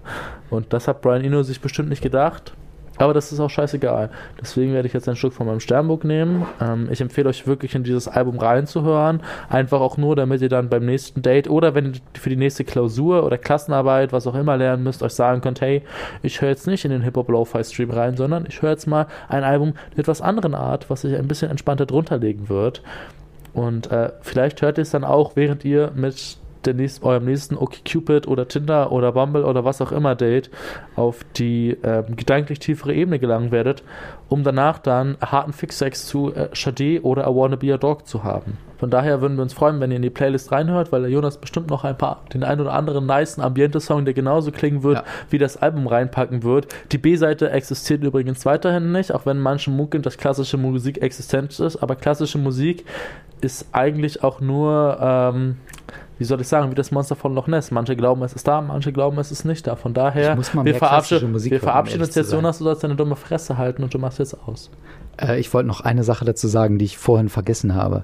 Und 0.50 0.74
das 0.74 0.88
hat 0.88 1.02
Brian 1.02 1.24
Eno 1.24 1.44
sich 1.44 1.62
bestimmt 1.62 1.90
nicht 1.90 2.02
gedacht. 2.02 2.54
Aber 3.00 3.14
das 3.14 3.32
ist 3.32 3.40
auch 3.40 3.50
scheißegal. 3.50 4.10
Deswegen 4.40 4.74
werde 4.74 4.88
ich 4.88 4.94
jetzt 4.94 5.08
ein 5.08 5.16
Stück 5.16 5.32
von 5.32 5.48
meinem 5.48 5.62
Sternbuch 5.62 6.04
nehmen. 6.04 6.46
Ähm, 6.62 6.90
ich 6.92 7.00
empfehle 7.00 7.30
euch 7.30 7.48
wirklich 7.48 7.74
in 7.74 7.86
dieses 7.86 8.10
Album 8.10 8.38
reinzuhören. 8.38 9.22
Einfach 9.48 9.80
auch 9.80 9.96
nur, 9.96 10.18
damit 10.18 10.42
ihr 10.42 10.50
dann 10.50 10.68
beim 10.68 10.86
nächsten 10.86 11.22
Date 11.22 11.50
oder 11.50 11.74
wenn 11.74 11.94
ihr 11.94 12.20
für 12.20 12.30
die 12.30 12.36
nächste 12.36 12.66
Klausur 12.66 13.24
oder 13.24 13.38
Klassenarbeit, 13.38 14.12
was 14.12 14.28
auch 14.28 14.36
immer 14.36 14.58
lernen 14.58 14.84
müsst, 14.84 15.02
euch 15.02 15.14
sagen 15.14 15.40
könnt, 15.40 15.62
hey, 15.62 15.82
ich 16.24 16.42
höre 16.42 16.50
jetzt 16.50 16.68
nicht 16.68 16.84
in 16.84 16.92
den 16.92 17.02
Hip-Hop 17.02 17.30
Lo-Fi 17.30 17.64
Stream 17.64 17.92
rein, 17.92 18.18
sondern 18.18 18.46
ich 18.48 18.62
höre 18.62 18.72
jetzt 18.72 18.86
mal 18.86 19.08
ein 19.30 19.46
Album 19.46 19.76
mit 19.92 20.00
etwas 20.00 20.22
anderen 20.22 20.54
Art, 20.54 20.90
was 20.90 21.02
sich 21.02 21.16
ein 21.16 21.28
bisschen 21.28 21.50
entspannter 21.50 21.86
drunter 21.86 22.18
legen 22.18 22.50
wird. 22.50 22.84
Und 23.54 23.92
äh, 23.92 24.12
vielleicht 24.22 24.62
hört 24.62 24.78
ihr 24.78 24.82
es 24.82 24.92
dann 24.92 25.06
auch, 25.06 25.36
während 25.36 25.64
ihr 25.64 25.92
mit 25.96 26.39
nächsten, 26.68 27.06
eurem 27.06 27.26
nächsten 27.26 27.56
OkCupid 27.56 28.28
oder 28.28 28.48
Tinder 28.48 28.92
oder 28.92 29.12
Bumble 29.12 29.46
oder 29.46 29.66
was 29.66 29.82
auch 29.82 29.92
immer 29.92 30.16
Date 30.16 30.50
auf 30.96 31.26
die 31.36 31.78
ähm, 31.84 32.16
gedanklich 32.16 32.60
tiefere 32.60 32.94
Ebene 32.94 33.20
gelangen 33.20 33.52
werdet, 33.52 33.84
um 34.28 34.44
danach 34.44 34.80
dann 34.80 35.18
harten 35.22 35.54
Fixsex 35.54 36.06
zu 36.06 36.34
äh, 36.34 36.50
Shade 36.54 37.02
oder 37.04 37.24
I 37.24 37.36
Wanna 37.36 37.56
Be 37.56 37.74
a 37.74 37.78
Dog 37.78 38.08
zu 38.08 38.24
haben. 38.24 38.58
Von 38.80 38.90
daher 38.90 39.20
würden 39.20 39.36
wir 39.36 39.42
uns 39.42 39.54
freuen, 39.54 39.82
wenn 39.82 39.92
ihr 39.92 39.98
in 39.98 40.02
die 40.02 40.10
Playlist 40.10 40.54
reinhört, 40.54 40.94
weil 40.94 41.02
der 41.02 41.12
Jonas 41.12 41.38
bestimmt 41.38 41.70
noch 41.70 41.84
ein 41.84 41.98
paar, 41.98 42.22
den 42.34 42.46
ein 42.46 42.62
oder 42.62 42.72
anderen 42.72 43.06
niceen 43.06 43.44
Ambiente-Song, 43.44 44.06
der 44.06 44.14
genauso 44.14 44.52
klingen 44.52 44.84
wird, 44.84 45.00
ja. 45.00 45.04
wie 45.30 45.38
das 45.38 45.58
Album 45.58 45.86
reinpacken 45.86 46.44
wird. 46.44 46.68
Die 46.94 46.98
B-Seite 46.98 47.52
existiert 47.52 48.04
übrigens 48.06 48.46
weiterhin 48.46 48.94
nicht, 48.94 49.14
auch 49.14 49.26
wenn 49.26 49.38
manche 49.38 49.70
munkeln, 49.70 50.02
dass 50.02 50.18
klassische 50.18 50.56
Musik 50.56 51.02
existent 51.02 51.60
ist, 51.60 51.76
aber 51.76 51.98
klassische 51.98 52.38
Musik 52.38 52.86
ist 53.42 53.68
eigentlich 53.74 54.24
auch 54.24 54.40
nur 54.40 54.98
ähm, 55.02 55.58
wie 56.20 56.26
soll 56.26 56.42
ich 56.42 56.48
sagen, 56.48 56.70
wie 56.70 56.76
das 56.76 56.92
Monster 56.92 57.16
von 57.16 57.34
Loch 57.34 57.48
Ness. 57.48 57.72
Manche 57.72 57.96
glauben, 57.96 58.22
es 58.24 58.34
ist 58.34 58.46
da, 58.48 58.62
manche 58.62 58.92
glauben, 58.92 59.18
es 59.20 59.32
ist 59.32 59.46
nicht 59.46 59.66
da. 59.66 59.78
Von 59.78 59.94
daher, 59.94 60.38
wir, 60.38 60.76
verabschieden, 60.76 61.34
wir 61.34 61.60
verabschieden 61.60 62.04
uns 62.04 62.14
jetzt, 62.14 62.34
Jonas, 62.34 62.58
du 62.58 62.66
sollst 62.66 62.84
deine 62.84 62.96
dumme 62.96 63.16
Fresse 63.16 63.58
halten 63.58 63.84
und 63.84 63.94
du 63.94 64.00
machst 64.00 64.20
jetzt 64.20 64.36
aus. 64.46 64.70
Äh, 65.20 65.40
ich 65.40 65.54
wollte 65.54 65.68
noch 65.68 65.80
eine 65.80 66.04
Sache 66.04 66.26
dazu 66.26 66.50
sagen, 66.50 66.78
die 66.78 66.86
ich 66.86 66.98
vorhin 66.98 67.30
vergessen 67.30 67.74
habe. 67.74 68.04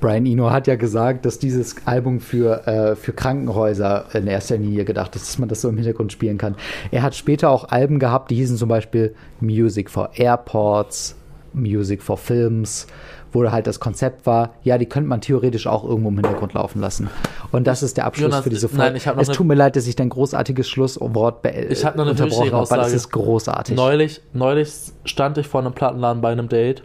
Brian 0.00 0.26
Eno 0.26 0.50
hat 0.50 0.66
ja 0.66 0.74
gesagt, 0.74 1.24
dass 1.24 1.38
dieses 1.38 1.86
Album 1.86 2.18
für, 2.18 2.66
äh, 2.66 2.96
für 2.96 3.12
Krankenhäuser 3.12 4.06
in 4.12 4.26
erster 4.26 4.56
Linie 4.58 4.84
gedacht 4.84 5.14
ist, 5.14 5.28
dass 5.28 5.38
man 5.38 5.48
das 5.48 5.60
so 5.60 5.68
im 5.68 5.76
Hintergrund 5.76 6.12
spielen 6.12 6.38
kann. 6.38 6.56
Er 6.90 7.02
hat 7.02 7.14
später 7.14 7.48
auch 7.50 7.68
Alben 7.68 8.00
gehabt, 8.00 8.32
die 8.32 8.34
hießen 8.34 8.56
zum 8.56 8.68
Beispiel 8.68 9.14
Music 9.40 9.88
for 9.88 10.10
Airports, 10.14 11.14
Music 11.52 12.02
for 12.02 12.16
Films 12.16 12.88
wo 13.32 13.50
halt 13.50 13.66
das 13.66 13.80
Konzept 13.80 14.26
war, 14.26 14.50
ja, 14.62 14.78
die 14.78 14.86
könnte 14.86 15.08
man 15.08 15.20
theoretisch 15.20 15.66
auch 15.66 15.84
irgendwo 15.84 16.10
im 16.10 16.16
Hintergrund 16.16 16.54
laufen 16.54 16.80
lassen. 16.80 17.08
Und 17.50 17.66
das 17.66 17.82
ist 17.82 17.96
der 17.96 18.06
Abschluss 18.06 18.30
Jonas, 18.30 18.44
für 18.44 18.50
diese 18.50 18.68
Folge. 18.68 18.84
Nein, 18.84 18.96
ich 18.96 19.06
es 19.06 19.28
tut 19.28 19.46
mir 19.46 19.54
leid, 19.54 19.76
dass 19.76 19.86
ich 19.86 19.96
dein 19.96 20.08
großartiges 20.08 20.68
Schlusswort 20.68 21.44
ich 21.46 21.82
noch 21.82 21.92
eine 21.94 22.10
unterbrochen 22.10 22.52
habe, 22.52 22.70
aber 22.70 22.86
es 22.86 22.92
ist 22.92 23.10
großartig. 23.10 23.76
Neulich, 23.76 24.20
neulich 24.32 24.70
stand 25.04 25.38
ich 25.38 25.46
vor 25.46 25.60
einem 25.60 25.72
Plattenladen 25.72 26.22
bei 26.22 26.32
einem 26.32 26.48
Date 26.48 26.82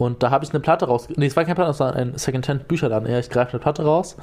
und 0.00 0.22
da 0.22 0.30
habe 0.30 0.42
ich 0.46 0.50
eine 0.50 0.60
Platte 0.60 0.86
raus. 0.86 1.08
Nee, 1.14 1.26
es 1.26 1.36
war 1.36 1.44
kein 1.44 1.54
Platte, 1.54 1.72
es 1.72 1.78
war 1.78 1.94
ein 1.94 2.16
Secondhand-Bücherladen. 2.16 3.06
Ja, 3.06 3.18
ich 3.18 3.28
greife 3.28 3.52
eine 3.52 3.58
Platte 3.60 3.84
raus. 3.84 4.16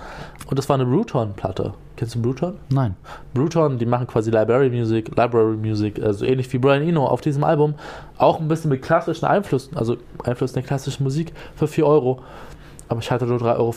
Und 0.50 0.58
das 0.58 0.68
war 0.70 0.74
eine 0.74 0.88
Bruton-Platte. 0.88 1.76
Kennst 1.96 2.16
du 2.16 2.22
Bruton? 2.24 2.58
Nein. 2.70 2.96
Bruton, 3.36 3.78
die 3.78 3.86
machen 3.86 4.08
quasi 4.08 4.32
Library 4.32 4.72
Music, 4.72 5.16
Library 5.16 5.56
Music, 5.56 6.02
also 6.02 6.26
ähnlich 6.26 6.52
wie 6.52 6.58
Brian 6.58 6.82
Eno 6.82 7.06
auf 7.06 7.22
diesem 7.22 7.44
Album. 7.44 7.76
Auch 8.18 8.40
ein 8.40 8.48
bisschen 8.48 8.72
mit 8.72 8.82
klassischen 8.82 9.26
Einflüssen, 9.26 9.78
also 9.78 9.98
Einflüssen 10.24 10.56
der 10.56 10.64
klassischen 10.64 11.04
Musik 11.04 11.32
für 11.56 11.68
4 11.68 11.86
Euro. 11.86 12.22
Aber 12.90 13.00
ich 13.00 13.12
hatte 13.12 13.28
nur 13.28 13.38
3,50 13.38 13.60
Euro. 13.60 13.74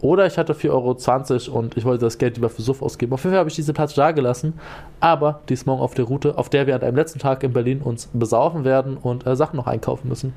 Oder 0.00 0.26
ich 0.26 0.38
hatte 0.38 0.54
4,20 0.54 1.50
Euro 1.50 1.58
und 1.58 1.76
ich 1.76 1.84
wollte 1.84 2.06
das 2.06 2.16
Geld 2.16 2.36
lieber 2.36 2.48
für 2.48 2.62
Suff 2.62 2.80
ausgeben. 2.80 3.12
Auf 3.12 3.22
jeden 3.22 3.32
Fall 3.32 3.40
habe 3.40 3.50
ich 3.50 3.56
diese 3.56 3.74
Platte 3.74 3.94
da 3.96 4.12
gelassen. 4.12 4.54
Aber 5.00 5.40
die 5.50 5.54
ist 5.54 5.66
morgen 5.66 5.82
auf 5.82 5.92
der 5.92 6.06
Route, 6.06 6.38
auf 6.38 6.48
der 6.48 6.66
wir 6.66 6.74
an 6.74 6.80
einem 6.80 6.96
letzten 6.96 7.18
Tag 7.18 7.42
in 7.42 7.52
Berlin 7.52 7.82
uns 7.82 8.08
besaufen 8.14 8.64
werden 8.64 8.96
und 8.96 9.26
äh, 9.26 9.36
Sachen 9.36 9.56
noch 9.56 9.66
einkaufen 9.66 10.08
müssen. 10.08 10.32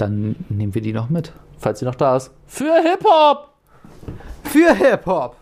Dann 0.00 0.34
nehmen 0.48 0.74
wir 0.74 0.80
die 0.80 0.94
noch 0.94 1.10
mit. 1.10 1.32
Falls 1.58 1.80
sie 1.80 1.84
noch 1.84 1.94
da 1.94 2.16
ist. 2.16 2.30
Für 2.46 2.80
Hip-Hop! 2.80 3.50
Für 4.44 4.74
Hip-Hop! 4.74 5.36